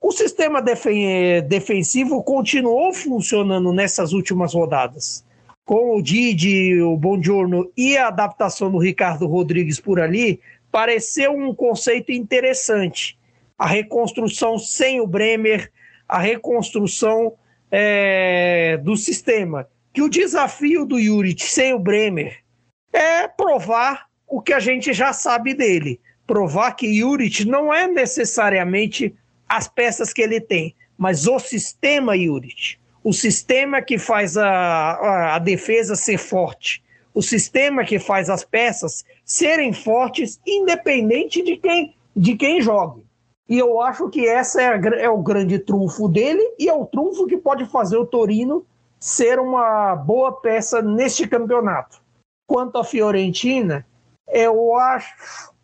o 0.00 0.10
sistema 0.10 0.60
defensivo 0.60 2.24
continuou 2.24 2.92
funcionando 2.92 3.72
nessas 3.72 4.12
últimas 4.12 4.52
rodadas. 4.52 5.24
Com 5.66 5.96
o 5.96 6.00
Didi, 6.00 6.80
o 6.80 6.96
Bongiorno 6.96 7.70
e 7.76 7.96
a 7.98 8.06
adaptação 8.06 8.70
do 8.70 8.78
Ricardo 8.78 9.26
Rodrigues 9.26 9.80
por 9.80 9.98
ali, 10.00 10.40
pareceu 10.70 11.32
um 11.32 11.52
conceito 11.52 12.12
interessante. 12.12 13.18
A 13.58 13.66
reconstrução 13.66 14.60
sem 14.60 15.00
o 15.00 15.08
Bremer, 15.08 15.72
a 16.08 16.20
reconstrução 16.20 17.34
é, 17.68 18.78
do 18.84 18.96
sistema. 18.96 19.68
Que 19.92 20.02
o 20.02 20.08
desafio 20.08 20.86
do 20.86 21.00
Juric 21.00 21.42
sem 21.42 21.74
o 21.74 21.80
Bremer 21.80 22.44
é 22.92 23.26
provar 23.26 24.06
o 24.28 24.40
que 24.40 24.52
a 24.52 24.60
gente 24.60 24.92
já 24.92 25.12
sabe 25.12 25.52
dele. 25.52 25.98
Provar 26.28 26.76
que 26.76 26.96
Juric 26.96 27.44
não 27.44 27.74
é 27.74 27.88
necessariamente 27.88 29.12
as 29.48 29.66
peças 29.66 30.12
que 30.12 30.22
ele 30.22 30.40
tem, 30.40 30.76
mas 30.96 31.26
o 31.26 31.40
sistema 31.40 32.16
Juric. 32.16 32.78
O 33.06 33.12
sistema 33.12 33.80
que 33.80 33.98
faz 33.98 34.36
a, 34.36 34.48
a, 34.50 35.36
a 35.36 35.38
defesa 35.38 35.94
ser 35.94 36.18
forte. 36.18 36.82
O 37.14 37.22
sistema 37.22 37.84
que 37.84 38.00
faz 38.00 38.28
as 38.28 38.44
peças 38.44 39.04
serem 39.24 39.72
fortes, 39.72 40.40
independente 40.44 41.40
de 41.40 41.56
quem, 41.56 41.94
de 42.16 42.34
quem 42.34 42.60
jogue. 42.60 43.06
E 43.48 43.60
eu 43.60 43.80
acho 43.80 44.08
que 44.08 44.26
essa 44.26 44.60
é, 44.60 45.04
é, 45.04 45.08
o 45.08 45.22
grande 45.22 45.56
trunfo 45.60 46.08
dele 46.08 46.42
e 46.58 46.68
é 46.68 46.74
o 46.74 46.84
trunfo 46.84 47.28
que 47.28 47.36
pode 47.36 47.64
fazer 47.66 47.96
o 47.96 48.04
Torino 48.04 48.66
ser 48.98 49.38
uma 49.38 49.94
boa 49.94 50.32
peça 50.32 50.82
neste 50.82 51.28
campeonato. 51.28 52.02
Quanto 52.44 52.76
à 52.76 52.82
Fiorentina, 52.82 53.86
eu 54.26 54.74
acho 54.74 55.14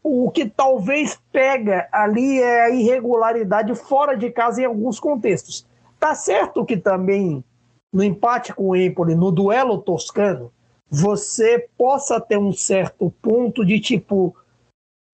o 0.00 0.30
que 0.30 0.48
talvez 0.48 1.20
pega 1.32 1.88
ali 1.90 2.40
é 2.40 2.66
a 2.66 2.70
irregularidade 2.70 3.74
fora 3.74 4.16
de 4.16 4.30
casa 4.30 4.62
em 4.62 4.64
alguns 4.64 5.00
contextos. 5.00 5.66
Tá 6.02 6.16
certo 6.16 6.64
que 6.64 6.76
também 6.76 7.44
no 7.92 8.02
empate 8.02 8.52
com 8.52 8.70
o 8.70 8.76
Empoli, 8.76 9.14
no 9.14 9.30
duelo 9.30 9.78
toscano, 9.78 10.50
você 10.90 11.68
possa 11.78 12.20
ter 12.20 12.36
um 12.36 12.52
certo 12.52 13.14
ponto 13.22 13.64
de 13.64 13.78
tipo 13.78 14.34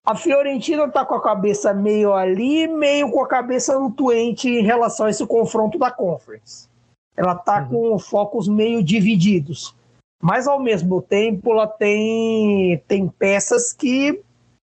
a 0.03 0.17
Fiorentina 0.17 0.85
está 0.85 1.05
com 1.05 1.15
a 1.15 1.21
cabeça 1.23 1.75
meio 1.75 2.15
ali, 2.15 2.67
meio 2.67 3.11
com 3.11 3.23
a 3.23 3.29
cabeça 3.29 3.79
no 3.79 3.91
Twente 3.91 4.49
em 4.49 4.63
relação 4.63 5.05
a 5.05 5.11
esse 5.11 5.27
confronto 5.27 5.79
da 5.79 5.91
Conference. 5.91 6.67
Ela 7.15 7.35
está 7.35 7.61
uhum. 7.65 7.91
com 7.91 7.99
focos 7.99 8.49
meio 8.49 8.83
divididos. 8.83 9.77
Mas, 10.23 10.49
ao 10.49 10.59
mesmo 10.59 11.03
tempo, 11.03 11.53
ela 11.53 11.67
tem, 11.67 12.83
tem 12.89 13.07
peças 13.07 13.75
que 13.75 14.23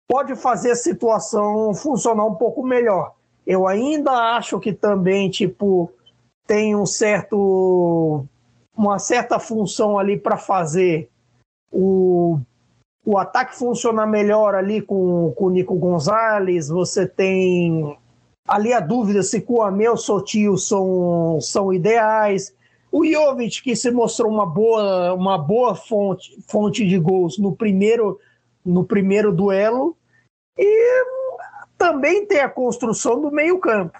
pode 0.06 0.36
fazer 0.36 0.72
a 0.72 0.76
situação 0.76 1.72
funcionar 1.72 2.26
um 2.26 2.34
pouco 2.34 2.62
melhor. 2.62 3.14
Eu 3.46 3.66
ainda 3.66 4.36
acho 4.36 4.60
que 4.60 4.74
também, 4.74 5.30
tipo, 5.30 5.90
tem 6.50 6.74
um 6.74 6.84
certo 6.84 8.26
uma 8.76 8.98
certa 8.98 9.38
função 9.38 9.96
ali 9.96 10.18
para 10.18 10.36
fazer 10.36 11.08
o 11.70 12.40
o 13.06 13.16
ataque 13.16 13.56
funciona 13.56 14.04
melhor 14.04 14.56
ali 14.56 14.82
com, 14.82 15.32
com 15.36 15.44
o 15.44 15.50
Nico 15.50 15.76
Gonzalez, 15.76 16.68
você 16.68 17.06
tem 17.06 17.96
ali 18.48 18.72
a 18.72 18.80
dúvida 18.80 19.22
se 19.22 19.40
Kuame 19.40 19.86
ou 19.86 19.96
Sotil 19.96 20.56
são, 20.56 21.40
são 21.40 21.72
ideais. 21.72 22.52
O 22.90 23.06
Jovic, 23.06 23.62
que 23.62 23.76
se 23.76 23.90
mostrou 23.92 24.30
uma 24.30 24.44
boa, 24.44 25.14
uma 25.14 25.38
boa 25.38 25.76
fonte, 25.76 26.36
fonte 26.48 26.86
de 26.86 26.98
gols 26.98 27.38
no 27.38 27.54
primeiro, 27.54 28.18
no 28.64 28.84
primeiro 28.84 29.32
duelo. 29.32 29.96
E 30.58 31.04
também 31.78 32.26
tem 32.26 32.40
a 32.40 32.50
construção 32.50 33.20
do 33.20 33.30
meio-campo. 33.30 33.96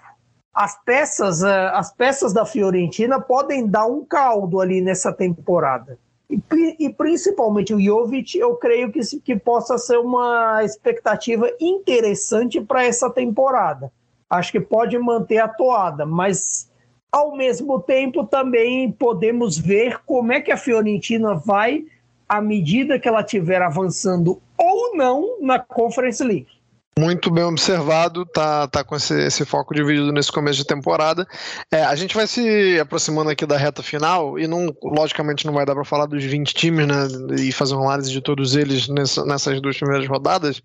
As 0.53 0.77
peças, 0.83 1.43
eh, 1.43 1.71
as 1.73 1.93
peças 1.93 2.33
da 2.33 2.45
Fiorentina 2.45 3.19
podem 3.19 3.67
dar 3.67 3.85
um 3.85 4.03
caldo 4.03 4.59
ali 4.59 4.81
nessa 4.81 5.13
temporada. 5.13 5.97
E, 6.29 6.39
e 6.79 6.89
principalmente 6.93 7.73
o 7.73 7.79
Jovic, 7.79 8.37
eu 8.37 8.55
creio 8.55 8.91
que, 8.91 8.99
que 9.19 9.35
possa 9.35 9.77
ser 9.77 9.97
uma 9.97 10.63
expectativa 10.63 11.49
interessante 11.59 12.61
para 12.61 12.85
essa 12.85 13.09
temporada. 13.09 13.91
Acho 14.29 14.51
que 14.51 14.59
pode 14.59 14.97
manter 14.97 15.39
a 15.39 15.47
toada, 15.47 16.05
mas 16.05 16.71
ao 17.11 17.35
mesmo 17.35 17.81
tempo, 17.81 18.25
também 18.25 18.89
podemos 18.89 19.57
ver 19.57 19.99
como 20.05 20.31
é 20.31 20.39
que 20.39 20.51
a 20.51 20.57
Fiorentina 20.57 21.35
vai 21.35 21.85
à 22.27 22.41
medida 22.41 22.97
que 22.97 23.07
ela 23.07 23.19
estiver 23.19 23.61
avançando 23.61 24.41
ou 24.57 24.95
não 24.95 25.41
na 25.41 25.59
Conference 25.59 26.23
League. 26.23 26.60
Muito 27.01 27.31
bem 27.31 27.43
observado, 27.43 28.27
tá, 28.27 28.67
tá 28.67 28.83
com 28.83 28.95
esse, 28.95 29.19
esse 29.23 29.43
foco 29.43 29.73
dividido 29.73 30.11
nesse 30.11 30.31
começo 30.31 30.59
de 30.59 30.65
temporada. 30.67 31.27
É, 31.71 31.83
a 31.83 31.95
gente 31.95 32.13
vai 32.15 32.27
se 32.27 32.79
aproximando 32.79 33.31
aqui 33.31 33.43
da 33.43 33.57
reta 33.57 33.81
final 33.81 34.37
e 34.37 34.45
não, 34.45 34.67
logicamente 34.83 35.47
não 35.47 35.53
vai 35.53 35.65
dar 35.65 35.73
para 35.73 35.83
falar 35.83 36.05
dos 36.05 36.23
20 36.23 36.53
times, 36.53 36.85
né, 36.85 37.07
e 37.39 37.51
fazer 37.51 37.73
uma 37.73 37.85
análise 37.85 38.11
de 38.11 38.21
todos 38.21 38.55
eles 38.55 38.87
nessa, 38.87 39.25
nessas 39.25 39.59
duas 39.59 39.75
primeiras 39.79 40.07
rodadas. 40.07 40.61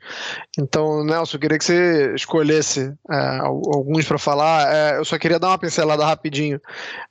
Então, 0.59 1.03
Nelson, 1.03 1.39
eu 1.39 1.41
queria 1.41 1.59
que 1.59 1.65
você 1.65 2.15
escolhesse 2.15 2.93
é, 3.11 3.39
alguns 3.41 4.05
para 4.05 4.19
falar. 4.19 4.75
É, 4.75 4.99
eu 4.99 5.07
só 5.07 5.17
queria 5.17 5.39
dar 5.39 5.49
uma 5.49 5.59
pincelada 5.59 6.05
rapidinho 6.05 6.61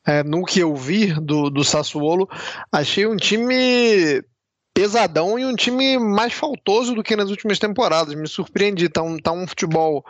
é, 0.05 0.21
no 0.21 0.45
que 0.45 0.59
eu 0.59 0.75
vi 0.75 1.07
do, 1.19 1.49
do 1.49 1.63
Sassuolo. 1.63 2.29
Achei 2.71 3.07
um 3.07 3.15
time 3.15 4.23
pesadão 4.75 5.39
e 5.39 5.45
um 5.45 5.55
time 5.55 5.97
mais 5.97 6.33
faltoso 6.33 6.93
do 6.93 7.01
que 7.01 7.15
nas 7.15 7.29
últimas 7.29 7.57
temporadas. 7.57 8.13
Me 8.13 8.27
surpreendi. 8.27 8.89
Tá 8.89 9.01
um, 9.01 9.17
tá 9.17 9.31
um 9.31 9.47
futebol. 9.47 10.05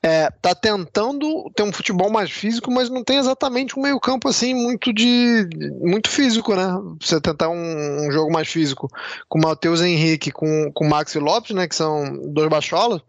É, 0.00 0.30
tá 0.40 0.54
tentando 0.54 1.50
ter 1.50 1.64
um 1.64 1.72
futebol 1.72 2.08
mais 2.08 2.30
físico, 2.30 2.70
mas 2.70 2.88
não 2.88 3.02
tem 3.02 3.18
exatamente 3.18 3.76
um 3.76 3.82
meio-campo 3.82 4.28
assim 4.28 4.54
muito 4.54 4.92
de. 4.92 5.48
muito 5.80 6.08
físico, 6.08 6.54
né? 6.54 6.78
Você 7.00 7.20
tentar 7.20 7.48
um, 7.48 8.06
um 8.06 8.12
jogo 8.12 8.32
mais 8.32 8.46
físico 8.46 8.88
com 9.28 9.40
o 9.40 9.42
Matheus 9.42 9.82
Henrique, 9.82 10.30
com 10.30 10.70
o 10.72 10.88
Maxi 10.88 11.18
Lopes, 11.18 11.50
né? 11.50 11.66
Que 11.66 11.74
são 11.74 12.32
dois 12.32 12.48
baixolas. 12.48 13.02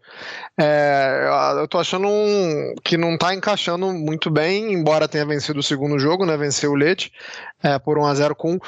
É, 0.58 1.28
eu 1.60 1.68
tô 1.68 1.78
achando 1.78 2.08
um, 2.08 2.74
que 2.82 2.96
não 2.96 3.16
tá 3.16 3.32
encaixando 3.32 3.92
muito 3.92 4.28
bem, 4.28 4.72
embora 4.72 5.06
tenha 5.06 5.24
vencido 5.24 5.60
o 5.60 5.62
segundo 5.62 6.00
jogo, 6.00 6.26
né? 6.26 6.36
Venceu 6.36 6.72
o 6.72 6.76
Leite 6.76 7.12
é, 7.62 7.78
por 7.78 7.96
1 7.96 8.06
a 8.06 8.14
0 8.14 8.34
com 8.34 8.58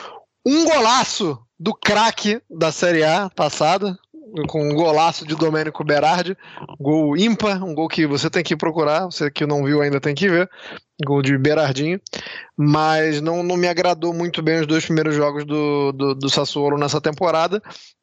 um 0.47 0.65
golaço 0.65 1.37
do 1.59 1.75
craque 1.75 2.41
da 2.49 2.71
Série 2.71 3.03
A 3.03 3.29
passada, 3.29 3.99
com 4.49 4.63
um 4.63 4.75
golaço 4.75 5.27
de 5.27 5.35
Domênico 5.35 5.85
Berardi, 5.85 6.37
gol 6.79 7.17
ímpar, 7.17 7.63
um 7.65 7.75
gol 7.75 7.89
que 7.89 8.07
você 8.07 8.29
tem 8.29 8.43
que 8.43 8.57
procurar, 8.57 9.07
você 9.07 9.31
que 9.31 9.47
não 9.47 9.65
viu 9.65 9.81
ainda 9.81 10.01
tem 10.01 10.15
que 10.15 10.29
ver, 10.29 10.49
gol 11.05 11.23
de 11.23 11.37
Berardinho, 11.37 12.01
mas 12.57 13.21
não, 13.21 13.43
não 13.43 13.57
me 13.57 13.69
agradou 13.69 14.13
muito 14.13 14.43
bem 14.43 14.61
os 14.61 14.67
dois 14.67 14.85
primeiros 14.85 15.15
jogos 15.15 15.45
do, 15.45 15.93
do, 15.93 16.15
do 16.15 16.31
Sassuolo 16.31 16.79
nessa 16.79 17.01
temporada, 17.01 17.63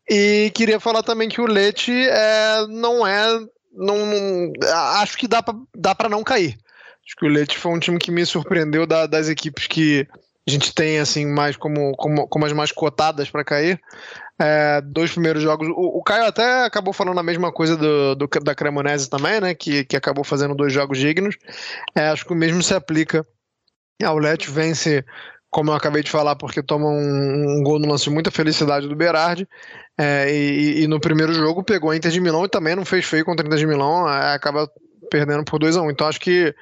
e 0.10 0.52
queria 0.54 0.80
falar 0.80 1.04
também 1.04 1.30
que 1.30 1.42
o 1.42 1.48
Leite 1.48 1.92
é, 1.92 2.68
não 2.68 3.06
é, 3.06 3.40
não, 3.74 4.06
não 4.06 4.52
acho 5.00 5.18
que 5.18 5.28
dá 5.28 5.42
para 5.42 5.56
dá 5.76 5.96
não 6.10 6.24
cair, 6.24 6.58
acho 7.06 7.16
que 7.18 7.26
o 7.26 7.30
Leite 7.30 7.58
foi 7.58 7.72
um 7.72 7.80
time 7.80 8.00
que 8.00 8.12
me 8.12 8.26
surpreendeu 8.26 8.86
da, 8.86 9.06
das 9.06 9.30
equipes 9.30 9.68
que 9.68 10.08
a 10.48 10.52
gente 10.52 10.74
tem 10.74 11.00
assim 11.00 11.26
mais 11.26 11.58
como, 11.58 11.96
como, 11.96 12.28
como 12.28 12.46
as 12.46 12.54
mais 12.54 12.72
cotadas 12.72 13.30
para 13.30 13.44
cair. 13.44 13.82
É, 14.40 14.82
dois 14.82 15.12
primeiros 15.12 15.42
jogos. 15.42 15.68
O, 15.70 15.98
o, 16.00 16.04
Caio 16.04 16.26
até 16.26 16.66
acabou 16.66 16.94
falando 16.94 17.20
a 17.20 17.24
mesma 17.24 17.52
coisa 17.52 17.76
do, 17.76 18.16
do 18.16 18.28
da 18.44 18.54
Cremonese 18.54 19.10
também, 19.10 19.42
né? 19.42 19.56
Que, 19.56 19.84
que 19.86 19.96
acabou 19.96 20.24
fazendo 20.24 20.54
dois 20.54 20.72
jogos 20.72 21.00
dignos. 21.00 21.36
É, 21.96 22.10
acho 22.10 22.26
que 22.26 22.34
o 22.34 22.36
mesmo 22.36 22.62
se 22.62 22.74
aplica 22.74 23.26
ao 24.04 24.20
Let 24.20 24.48
vence, 24.48 25.04
como 25.50 25.72
eu 25.72 25.76
acabei 25.76 26.04
de 26.04 26.12
falar, 26.12 26.36
porque 26.36 26.62
toma 26.62 26.88
um, 26.88 27.60
um 27.60 27.64
gol 27.64 27.80
no 27.80 27.88
lance 27.88 28.04
de 28.04 28.10
muita 28.12 28.30
felicidade 28.30 28.88
do 28.88 28.96
Berardi. 28.96 29.48
É, 29.98 30.30
e, 30.30 30.84
e, 30.84 30.88
no 30.88 31.00
primeiro 31.00 31.34
jogo 31.34 31.64
pegou 31.64 31.90
a 31.90 31.96
Inter 31.96 32.12
de 32.12 32.20
Milão 32.20 32.46
e 32.46 32.50
também 32.50 32.76
não 32.76 32.86
fez 32.86 33.06
feio 33.06 33.26
contra 33.26 33.44
a 33.44 33.48
Inter 33.48 33.60
de 33.60 33.66
Milão, 33.66 34.08
é, 34.08 34.34
acaba 34.34 34.70
perdendo 35.10 35.46
por 35.46 35.58
2 35.58 35.78
a 35.78 35.82
1 35.82 35.86
um. 35.86 35.92
Então 35.92 36.08
acho 36.08 36.20
que 36.20 36.54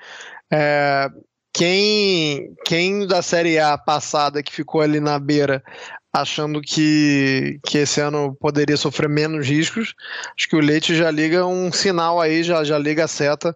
é, 0.52 1.10
quem, 1.54 2.56
quem 2.66 3.06
da 3.06 3.22
Série 3.22 3.60
A 3.60 3.78
passada 3.78 4.42
que 4.42 4.52
ficou 4.52 4.82
ali 4.82 5.00
na 5.00 5.20
beira 5.20 5.64
achando 6.12 6.62
que, 6.62 7.60
que 7.66 7.80
esse 7.80 8.02
ano 8.02 8.36
poderia 8.40 8.78
sofrer 8.78 9.10
menos 9.10 9.48
riscos, 9.48 9.96
acho 10.38 10.48
que 10.48 10.56
o 10.56 10.60
Leite 10.60 10.96
já 10.96 11.10
liga 11.10 11.46
um 11.46 11.72
sinal 11.72 12.22
aí, 12.22 12.44
já, 12.44 12.64
já 12.64 12.78
liga 12.78 13.06
a 13.06 13.08
seta. 13.08 13.56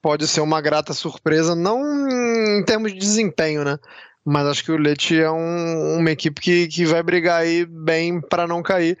Pode 0.00 0.26
ser 0.28 0.40
uma 0.40 0.60
grata 0.60 0.94
surpresa, 0.94 1.54
não 1.54 1.80
em 2.08 2.64
termos 2.64 2.92
de 2.92 2.98
desempenho, 2.98 3.64
né? 3.64 3.78
Mas 4.24 4.46
acho 4.46 4.64
que 4.64 4.72
o 4.72 4.78
Leite 4.78 5.18
é 5.18 5.30
um, 5.30 5.98
uma 5.98 6.10
equipe 6.10 6.40
que, 6.40 6.68
que 6.68 6.84
vai 6.86 7.02
brigar 7.02 7.40
aí 7.40 7.66
bem 7.66 8.20
para 8.20 8.46
não 8.46 8.62
cair. 8.62 8.96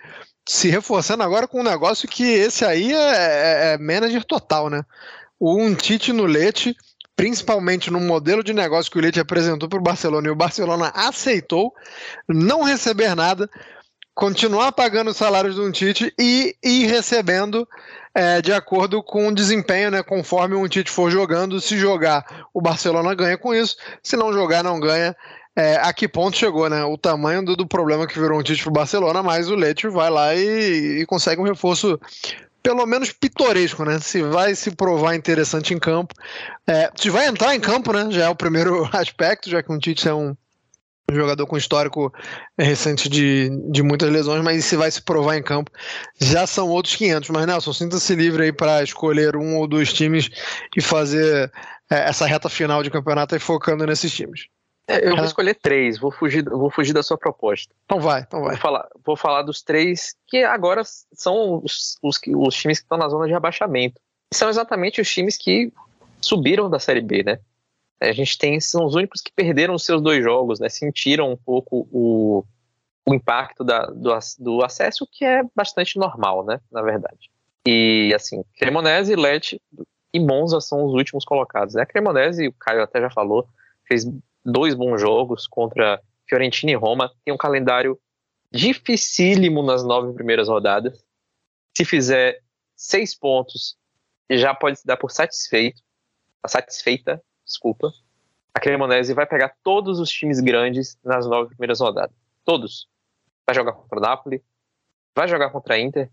Se 0.46 0.68
reforçando 0.68 1.22
agora 1.22 1.46
com 1.46 1.60
um 1.60 1.64
negócio 1.64 2.08
que 2.08 2.24
esse 2.24 2.64
aí 2.64 2.92
é, 2.92 2.96
é, 2.96 3.72
é 3.74 3.78
manager 3.78 4.24
total, 4.24 4.68
né? 4.68 4.82
Um 5.40 5.74
Tite 5.74 6.12
no 6.12 6.24
Leite 6.24 6.74
principalmente 7.18 7.90
no 7.90 7.98
modelo 7.98 8.44
de 8.44 8.52
negócio 8.52 8.92
que 8.92 8.96
o 8.96 9.00
Leite 9.00 9.18
apresentou 9.18 9.68
para 9.68 9.80
o 9.80 9.82
Barcelona 9.82 10.28
e 10.28 10.30
o 10.30 10.36
Barcelona 10.36 10.92
aceitou 10.94 11.74
não 12.28 12.62
receber 12.62 13.16
nada, 13.16 13.50
continuar 14.14 14.70
pagando 14.70 15.10
os 15.10 15.16
salários 15.16 15.56
do 15.56 15.72
Tite 15.72 16.14
e 16.16 16.54
ir 16.62 16.86
recebendo 16.86 17.68
é, 18.14 18.40
de 18.40 18.52
acordo 18.52 19.02
com 19.02 19.26
o 19.26 19.34
desempenho, 19.34 19.90
né, 19.90 20.00
conforme 20.00 20.54
o 20.54 20.68
Tite 20.68 20.92
for 20.92 21.10
jogando. 21.10 21.60
Se 21.60 21.76
jogar, 21.76 22.24
o 22.54 22.60
Barcelona 22.60 23.12
ganha 23.16 23.36
com 23.36 23.52
isso, 23.52 23.76
se 24.00 24.16
não 24.16 24.32
jogar, 24.32 24.62
não 24.62 24.78
ganha. 24.78 25.16
É, 25.56 25.74
a 25.74 25.92
que 25.92 26.06
ponto 26.06 26.36
chegou, 26.36 26.70
né? 26.70 26.84
O 26.84 26.96
tamanho 26.96 27.44
do, 27.44 27.56
do 27.56 27.66
problema 27.66 28.06
que 28.06 28.20
virou 28.20 28.38
um 28.38 28.44
Tite 28.44 28.62
para 28.62 28.70
o 28.70 28.74
Barcelona, 28.74 29.24
mas 29.24 29.50
o 29.50 29.56
Leite 29.56 29.88
vai 29.88 30.08
lá 30.08 30.32
e, 30.36 31.00
e 31.00 31.06
consegue 31.06 31.40
um 31.40 31.44
reforço 31.44 31.98
pelo 32.62 32.84
menos 32.86 33.12
pitoresco, 33.12 33.84
né? 33.84 33.98
Se 33.98 34.22
vai 34.22 34.54
se 34.54 34.70
provar 34.70 35.14
interessante 35.14 35.72
em 35.72 35.78
campo. 35.78 36.14
É, 36.66 36.90
se 36.96 37.10
vai 37.10 37.26
entrar 37.26 37.54
em 37.54 37.60
campo, 37.60 37.92
né? 37.92 38.10
Já 38.10 38.24
é 38.24 38.28
o 38.28 38.36
primeiro 38.36 38.88
aspecto, 38.92 39.50
já 39.50 39.62
que 39.62 39.72
o 39.72 39.78
Tite 39.78 40.08
é 40.08 40.14
um 40.14 40.36
jogador 41.10 41.46
com 41.46 41.56
histórico 41.56 42.12
recente 42.58 43.08
de, 43.08 43.50
de 43.70 43.82
muitas 43.82 44.10
lesões, 44.10 44.42
mas 44.42 44.64
se 44.64 44.76
vai 44.76 44.90
se 44.90 45.00
provar 45.00 45.38
em 45.38 45.42
campo, 45.42 45.70
já 46.20 46.46
são 46.46 46.68
outros 46.68 46.96
500. 46.96 47.30
Mas 47.30 47.46
Nelson, 47.46 47.72
sinta-se 47.72 48.14
livre 48.14 48.44
aí 48.44 48.52
para 48.52 48.82
escolher 48.82 49.36
um 49.36 49.56
ou 49.56 49.66
dois 49.66 49.92
times 49.92 50.28
e 50.76 50.82
fazer 50.82 51.50
é, 51.90 52.08
essa 52.08 52.26
reta 52.26 52.48
final 52.48 52.82
de 52.82 52.90
campeonato 52.90 53.34
e 53.34 53.38
focando 53.38 53.86
nesses 53.86 54.12
times. 54.12 54.48
É, 54.88 55.06
eu 55.06 55.14
vou 55.14 55.24
escolher 55.26 55.54
três, 55.54 55.98
vou 55.98 56.10
fugir, 56.10 56.42
vou 56.44 56.70
fugir 56.70 56.94
da 56.94 57.02
sua 57.02 57.18
proposta. 57.18 57.74
Então 57.84 58.00
vai, 58.00 58.22
então 58.22 58.40
vai. 58.40 58.52
Vou 58.52 58.58
falar, 58.58 58.88
vou 59.04 59.16
falar 59.16 59.42
dos 59.42 59.62
três 59.62 60.16
que 60.26 60.42
agora 60.42 60.82
são 61.12 61.60
os, 61.62 61.98
os, 62.02 62.18
os 62.26 62.54
times 62.54 62.78
que 62.78 62.84
estão 62.84 62.96
na 62.96 63.08
zona 63.08 63.26
de 63.26 63.34
abaixamento. 63.34 64.00
São 64.32 64.48
exatamente 64.48 64.98
os 64.98 65.10
times 65.10 65.36
que 65.36 65.70
subiram 66.22 66.70
da 66.70 66.78
Série 66.78 67.02
B, 67.02 67.22
né? 67.22 67.38
A 68.00 68.12
gente 68.12 68.38
tem, 68.38 68.58
são 68.60 68.86
os 68.86 68.94
únicos 68.94 69.20
que 69.20 69.30
perderam 69.30 69.74
os 69.74 69.84
seus 69.84 70.00
dois 70.00 70.24
jogos, 70.24 70.58
né? 70.58 70.70
Sentiram 70.70 71.32
um 71.32 71.36
pouco 71.36 71.86
o, 71.92 72.44
o 73.04 73.14
impacto 73.14 73.62
da, 73.62 73.86
do, 73.86 74.10
do 74.38 74.64
acesso, 74.64 75.06
que 75.10 75.24
é 75.24 75.42
bastante 75.54 75.98
normal, 75.98 76.44
né? 76.44 76.60
Na 76.72 76.80
verdade. 76.80 77.30
E, 77.66 78.12
assim, 78.14 78.42
Cremonese, 78.56 79.14
Lecce 79.14 79.60
e 80.14 80.20
Monza 80.20 80.60
são 80.60 80.86
os 80.86 80.94
últimos 80.94 81.24
colocados, 81.26 81.74
né? 81.74 81.82
A 81.82 81.86
Cremonese, 81.86 82.48
o 82.48 82.52
Caio 82.52 82.82
até 82.82 83.00
já 83.00 83.10
falou, 83.10 83.46
fez 83.86 84.06
dois 84.44 84.74
bons 84.74 85.00
jogos 85.00 85.46
contra 85.46 86.00
Fiorentina 86.28 86.72
e 86.72 86.74
Roma. 86.74 87.12
Tem 87.24 87.32
um 87.32 87.38
calendário 87.38 87.98
dificílimo 88.50 89.62
nas 89.62 89.84
nove 89.84 90.12
primeiras 90.12 90.48
rodadas. 90.48 91.04
Se 91.76 91.84
fizer 91.84 92.40
seis 92.76 93.14
pontos, 93.14 93.76
já 94.30 94.54
pode 94.54 94.80
se 94.80 94.86
dar 94.86 94.96
por 94.96 95.10
satisfeito, 95.10 95.82
satisfeita, 96.46 97.22
desculpa. 97.44 97.92
A 98.54 98.60
Cremonese 98.60 99.14
vai 99.14 99.26
pegar 99.26 99.54
todos 99.62 100.00
os 100.00 100.10
times 100.10 100.40
grandes 100.40 100.98
nas 101.04 101.26
nove 101.26 101.50
primeiras 101.50 101.80
rodadas. 101.80 102.16
Todos. 102.44 102.88
Vai 103.46 103.54
jogar 103.54 103.72
contra 103.72 103.98
o 103.98 104.02
Napoli, 104.02 104.42
vai 105.14 105.28
jogar 105.28 105.50
contra 105.50 105.74
a 105.74 105.78
Inter, 105.78 106.10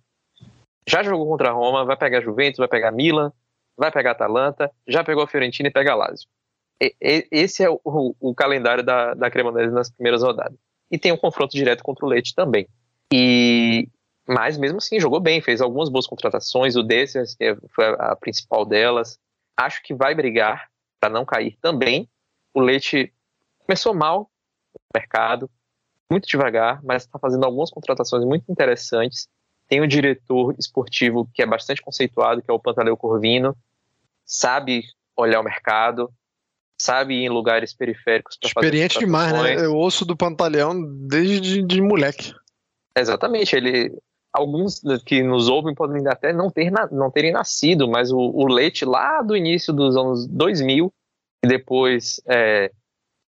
já 0.87 1.03
jogou 1.03 1.27
contra 1.27 1.49
a 1.49 1.51
Roma, 1.51 1.83
vai 1.83 1.97
pegar 1.97 2.21
Juventus, 2.21 2.59
vai 2.59 2.67
pegar 2.67 2.91
Milan, 2.91 3.31
vai 3.75 3.91
pegar 3.91 4.11
Atalanta, 4.11 4.71
já 4.87 5.03
pegou 5.03 5.23
a 5.23 5.27
Fiorentina 5.27 5.67
e 5.67 5.71
pega 5.71 5.91
a 5.91 5.95
Lazio 5.95 6.29
esse 6.79 7.63
é 7.63 7.69
o, 7.69 7.79
o, 8.19 8.35
calendário 8.35 8.83
da, 8.83 9.13
da 9.13 9.31
Cremonese 9.31 9.73
nas 9.73 9.89
primeiras 9.89 10.21
rodadas. 10.21 10.57
E 10.91 10.97
tem 10.97 11.11
um 11.11 11.17
confronto 11.17 11.55
direto 11.55 11.83
contra 11.83 12.05
o 12.05 12.09
Leite 12.09 12.35
também. 12.35 12.67
E 13.11 13.87
mas 14.27 14.57
mesmo 14.57 14.79
assim 14.79 14.99
jogou 14.99 15.19
bem, 15.19 15.39
fez 15.39 15.61
algumas 15.61 15.87
boas 15.87 16.07
contratações, 16.07 16.75
o 16.75 16.81
Dessers, 16.81 17.35
que 17.35 17.55
foi 17.69 17.85
a 17.85 18.15
principal 18.15 18.65
delas. 18.65 19.19
Acho 19.55 19.83
que 19.83 19.93
vai 19.93 20.15
brigar 20.15 20.67
para 20.99 21.09
não 21.09 21.23
cair 21.23 21.57
também. 21.61 22.09
O 22.53 22.59
Leite 22.59 23.13
começou 23.59 23.93
mal 23.93 24.31
no 24.73 24.99
mercado, 24.99 25.49
muito 26.09 26.27
devagar, 26.27 26.81
mas 26.83 27.03
está 27.03 27.19
fazendo 27.19 27.45
algumas 27.45 27.69
contratações 27.69 28.25
muito 28.25 28.51
interessantes. 28.51 29.27
Tem 29.67 29.81
um 29.81 29.87
diretor 29.87 30.55
esportivo 30.57 31.29
que 31.33 31.43
é 31.43 31.45
bastante 31.45 31.81
conceituado, 31.81 32.41
que 32.41 32.49
é 32.49 32.53
o 32.53 32.59
Pantaleu 32.59 32.97
Corvino, 32.97 33.55
sabe 34.25 34.83
olhar 35.15 35.39
o 35.39 35.43
mercado, 35.43 36.11
sabe 36.79 37.15
ir 37.15 37.25
em 37.25 37.29
lugares 37.29 37.73
periféricos. 37.73 38.37
Experiente 38.43 38.99
demais, 38.99 39.33
né? 39.33 39.65
Eu 39.65 39.75
ouço 39.75 40.05
do 40.05 40.15
Pantaleão 40.15 40.75
desde 41.07 41.39
de, 41.39 41.63
de 41.63 41.81
moleque. 41.81 42.33
Exatamente, 42.97 43.55
ele 43.55 43.91
alguns 44.35 44.81
que 45.05 45.23
nos 45.23 45.47
ouvem 45.47 45.73
podem 45.73 46.05
até 46.07 46.33
não, 46.33 46.51
ter, 46.51 46.71
não 46.91 47.09
terem 47.09 47.31
nascido, 47.31 47.87
mas 47.87 48.11
o, 48.11 48.17
o 48.17 48.47
Leite 48.47 48.83
lá 48.83 49.21
do 49.21 49.35
início 49.35 49.73
dos 49.73 49.95
anos 49.95 50.27
2000, 50.27 50.93
e 51.43 51.47
depois 51.47 52.21
é, 52.27 52.69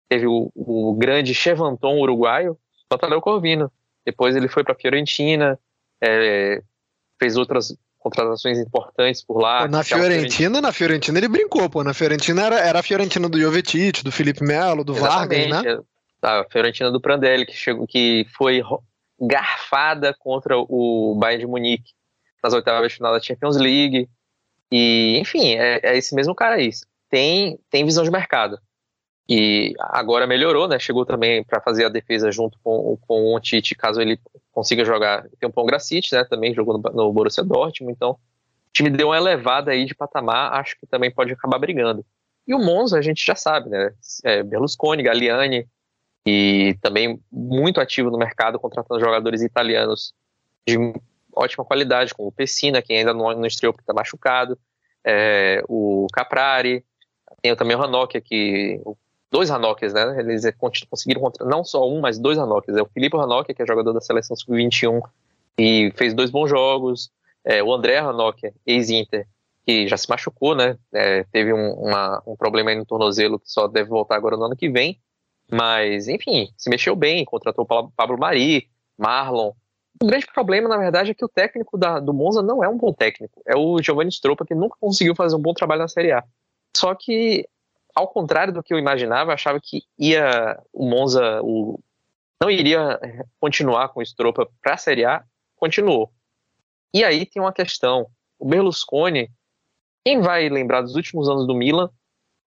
teve 0.09 0.27
o, 0.27 0.51
o, 0.53 0.93
grande 0.95 1.33
Chevanton 1.33 1.97
uruguaio, 1.99 2.57
Pantaleu 2.89 3.21
Corvino. 3.21 3.71
Depois 4.05 4.35
ele 4.35 4.47
foi 4.47 4.63
para 4.63 4.73
a 4.73 4.77
Fiorentina, 4.77 5.59
é, 6.01 6.61
fez 7.19 7.37
outras 7.37 7.75
contratações 8.09 8.57
importantes 8.57 9.23
por 9.23 9.39
lá. 9.39 9.67
Na 9.67 9.83
Fiorentina, 9.83 10.61
na 10.61 10.71
Fiorentina 10.71 11.17
ele 11.17 11.27
brincou, 11.27 11.69
pô. 11.69 11.83
Na 11.83 11.93
Fiorentina 11.93 12.45
era, 12.45 12.59
era 12.59 12.79
a 12.79 12.83
Fiorentina 12.83 13.27
do 13.27 13.39
Jovetic, 13.39 14.03
do 14.03 14.11
Felipe 14.11 14.43
Melo, 14.43 14.83
do 14.83 14.95
Exatamente, 14.95 15.51
Vargas, 15.51 15.77
né? 15.77 15.83
A 16.21 16.45
Fiorentina 16.49 16.91
do 16.91 17.01
Prandelli, 17.01 17.45
que, 17.45 17.53
chegou, 17.53 17.85
que 17.85 18.25
foi 18.35 18.61
garfada 19.19 20.15
contra 20.17 20.57
o 20.57 21.15
Bayern 21.19 21.45
de 21.45 21.51
Munique 21.51 21.91
nas 22.43 22.53
oitavas 22.53 22.89
de 22.89 22.95
final 22.95 23.13
da 23.13 23.19
Champions 23.19 23.57
League. 23.57 24.09
E, 24.71 25.17
enfim, 25.19 25.55
é, 25.55 25.79
é 25.83 25.97
esse 25.97 26.15
mesmo 26.15 26.33
cara 26.33 26.55
aí. 26.55 26.69
Tem, 27.09 27.59
tem 27.69 27.85
visão 27.85 28.03
de 28.03 28.11
mercado. 28.11 28.59
E 29.29 29.73
agora 29.79 30.25
melhorou, 30.25 30.67
né? 30.67 30.79
Chegou 30.79 31.05
também 31.05 31.43
para 31.43 31.59
fazer 31.59 31.85
a 31.85 31.89
defesa 31.89 32.31
junto 32.31 32.57
com, 32.63 32.97
com 33.05 33.35
o 33.35 33.39
Tite, 33.39 33.75
caso 33.75 34.01
ele 34.01 34.19
consiga 34.51 34.85
jogar. 34.85 35.25
Tem 35.39 35.51
Pão 35.51 35.65
Gracite, 35.65 36.15
né? 36.15 36.23
Também 36.23 36.53
jogou 36.53 36.77
no, 36.77 36.91
no 36.91 37.11
Borussia 37.11 37.43
Dortmund. 37.43 37.93
Então, 37.93 38.11
o 38.11 38.17
time 38.71 38.89
deu 38.89 39.07
uma 39.07 39.17
elevada 39.17 39.71
aí 39.71 39.85
de 39.85 39.93
patamar. 39.93 40.53
Acho 40.53 40.79
que 40.79 40.87
também 40.87 41.11
pode 41.11 41.33
acabar 41.33 41.59
brigando. 41.59 42.05
E 42.47 42.55
o 42.55 42.59
Monza, 42.59 42.97
a 42.97 43.01
gente 43.01 43.25
já 43.25 43.35
sabe, 43.35 43.69
né? 43.69 43.91
É 44.23 44.41
Berlusconi, 44.43 45.03
Galliani, 45.03 45.67
e 46.25 46.77
também 46.81 47.19
muito 47.29 47.81
ativo 47.81 48.09
no 48.09 48.17
mercado, 48.17 48.59
contratando 48.59 49.01
jogadores 49.01 49.41
italianos 49.41 50.13
de 50.65 50.77
ótima 51.35 51.65
qualidade, 51.65 52.13
como 52.13 52.29
o 52.29 52.31
Pessina, 52.31 52.81
que 52.81 52.93
ainda 52.93 53.13
não, 53.13 53.31
não 53.33 53.45
estreou 53.45 53.73
porque 53.73 53.83
está 53.83 53.93
machucado, 53.93 54.57
é, 55.05 55.61
o 55.67 56.07
Caprari, 56.11 56.83
tem 57.41 57.55
também 57.55 57.75
o 57.75 57.79
Ranocchia, 57.79 58.19
que 58.19 58.81
dois 59.31 59.49
Ranocchias, 59.49 59.93
né? 59.93 60.19
Eles 60.19 60.45
conseguiram 60.89 61.31
não 61.41 61.63
só 61.63 61.87
um, 61.87 61.99
mas 61.99 62.17
dois 62.17 62.37
Ranocchias. 62.37 62.77
É 62.77 62.81
o 62.81 62.87
Felipe 62.87 63.17
Ranocchia, 63.17 63.53
que 63.53 63.61
é 63.61 63.65
jogador 63.65 63.93
da 63.93 64.01
seleção 64.01 64.35
sub-21 64.35 65.01
e 65.57 65.91
fez 65.95 66.13
dois 66.13 66.29
bons 66.29 66.49
jogos. 66.49 67.11
É, 67.43 67.63
o 67.63 67.73
André 67.73 67.99
Ranocchia, 67.99 68.53
ex-Inter, 68.65 69.27
que 69.65 69.87
já 69.87 69.97
se 69.97 70.09
machucou, 70.09 70.55
né? 70.55 70.77
É, 70.93 71.23
teve 71.25 71.53
um, 71.53 71.73
uma, 71.73 72.21
um 72.25 72.35
problema 72.35 72.69
aí 72.69 72.75
no 72.75 72.85
tornozelo 72.85 73.39
que 73.39 73.49
só 73.49 73.67
deve 73.67 73.89
voltar 73.89 74.15
agora 74.15 74.37
no 74.37 74.45
ano 74.45 74.55
que 74.55 74.69
vem. 74.69 74.99
Mas, 75.51 76.07
enfim, 76.07 76.49
se 76.57 76.69
mexeu 76.69 76.95
bem, 76.95 77.23
contratou 77.23 77.65
o 77.69 77.91
Pablo 77.91 78.17
Mari, 78.17 78.67
Marlon. 78.97 79.53
O 80.01 80.05
grande 80.05 80.27
problema, 80.27 80.69
na 80.69 80.77
verdade, 80.77 81.11
é 81.11 81.13
que 81.13 81.25
o 81.25 81.29
técnico 81.29 81.77
da, 81.77 81.99
do 81.99 82.13
Monza 82.13 82.41
não 82.41 82.63
é 82.63 82.69
um 82.69 82.77
bom 82.77 82.93
técnico. 82.93 83.41
É 83.45 83.55
o 83.55 83.81
Giovanni 83.81 84.09
Stroppa, 84.09 84.45
que 84.45 84.53
nunca 84.53 84.75
conseguiu 84.79 85.15
fazer 85.15 85.35
um 85.35 85.41
bom 85.41 85.53
trabalho 85.53 85.81
na 85.81 85.87
Série 85.87 86.11
A. 86.11 86.23
Só 86.75 86.93
que, 86.93 87.47
ao 87.97 88.07
contrário 88.07 88.53
do 88.53 88.61
que 88.61 88.71
eu 88.71 88.77
imaginava, 88.77 89.31
eu 89.31 89.33
achava 89.33 89.59
que 89.59 89.81
ia 89.97 90.61
o 90.71 90.87
Monza 90.87 91.41
o, 91.41 91.79
não 92.39 92.47
iria 92.47 92.99
continuar 93.39 93.89
com 93.89 94.01
o 94.01 94.33
para 94.61 94.75
a 94.75 94.77
Série 94.77 95.03
A, 95.03 95.23
continuou. 95.55 96.11
E 96.93 97.03
aí 97.03 97.25
tem 97.25 97.41
uma 97.41 97.51
questão. 97.51 98.07
O 98.37 98.47
Berlusconi, 98.47 99.31
quem 100.05 100.21
vai 100.21 100.47
lembrar 100.47 100.81
dos 100.81 100.95
últimos 100.95 101.27
anos 101.27 101.47
do 101.47 101.55
Milan, 101.55 101.89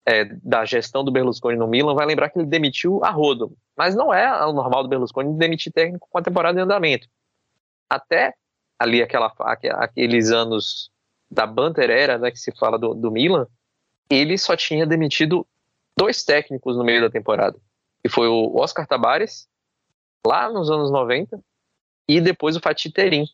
é, 0.07 0.24
da 0.24 0.64
gestão 0.64 1.03
do 1.03 1.11
Berlusconi 1.11 1.57
no 1.57 1.66
Milan 1.66 1.96
vai 1.96 2.07
lembrar 2.07 2.30
que 2.30 2.38
ele 2.38 2.46
demitiu 2.46 3.03
a 3.03 3.11
rodo. 3.11 3.57
Mas 3.76 3.96
não 3.96 4.14
é 4.14 4.46
o 4.46 4.53
normal 4.53 4.84
do 4.84 4.88
Berlusconi 4.88 5.36
demitir 5.36 5.72
técnico 5.72 6.07
com 6.09 6.18
a 6.18 6.22
temporada 6.22 6.61
em 6.61 6.62
andamento. 6.62 7.09
Até 7.88 8.34
ali 8.78 9.03
aquela, 9.03 9.34
aqueles 9.74 10.30
anos 10.30 10.92
da 11.28 11.44
Banter 11.44 11.90
era, 11.90 12.18
né, 12.18 12.30
que 12.30 12.38
se 12.38 12.57
fala 12.57 12.78
do, 12.78 12.94
do 12.94 13.11
Milan, 13.11 13.48
ele 14.11 14.36
só 14.36 14.56
tinha 14.56 14.84
demitido 14.84 15.46
dois 15.96 16.24
técnicos 16.24 16.76
no 16.76 16.84
meio 16.84 17.00
da 17.00 17.11
temporada. 17.11 17.56
Que 18.02 18.08
foi 18.08 18.26
o 18.26 18.56
Oscar 18.56 18.86
Tabares, 18.86 19.48
lá 20.26 20.50
nos 20.50 20.70
anos 20.70 20.90
90, 20.90 21.40
e 22.08 22.20
depois 22.20 22.56
o 22.56 22.61
Fatih 22.61 22.90
Terim, 22.90 23.26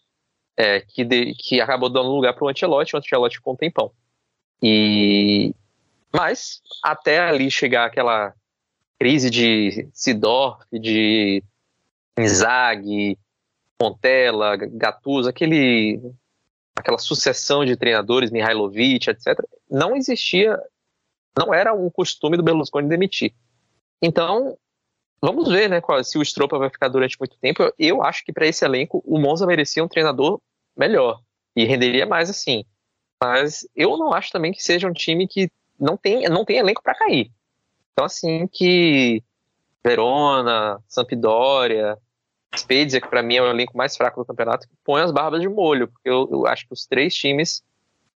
é, 0.56 0.80
que, 0.80 1.04
de, 1.04 1.34
que 1.34 1.60
acabou 1.60 1.88
dando 1.88 2.10
lugar 2.10 2.34
para 2.34 2.44
o 2.44 2.48
Ancelotti, 2.48 2.94
o 2.94 2.98
Ancelotti 2.98 3.36
ficou 3.36 3.54
um 3.54 3.56
tempão. 3.56 3.90
E, 4.62 5.54
mas 6.12 6.60
até 6.82 7.20
ali 7.20 7.50
chegar 7.50 7.86
aquela 7.86 8.34
crise 8.98 9.30
de 9.30 9.88
Sidorf, 9.92 10.64
de 10.72 11.42
Inzaghi, 12.18 13.18
Montella, 13.80 14.56
Gattuso, 14.56 15.28
aquele, 15.28 16.00
aquela 16.76 16.98
sucessão 16.98 17.64
de 17.64 17.76
treinadores, 17.76 18.30
Mihailovic, 18.30 19.08
etc., 19.08 19.40
não 19.68 19.96
existia, 19.96 20.60
não 21.36 21.52
era 21.52 21.72
um 21.72 21.90
costume 21.90 22.36
do 22.36 22.42
Berlusconi 22.42 22.88
demitir. 22.88 23.34
Então, 24.00 24.56
vamos 25.20 25.48
ver 25.48 25.70
né, 25.70 25.80
se 26.04 26.18
o 26.18 26.22
Stropa 26.22 26.58
vai 26.58 26.68
ficar 26.68 26.88
durante 26.88 27.18
muito 27.18 27.36
tempo. 27.38 27.62
Eu, 27.62 27.72
eu 27.78 28.02
acho 28.02 28.24
que 28.24 28.32
para 28.32 28.46
esse 28.46 28.64
elenco 28.64 29.02
o 29.06 29.18
Monza 29.18 29.46
merecia 29.46 29.82
um 29.82 29.88
treinador 29.88 30.40
melhor 30.76 31.20
e 31.56 31.64
renderia 31.64 32.04
mais 32.04 32.28
assim. 32.28 32.64
Mas 33.22 33.66
eu 33.74 33.96
não 33.96 34.12
acho 34.12 34.30
também 34.30 34.52
que 34.52 34.62
seja 34.62 34.86
um 34.86 34.92
time 34.92 35.26
que 35.26 35.50
não 35.80 35.96
tem, 35.96 36.28
não 36.28 36.44
tem 36.44 36.58
elenco 36.58 36.82
para 36.82 36.94
cair. 36.94 37.32
Então, 37.92 38.04
assim, 38.04 38.46
que 38.46 39.22
Verona, 39.82 40.78
Sampdoria, 40.86 41.96
Spezia, 42.54 43.00
que 43.00 43.08
para 43.08 43.22
mim 43.22 43.36
é 43.36 43.42
o 43.42 43.50
elenco 43.50 43.76
mais 43.76 43.96
fraco 43.96 44.20
do 44.20 44.26
campeonato, 44.26 44.68
põe 44.84 45.02
as 45.02 45.10
barbas 45.10 45.40
de 45.40 45.48
molho, 45.48 45.88
porque 45.88 46.08
eu, 46.08 46.28
eu 46.30 46.46
acho 46.46 46.66
que 46.66 46.72
os 46.72 46.86
três 46.86 47.14
times 47.14 47.62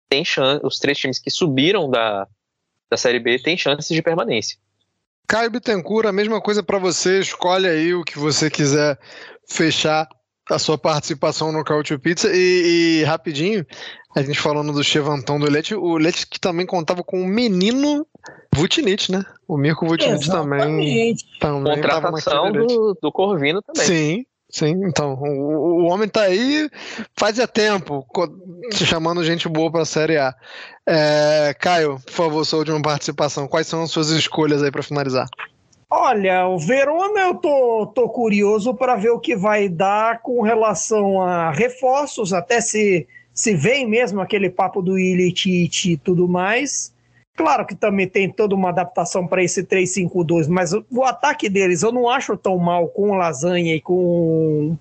têm 0.08 0.24
chance, 0.24 0.64
os 0.64 0.78
três 0.78 0.98
times 0.98 1.18
que 1.18 1.30
subiram 1.30 1.90
da, 1.90 2.26
da 2.90 2.96
Série 2.96 3.18
B 3.18 3.38
têm 3.38 3.56
chances 3.56 3.88
de 3.88 4.02
permanência. 4.02 4.58
Caio 5.26 5.50
Bittencourt, 5.50 6.06
a 6.06 6.12
mesma 6.12 6.40
coisa 6.40 6.62
para 6.62 6.78
você, 6.78 7.20
escolhe 7.20 7.66
aí 7.66 7.94
o 7.94 8.04
que 8.04 8.18
você 8.18 8.48
quiser 8.48 8.98
fechar 9.48 10.08
a 10.48 10.58
sua 10.58 10.78
participação 10.78 11.50
no 11.50 11.64
Cautio 11.64 11.98
Pizza 11.98 12.30
e, 12.32 13.00
e, 13.00 13.04
rapidinho, 13.04 13.66
a 14.14 14.22
gente 14.22 14.38
falando 14.38 14.72
do 14.72 14.84
Chevantão 14.84 15.40
do 15.40 15.50
Leite, 15.50 15.74
o 15.74 15.96
Leite 15.96 16.26
que 16.26 16.38
também 16.38 16.64
contava 16.64 17.02
com 17.02 17.20
o 17.20 17.26
menino 17.26 18.06
Vutinich, 18.54 19.10
né? 19.12 19.22
O 19.46 19.56
Mirko 19.56 19.86
Vutinich 19.86 20.30
também. 20.30 21.14
também 21.38 21.74
Contratação 21.74 22.52
do, 22.52 22.98
do 23.00 23.12
Corvino 23.12 23.60
também. 23.60 23.86
Sim, 23.86 24.26
sim. 24.48 24.80
Então, 24.84 25.14
o, 25.14 25.82
o 25.82 25.84
homem 25.84 26.08
tá 26.08 26.22
aí 26.22 26.68
fazia 27.14 27.46
tempo 27.46 28.06
chamando 28.72 29.22
gente 29.24 29.48
boa 29.48 29.70
pra 29.70 29.84
Série 29.84 30.16
A. 30.16 30.34
É, 30.86 31.54
Caio, 31.58 32.00
por 32.04 32.12
favor, 32.12 32.44
sua 32.44 32.60
última 32.60 32.80
participação. 32.80 33.46
Quais 33.46 33.66
são 33.66 33.82
as 33.82 33.90
suas 33.90 34.08
escolhas 34.10 34.62
aí 34.62 34.70
para 34.70 34.82
finalizar? 34.82 35.28
Olha, 35.88 36.48
o 36.48 36.58
Verona 36.58 37.20
eu 37.20 37.34
tô, 37.34 37.86
tô 37.94 38.08
curioso 38.08 38.74
para 38.74 38.96
ver 38.96 39.10
o 39.10 39.20
que 39.20 39.36
vai 39.36 39.68
dar 39.68 40.20
com 40.20 40.42
relação 40.42 41.22
a 41.22 41.52
reforços, 41.52 42.32
até 42.32 42.60
se, 42.60 43.06
se 43.32 43.54
vem 43.54 43.86
mesmo 43.86 44.20
aquele 44.20 44.50
papo 44.50 44.82
do 44.82 44.98
Illich 44.98 45.70
e 45.86 45.96
tudo 45.96 46.26
mais. 46.26 46.92
Claro 47.36 47.66
que 47.66 47.74
também 47.74 48.08
tem 48.08 48.30
toda 48.30 48.54
uma 48.54 48.70
adaptação 48.70 49.26
para 49.26 49.44
esse 49.44 49.62
3-5-2, 49.62 50.48
mas 50.48 50.72
o, 50.72 51.04
ataque 51.04 51.50
deles 51.50 51.82
eu 51.82 51.92
não 51.92 52.08
acho 52.08 52.34
tão 52.34 52.56
mal 52.56 52.88
com 52.88 53.14
Lasanha 53.14 53.74
e 53.74 53.80
com 53.80 54.76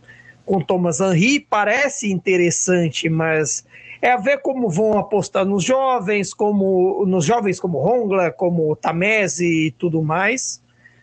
com 0.46 0.62
Thomas 0.62 1.00
Henry, 1.00 1.40
parece 1.40 2.12
interessante, 2.12 3.10
mas 3.10 3.66
é 4.00 4.12
a 4.12 4.18
ver 4.18 4.42
como 4.42 4.70
vão 4.70 4.98
apostar 4.98 5.44
nos 5.44 5.64
jovens, 5.64 6.36
como 6.36 7.04
nos 7.08 7.26
jovens 7.26 7.60
como 7.60 7.80
Rongla, 7.80 8.32
como 8.32 8.76
Tamese 8.76 9.46
e 9.46 9.72
tudo 9.72 10.04
mais. 10.04 10.62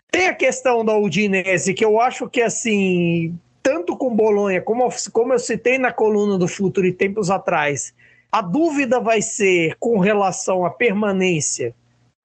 Tem 0.09 0.27
a 0.27 0.33
questão 0.33 0.85
da 0.85 0.97
Udinese, 0.97 1.73
que 1.73 1.83
eu 1.83 1.99
acho 1.99 2.29
que, 2.29 2.41
assim, 2.41 3.37
tanto 3.61 3.97
com 3.97 4.15
Bolonha, 4.15 4.61
como, 4.61 4.87
como 5.11 5.33
eu 5.33 5.39
citei 5.39 5.77
na 5.77 5.91
coluna 5.91 6.37
do 6.37 6.47
Futuro 6.47 6.87
e 6.87 6.93
tempos 6.93 7.29
atrás, 7.29 7.93
a 8.33 8.41
dúvida 8.41 8.99
vai 8.99 9.21
ser 9.21 9.75
com 9.79 9.99
relação 9.99 10.65
à 10.65 10.71
permanência 10.71 11.75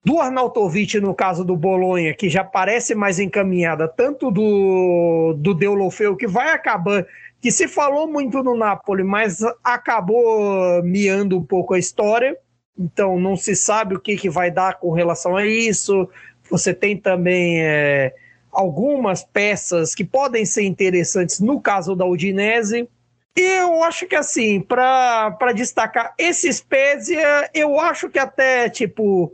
do 0.03 0.19
Arnautovic 0.19 0.99
no 0.99 1.15
caso 1.15 1.45
do 1.45 1.55
Bolonha, 1.55 2.15
que 2.15 2.31
já 2.31 2.43
parece 2.43 2.95
mais 2.95 3.19
encaminhada, 3.21 3.87
tanto 3.87 4.31
do, 4.31 5.35
do 5.37 5.53
Deulofeu, 5.53 6.17
que 6.17 6.27
vai 6.27 6.51
acabar 6.53 7.07
que 7.43 7.53
se 7.53 7.69
falou 7.69 8.11
muito 8.11 8.43
no 8.43 8.57
Napoli, 8.57 9.05
mas 9.05 9.41
acabou 9.63 10.83
miando 10.83 11.37
um 11.37 11.45
pouco 11.45 11.75
a 11.75 11.79
história. 11.79 12.35
Então 12.79 13.21
não 13.21 13.37
se 13.37 13.55
sabe 13.55 13.95
o 13.95 14.01
que, 14.01 14.17
que 14.17 14.31
vai 14.31 14.51
dar 14.51 14.79
com 14.79 14.91
relação 14.93 15.37
a 15.37 15.47
isso. 15.47 16.09
Você 16.51 16.73
tem 16.73 16.97
também 16.97 17.61
é, 17.61 18.15
algumas 18.51 19.23
peças 19.23 19.95
que 19.95 20.07
podem 20.07 20.47
ser 20.47 20.63
interessantes 20.63 21.39
no 21.39 21.61
caso 21.61 21.95
da 21.95 22.07
Udinese. 22.07 22.89
E 23.37 23.41
eu 23.41 23.83
acho 23.85 24.07
que 24.07 24.17
assim, 24.17 24.61
para 24.61 25.53
destacar 25.55 26.15
esse 26.19 26.53
Spezia, 26.53 27.49
eu 27.55 27.79
acho 27.79 28.09
que 28.09 28.19
até 28.19 28.69
tipo 28.69 29.33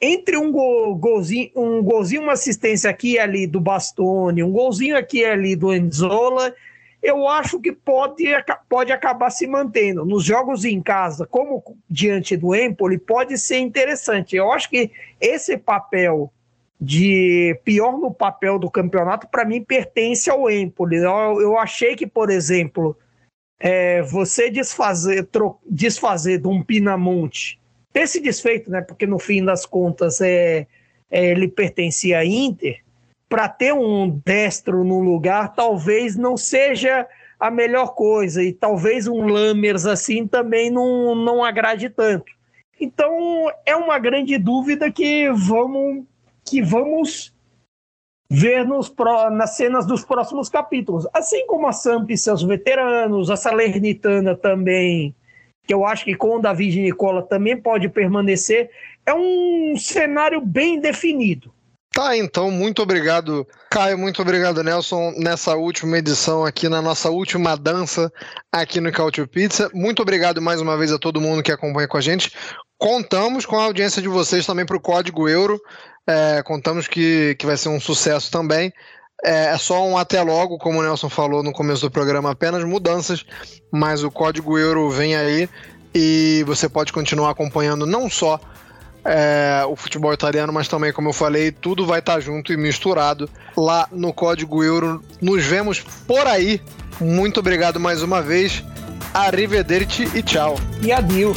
entre 0.00 0.36
um 0.36 0.52
gol, 0.52 0.94
golzinho, 0.96 1.50
um 1.56 1.82
golzinho, 1.82 2.22
uma 2.22 2.32
assistência 2.32 2.90
aqui 2.90 3.12
e 3.12 3.18
ali 3.18 3.46
do 3.46 3.60
Bastoni, 3.60 4.42
um 4.42 4.52
golzinho 4.52 4.98
aqui 4.98 5.20
e 5.20 5.24
ali 5.24 5.56
do 5.56 5.72
Enzola, 5.72 6.54
eu 7.02 7.28
acho 7.28 7.60
que 7.60 7.70
pode, 7.70 8.24
pode 8.68 8.92
acabar 8.92 9.30
se 9.30 9.46
mantendo. 9.46 10.04
Nos 10.04 10.24
jogos 10.24 10.64
em 10.64 10.80
casa, 10.82 11.26
como 11.26 11.62
diante 11.88 12.36
do 12.36 12.54
Empoli, 12.54 12.98
pode 12.98 13.38
ser 13.38 13.58
interessante. 13.58 14.36
Eu 14.36 14.50
acho 14.50 14.68
que 14.68 14.90
esse 15.20 15.56
papel 15.56 16.32
de 16.80 17.58
pior 17.64 17.98
no 17.98 18.10
papel 18.10 18.58
do 18.58 18.70
campeonato, 18.70 19.28
para 19.28 19.44
mim, 19.44 19.62
pertence 19.62 20.28
ao 20.28 20.50
Empoli. 20.50 20.96
Eu, 20.96 21.40
eu 21.40 21.58
achei 21.58 21.94
que, 21.94 22.06
por 22.06 22.30
exemplo, 22.30 22.96
é, 23.66 24.02
você 24.02 24.50
desfazer, 24.50 25.24
tro, 25.24 25.58
desfazer 25.66 26.38
de 26.38 26.46
um 26.46 26.62
Pinamonte, 26.62 27.58
ter 27.94 28.06
se 28.06 28.20
desfeito, 28.20 28.70
né? 28.70 28.82
Porque 28.82 29.06
no 29.06 29.18
fim 29.18 29.42
das 29.42 29.64
contas 29.64 30.20
é, 30.20 30.66
é 31.10 31.30
ele 31.30 31.48
pertencia 31.48 32.18
à 32.18 32.26
Inter 32.26 32.82
para 33.26 33.48
ter 33.48 33.72
um 33.72 34.20
destro 34.22 34.84
no 34.84 35.00
lugar, 35.00 35.54
talvez 35.54 36.14
não 36.14 36.36
seja 36.36 37.08
a 37.40 37.50
melhor 37.50 37.94
coisa. 37.94 38.42
E 38.42 38.52
talvez 38.52 39.08
um 39.08 39.26
Lammers 39.26 39.86
assim 39.86 40.26
também 40.26 40.70
não, 40.70 41.14
não 41.14 41.42
agrade 41.42 41.88
tanto. 41.88 42.30
Então 42.78 43.50
é 43.64 43.74
uma 43.74 43.98
grande 43.98 44.36
dúvida 44.36 44.92
que 44.92 45.30
vamos, 45.30 46.04
que 46.44 46.60
vamos 46.60 47.33
ver 48.34 48.66
nos, 48.66 48.92
nas 49.32 49.56
cenas 49.56 49.86
dos 49.86 50.04
próximos 50.04 50.48
capítulos. 50.48 51.06
Assim 51.14 51.46
como 51.46 51.68
a 51.68 51.72
Samp 51.72 52.10
e 52.10 52.18
seus 52.18 52.42
veteranos, 52.42 53.30
a 53.30 53.36
Salernitana 53.36 54.34
também, 54.34 55.14
que 55.66 55.72
eu 55.72 55.86
acho 55.86 56.04
que 56.04 56.16
com 56.16 56.36
o 56.36 56.42
David 56.42 56.80
Nicola 56.80 57.22
também 57.22 57.56
pode 57.56 57.88
permanecer, 57.88 58.70
é 59.06 59.14
um 59.14 59.76
cenário 59.78 60.40
bem 60.40 60.80
definido. 60.80 61.52
Tá, 61.92 62.16
então, 62.16 62.50
muito 62.50 62.82
obrigado, 62.82 63.46
Caio, 63.70 63.96
muito 63.96 64.20
obrigado, 64.20 64.64
Nelson, 64.64 65.12
nessa 65.16 65.54
última 65.54 65.96
edição 65.96 66.44
aqui, 66.44 66.68
na 66.68 66.82
nossa 66.82 67.08
última 67.08 67.56
dança 67.56 68.12
aqui 68.50 68.80
no 68.80 68.90
Cautio 68.90 69.28
Pizza. 69.28 69.70
Muito 69.72 70.02
obrigado 70.02 70.42
mais 70.42 70.60
uma 70.60 70.76
vez 70.76 70.90
a 70.90 70.98
todo 70.98 71.20
mundo 71.20 71.40
que 71.40 71.52
acompanha 71.52 71.86
com 71.86 71.96
a 71.96 72.00
gente. 72.00 72.32
Contamos 72.76 73.46
com 73.46 73.56
a 73.56 73.66
audiência 73.66 74.02
de 74.02 74.08
vocês 74.08 74.44
também 74.44 74.66
para 74.66 74.76
o 74.76 74.80
Código 74.80 75.28
Euro. 75.28 75.60
É, 76.06 76.42
contamos 76.42 76.86
que, 76.86 77.34
que 77.38 77.46
vai 77.46 77.56
ser 77.56 77.68
um 77.68 77.80
sucesso 77.80 78.30
também. 78.30 78.72
É, 79.24 79.46
é 79.46 79.58
só 79.58 79.86
um 79.86 79.96
até 79.96 80.20
logo, 80.22 80.58
como 80.58 80.80
o 80.80 80.82
Nelson 80.82 81.08
falou 81.08 81.42
no 81.42 81.52
começo 81.52 81.82
do 81.82 81.90
programa, 81.90 82.30
apenas 82.30 82.62
mudanças, 82.64 83.24
mas 83.72 84.02
o 84.02 84.10
Código 84.10 84.58
Euro 84.58 84.90
vem 84.90 85.16
aí 85.16 85.48
e 85.94 86.44
você 86.46 86.68
pode 86.68 86.92
continuar 86.92 87.30
acompanhando 87.30 87.86
não 87.86 88.10
só 88.10 88.38
é, 89.04 89.62
o 89.68 89.76
futebol 89.76 90.12
italiano, 90.12 90.52
mas 90.52 90.66
também, 90.66 90.92
como 90.92 91.10
eu 91.10 91.12
falei, 91.12 91.52
tudo 91.52 91.86
vai 91.86 91.98
estar 92.00 92.18
junto 92.20 92.52
e 92.52 92.56
misturado 92.56 93.28
lá 93.56 93.86
no 93.92 94.12
Código 94.12 94.64
Euro. 94.64 95.02
Nos 95.20 95.44
vemos 95.44 95.80
por 96.06 96.26
aí. 96.26 96.60
Muito 97.00 97.40
obrigado 97.40 97.78
mais 97.78 98.02
uma 98.02 98.22
vez. 98.22 98.64
Arrivederci 99.12 100.10
e 100.14 100.22
tchau. 100.22 100.56
E 100.82 100.90
adeus. 100.90 101.36